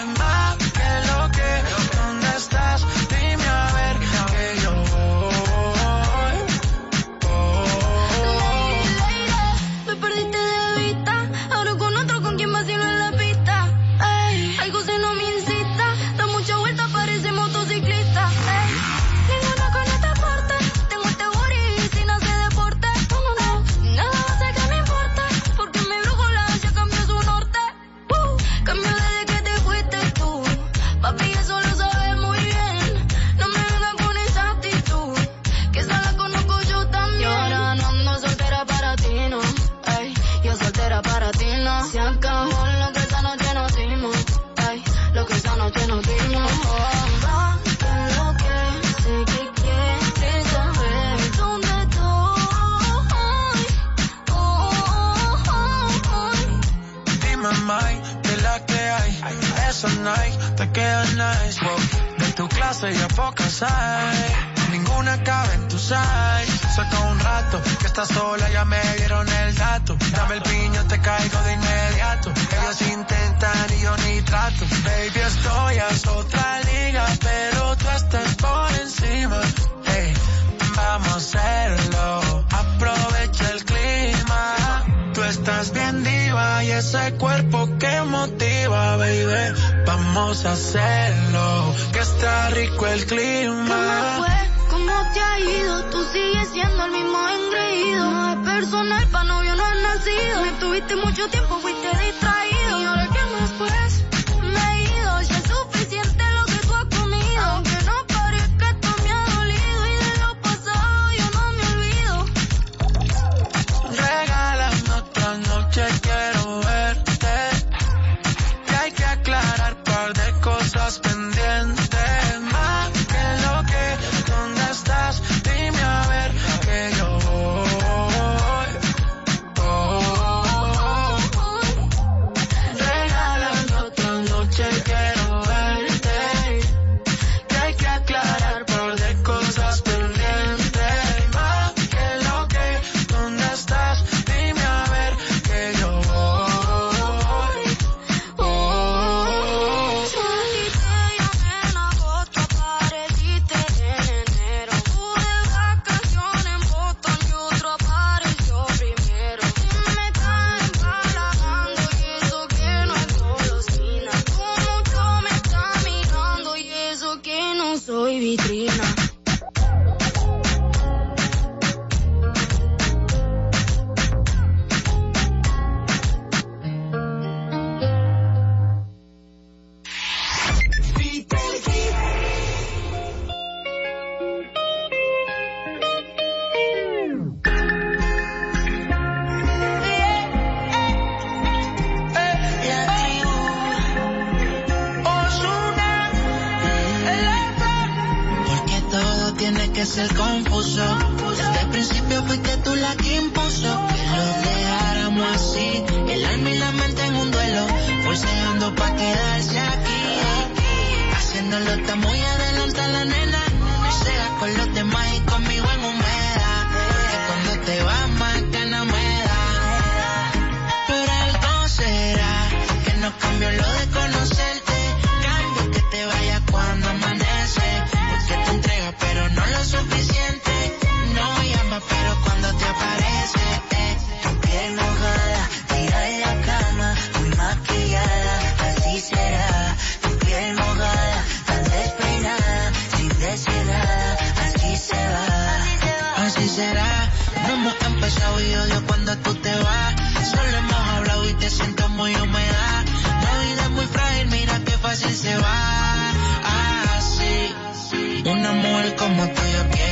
como 258.96 259.26
tú 259.28 259.42
yo 259.52 259.68
quiero. 259.70 259.91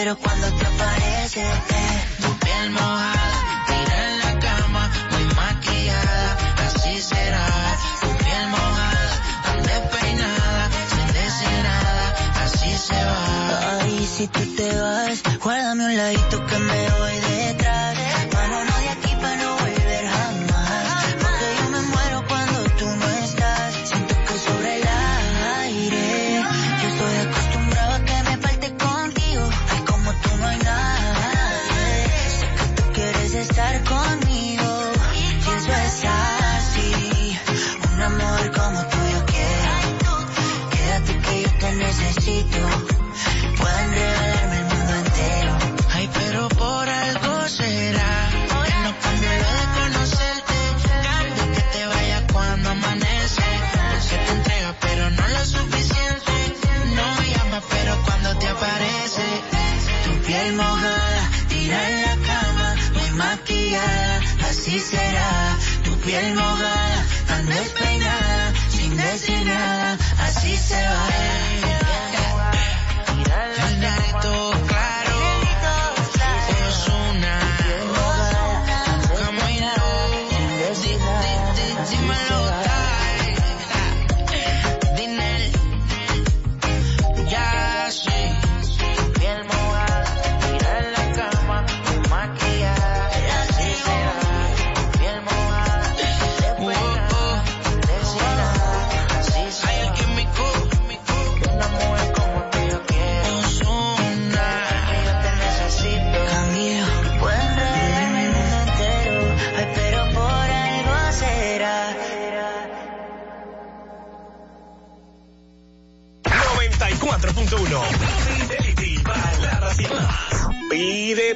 pero 0.00 0.16
cuando 0.16 0.46
te 0.52 0.64
aparece, 0.64 1.40
eh. 1.42 2.04
tu 2.22 2.30
piel 2.38 2.70
mojada, 2.70 3.64
tira 3.66 3.96
en 4.08 4.18
la 4.20 4.38
cama, 4.38 4.90
muy 5.10 5.24
maquillada, 5.34 6.36
así 6.66 7.00
será, 7.00 7.46
tu 8.00 8.08
piel 8.22 8.46
mojada, 8.48 9.10
tan 9.42 9.62
despeinada, 9.64 10.70
sin 10.92 11.06
decir 11.20 11.56
nada, 11.70 12.04
así 12.44 12.70
se 12.86 13.04
va. 13.08 13.80
Ay, 13.80 14.06
si 14.06 14.28
tú 14.28 14.40
te 14.54 14.68
vas, 14.80 15.22
guárdame 15.42 15.86
un 15.86 15.96
ladito, 15.96 16.46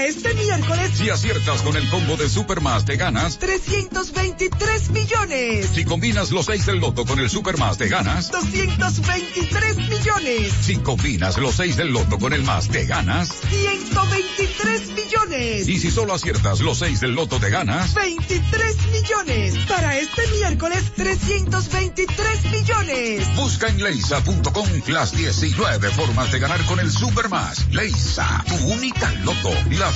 este 0.06 0.34
miércoles, 0.34 0.92
si 0.94 1.10
aciertas 1.10 1.62
con 1.62 1.76
el 1.76 1.88
combo 1.90 2.16
de 2.16 2.28
Supermas, 2.28 2.84
te 2.84 2.96
ganas 2.96 3.38
323 3.38 4.90
millones. 4.90 5.68
Si 5.74 5.84
combinas 5.84 6.30
los 6.30 6.46
6 6.46 6.66
del 6.66 6.78
loto 6.78 7.04
con 7.04 7.18
el 7.18 7.28
Supermas, 7.28 7.76
te 7.76 7.88
ganas 7.88 8.30
223 8.30 9.76
millones. 9.76 10.52
Si 10.62 10.76
combinas 10.76 11.38
los 11.38 11.56
6 11.56 11.76
del 11.76 11.88
loto 11.88 12.18
con 12.18 12.32
el 12.32 12.44
más, 12.44 12.68
te 12.68 12.86
ganas 12.86 13.30
123 13.50 14.88
millones. 14.90 15.68
Y 15.68 15.78
si 15.80 15.90
solo 15.90 16.14
aciertas 16.14 16.60
los 16.60 16.78
6 16.78 17.00
del 17.00 17.12
loto, 17.12 17.40
te 17.40 17.50
ganas 17.50 17.94
23 17.94 18.76
millones. 18.92 19.56
Para 19.66 19.98
este 19.98 20.24
miércoles, 20.38 20.84
323 20.94 22.44
millones. 22.52 23.34
Busca 23.34 23.68
en 23.68 23.82
leisa.com 23.82 24.68
las 24.86 25.16
19 25.16 25.90
formas 25.90 26.30
de 26.30 26.38
ganar 26.38 26.64
con 26.66 26.78
el 26.78 26.92
Supermas. 26.92 27.66
Leisa, 27.72 28.44
tu 28.46 28.54
única 28.72 29.10
loto. 29.24 29.50
Las 29.70 29.95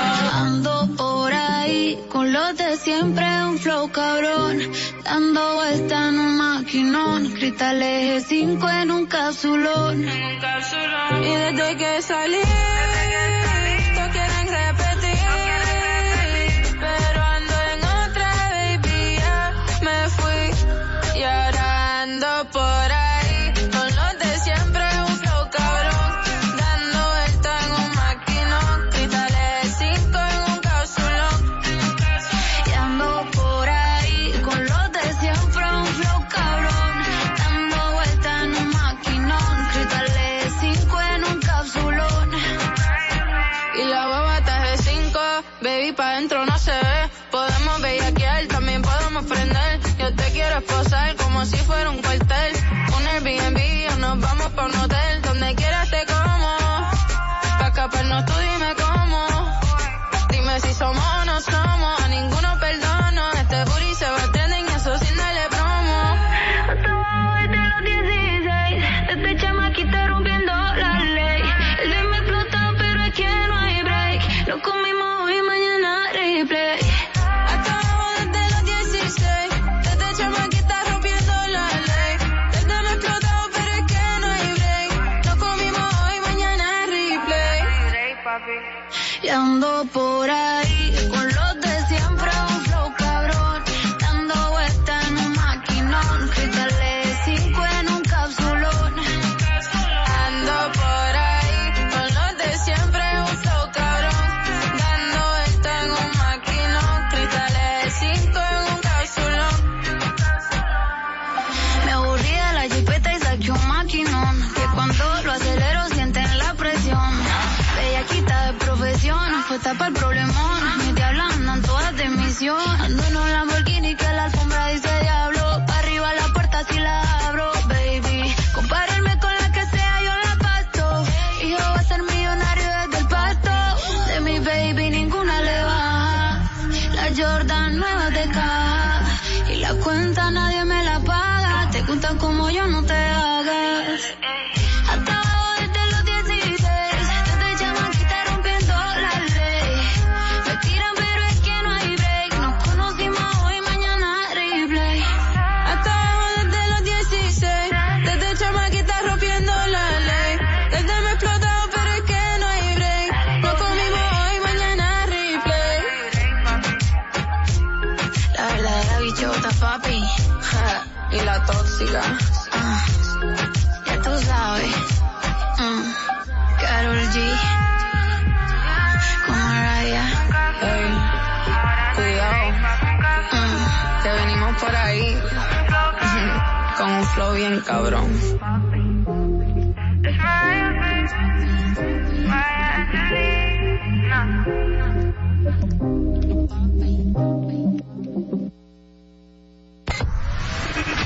con 2.09 2.31
los 2.31 2.57
de 2.57 2.77
siempre, 2.77 3.25
un 3.43 3.57
flow 3.57 3.91
cabrón, 3.91 4.59
dando 5.03 5.55
vuelta 5.55 6.09
en 6.09 6.19
un 6.19 6.37
maquinón, 6.37 7.31
cristal 7.33 7.81
eje 7.81 8.21
5 8.21 8.69
en 8.69 8.91
un 8.91 9.05
capsulón. 9.05 10.01
Y 10.01 11.35
desde 11.35 11.77
que 11.77 12.01
salí, 12.01 12.37
desde 12.37 13.09
que 13.09 13.41
salí 13.41 13.50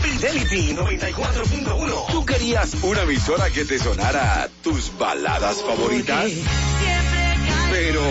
Fidelity 0.01 0.73
94.1. 0.73 2.11
¿Tú 2.11 2.25
querías 2.25 2.73
una 2.83 3.01
emisora 3.01 3.49
que 3.49 3.65
te 3.65 3.77
sonara 3.79 4.49
tus 4.63 4.97
baladas 4.97 5.61
favoritas? 5.61 6.31
Pero 7.71 8.01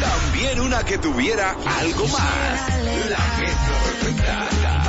también 0.00 0.60
una 0.60 0.84
que 0.84 0.98
tuviera 0.98 1.56
algo 1.80 2.06
más. 2.08 2.68
La 3.10 3.36
mezcla 3.38 3.78
perfecta. 3.84 4.81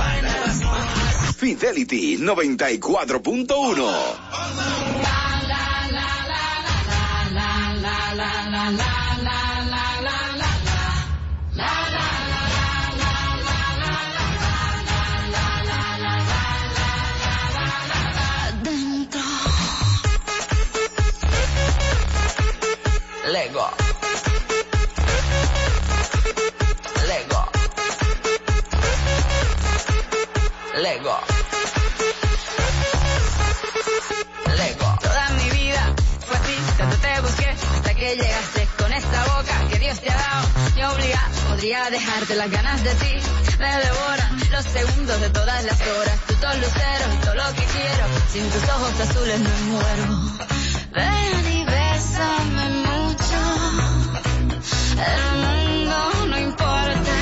Fidelity 1.44 2.18
94.1. 2.20 4.23
quisiera 41.74 41.90
dejarte 41.90 42.36
las 42.36 42.52
ganas 42.52 42.84
de 42.84 42.94
ti. 42.96 43.16
Me 43.58 43.78
devoran 43.78 44.40
los 44.52 44.64
segundos 44.64 45.22
de 45.22 45.30
todas 45.32 45.64
las 45.64 45.82
horas. 45.82 46.20
Tú 46.28 46.36
todo 46.36 46.54
lucero, 46.54 47.06
todo 47.24 47.36
lo 47.36 47.54
que 47.56 47.66
quiero. 47.66 48.06
Sin 48.32 48.48
tus 48.52 48.64
ojos 48.70 49.00
azules 49.00 49.40
me 49.40 49.50
muero. 49.72 50.06
Ven 50.94 51.52
y 51.52 51.66
bésame 51.66 52.70
mucho. 52.90 53.40
El 55.02 55.22
mundo 55.42 56.26
no 56.28 56.40
importa. 56.40 57.14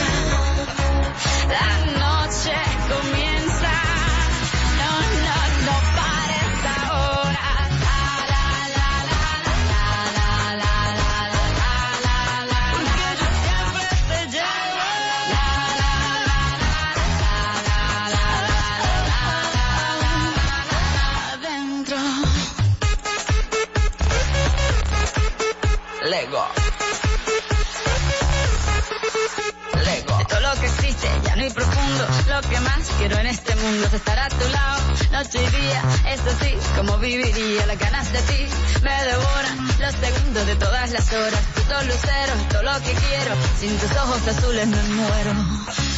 Quiero 33.01 33.17
en 33.17 33.27
este 33.27 33.55
mundo 33.55 33.87
es 33.87 33.93
estar 33.93 34.19
a 34.19 34.29
tu 34.29 34.47
lado, 34.49 34.81
noche 35.11 35.39
y 35.43 35.47
día. 35.61 35.81
Eso 36.13 36.29
sí, 36.39 36.53
como 36.77 36.99
viviría 36.99 37.65
las 37.65 37.79
ganas 37.79 38.11
de 38.11 38.21
ti. 38.21 38.45
Me 38.83 38.93
devoran 39.05 39.57
los 39.79 39.93
segundos 39.95 40.45
de 40.45 40.55
todas 40.57 40.91
las 40.91 41.11
horas. 41.11 41.41
Tú 41.55 41.61
todo 41.63 41.83
lucero, 41.83 42.33
todo 42.51 42.61
lo 42.61 42.73
que 42.81 42.93
quiero. 42.93 43.33
Sin 43.59 43.75
tus 43.79 43.91
ojos 43.97 44.27
azules 44.27 44.67
me 44.67 44.83
muero. 44.83 45.33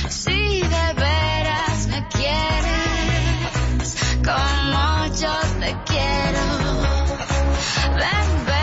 Si 0.07 0.61
de 0.61 0.93
veras 0.95 1.87
me 1.87 2.07
quieres, 2.07 3.95
como 4.23 5.05
yo 5.21 5.35
te 5.59 5.75
quiero. 5.91 6.43
Ven, 7.99 8.45
bésame 8.45 8.62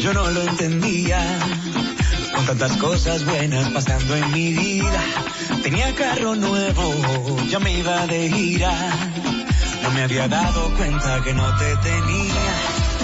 Yo 0.00 0.12
no 0.12 0.28
lo 0.30 0.42
entendía. 0.42 1.20
Con 2.34 2.44
tantas 2.44 2.76
cosas 2.78 3.24
buenas 3.24 3.68
pasando 3.68 4.16
en 4.16 4.32
mi 4.32 4.52
vida. 4.52 5.00
Tenía 5.62 5.94
carro 5.94 6.34
nuevo, 6.34 6.92
ya 7.48 7.60
me 7.60 7.78
iba 7.78 8.04
de 8.08 8.28
gira. 8.30 8.72
No 9.80 9.90
me 9.90 10.02
había 10.02 10.26
dado 10.26 10.74
cuenta 10.74 11.22
que 11.22 11.32
no 11.34 11.56
te 11.56 11.76
tenía, 11.76 12.46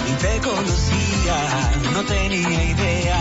ni 0.05 0.13
te 0.19 0.39
conocía, 0.41 1.37
no 1.93 2.03
tenía 2.03 2.63
idea 2.65 3.19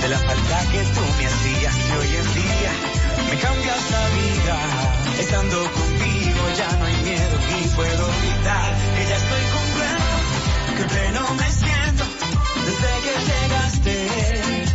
de 0.00 0.08
la 0.08 0.18
falta 0.18 0.60
que 0.70 0.78
tú 0.94 1.00
me 1.18 1.26
hacías 1.26 1.76
y 1.76 1.92
hoy 1.98 2.16
en 2.22 2.34
día 2.34 2.72
me 3.30 3.36
cambias 3.36 3.90
la 3.90 4.08
vida. 4.20 4.58
Estando 5.18 5.58
contigo 5.58 6.40
ya 6.56 6.76
no 6.78 6.84
hay 6.84 6.96
miedo 7.02 7.36
y 7.58 7.68
puedo 7.74 8.06
gritar 8.06 8.76
que 8.94 9.08
ya 9.08 9.16
estoy 9.16 9.42
completo, 9.52 9.71
que 10.82 10.88
pleno 10.88 11.34
me 11.34 11.50
siento 11.50 12.04
desde 12.64 12.90
que 13.04 13.14
llegaste. 13.30 14.71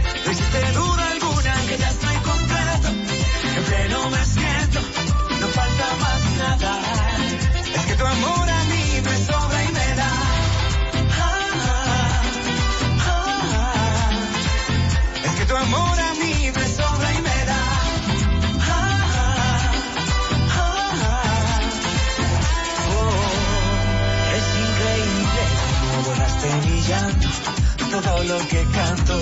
Todo 28.17 28.39
lo 28.39 28.47
que 28.47 28.63
canto 28.73 29.13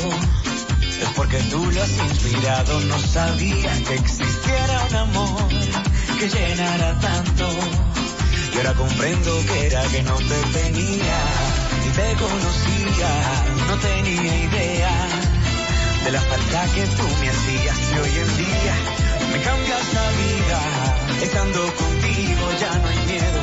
es 1.02 1.10
porque 1.18 1.38
tú 1.52 1.70
lo 1.70 1.84
has 1.84 1.98
inspirado. 1.98 2.80
No 2.82 2.98
sabía 2.98 3.84
que 3.84 3.96
existiera 3.96 4.86
un 4.90 4.96
amor 4.96 5.50
que 6.18 6.30
llenara 6.30 6.98
tanto. 7.02 7.50
Y 8.54 8.58
ahora 8.58 8.74
comprendo 8.74 9.32
que 9.48 9.68
era 9.68 9.84
que 9.84 10.02
no 10.02 10.16
te 10.16 10.40
tenía, 10.60 11.20
ni 11.84 11.92
te 11.92 12.14
conocía, 12.24 13.12
no 13.68 13.76
tenía 13.80 14.44
idea 14.46 14.96
de 16.06 16.12
la 16.12 16.22
falta 16.22 16.66
que 16.74 16.86
tú 16.86 17.08
me 17.20 17.30
hacías 17.30 17.78
y 17.92 18.00
hoy 18.00 18.18
en 18.18 18.38
día 18.38 18.76
me 19.34 19.42
cambias 19.42 19.94
la 19.94 20.10
vida. 20.24 20.60
Estando 21.22 21.60
contigo 21.76 22.50
ya 22.62 22.80
no 22.80 22.88
hay 22.88 23.00
miedo 23.08 23.35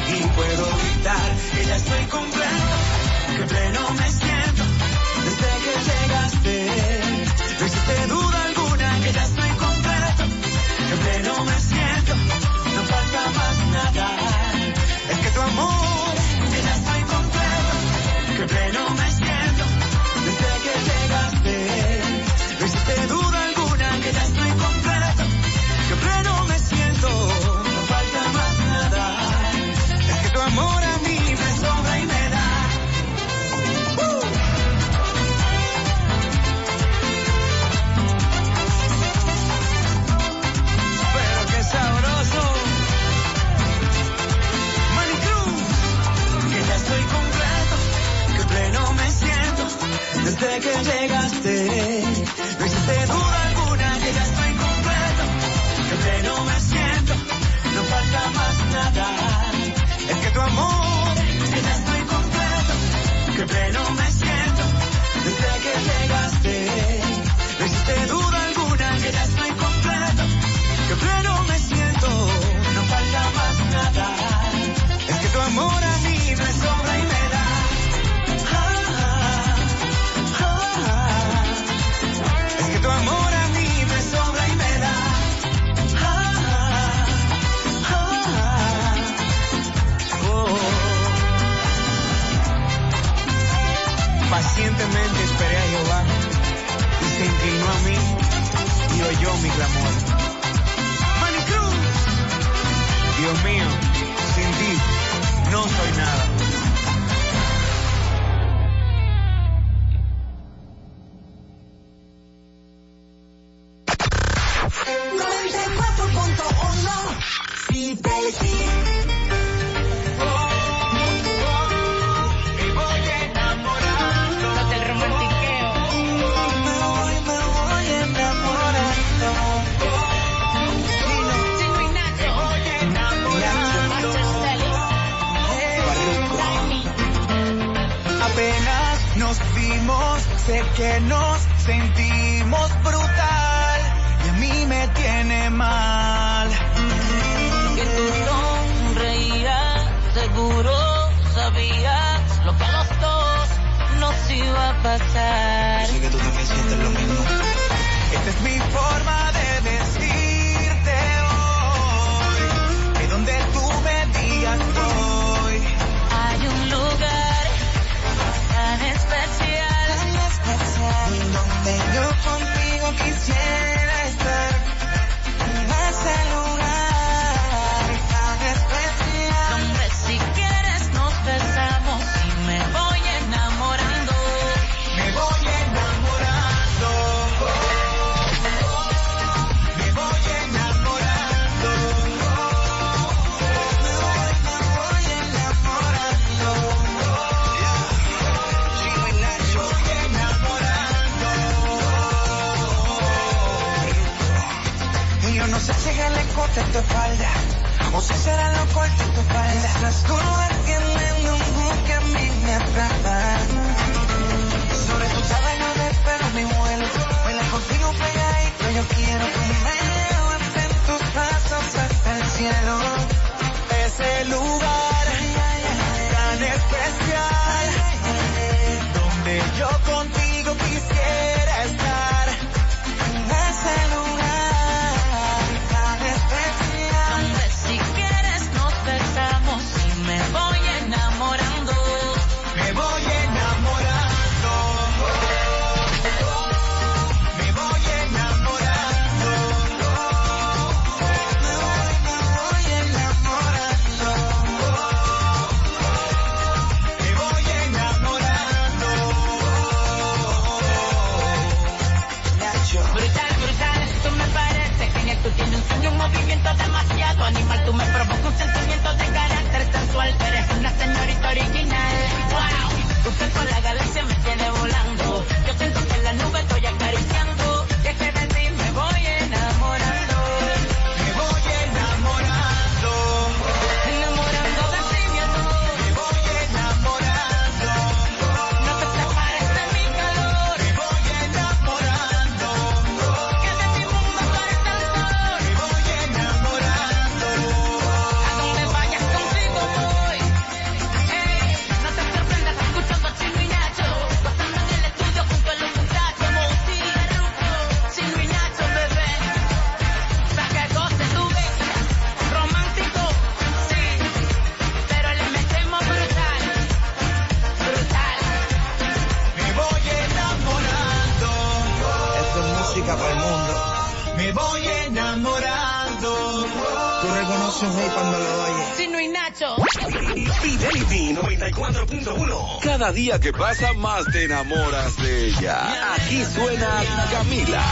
Día 332.95 333.19
que 333.19 333.33
pasa 333.33 333.73
más 333.73 334.05
te 334.13 334.25
enamoras 334.25 334.97
de 334.99 335.29
ella. 335.29 335.95
Aquí 335.95 336.23
suena 336.25 336.69
Camila. 337.11 337.63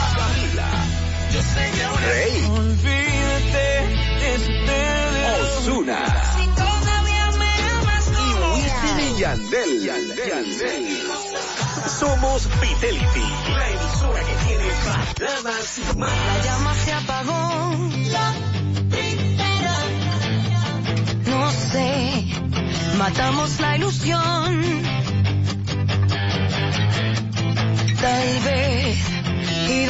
Rey. 2.06 2.50
Osuna. 5.58 5.98
Y 8.18 8.34
Wisin 8.54 9.00
y 9.00 9.20
Yandel. 9.20 9.82
Yandel. 9.84 10.98
Somos 11.98 12.48
Fidelity. 12.48 13.26
La 13.54 13.68
emisora 13.68 14.20
que 14.24 14.34
tiene. 14.46 14.64
La 15.98 16.44
llama 16.44 16.74
se 16.74 16.92
apagó. 16.92 17.76
No 21.26 21.52
sé. 21.52 22.24
Matamos 22.96 23.60
la 23.60 23.76
ilusión 23.76 24.99
tal 28.00 28.40
vez. 28.40 28.98
Y 29.68 29.86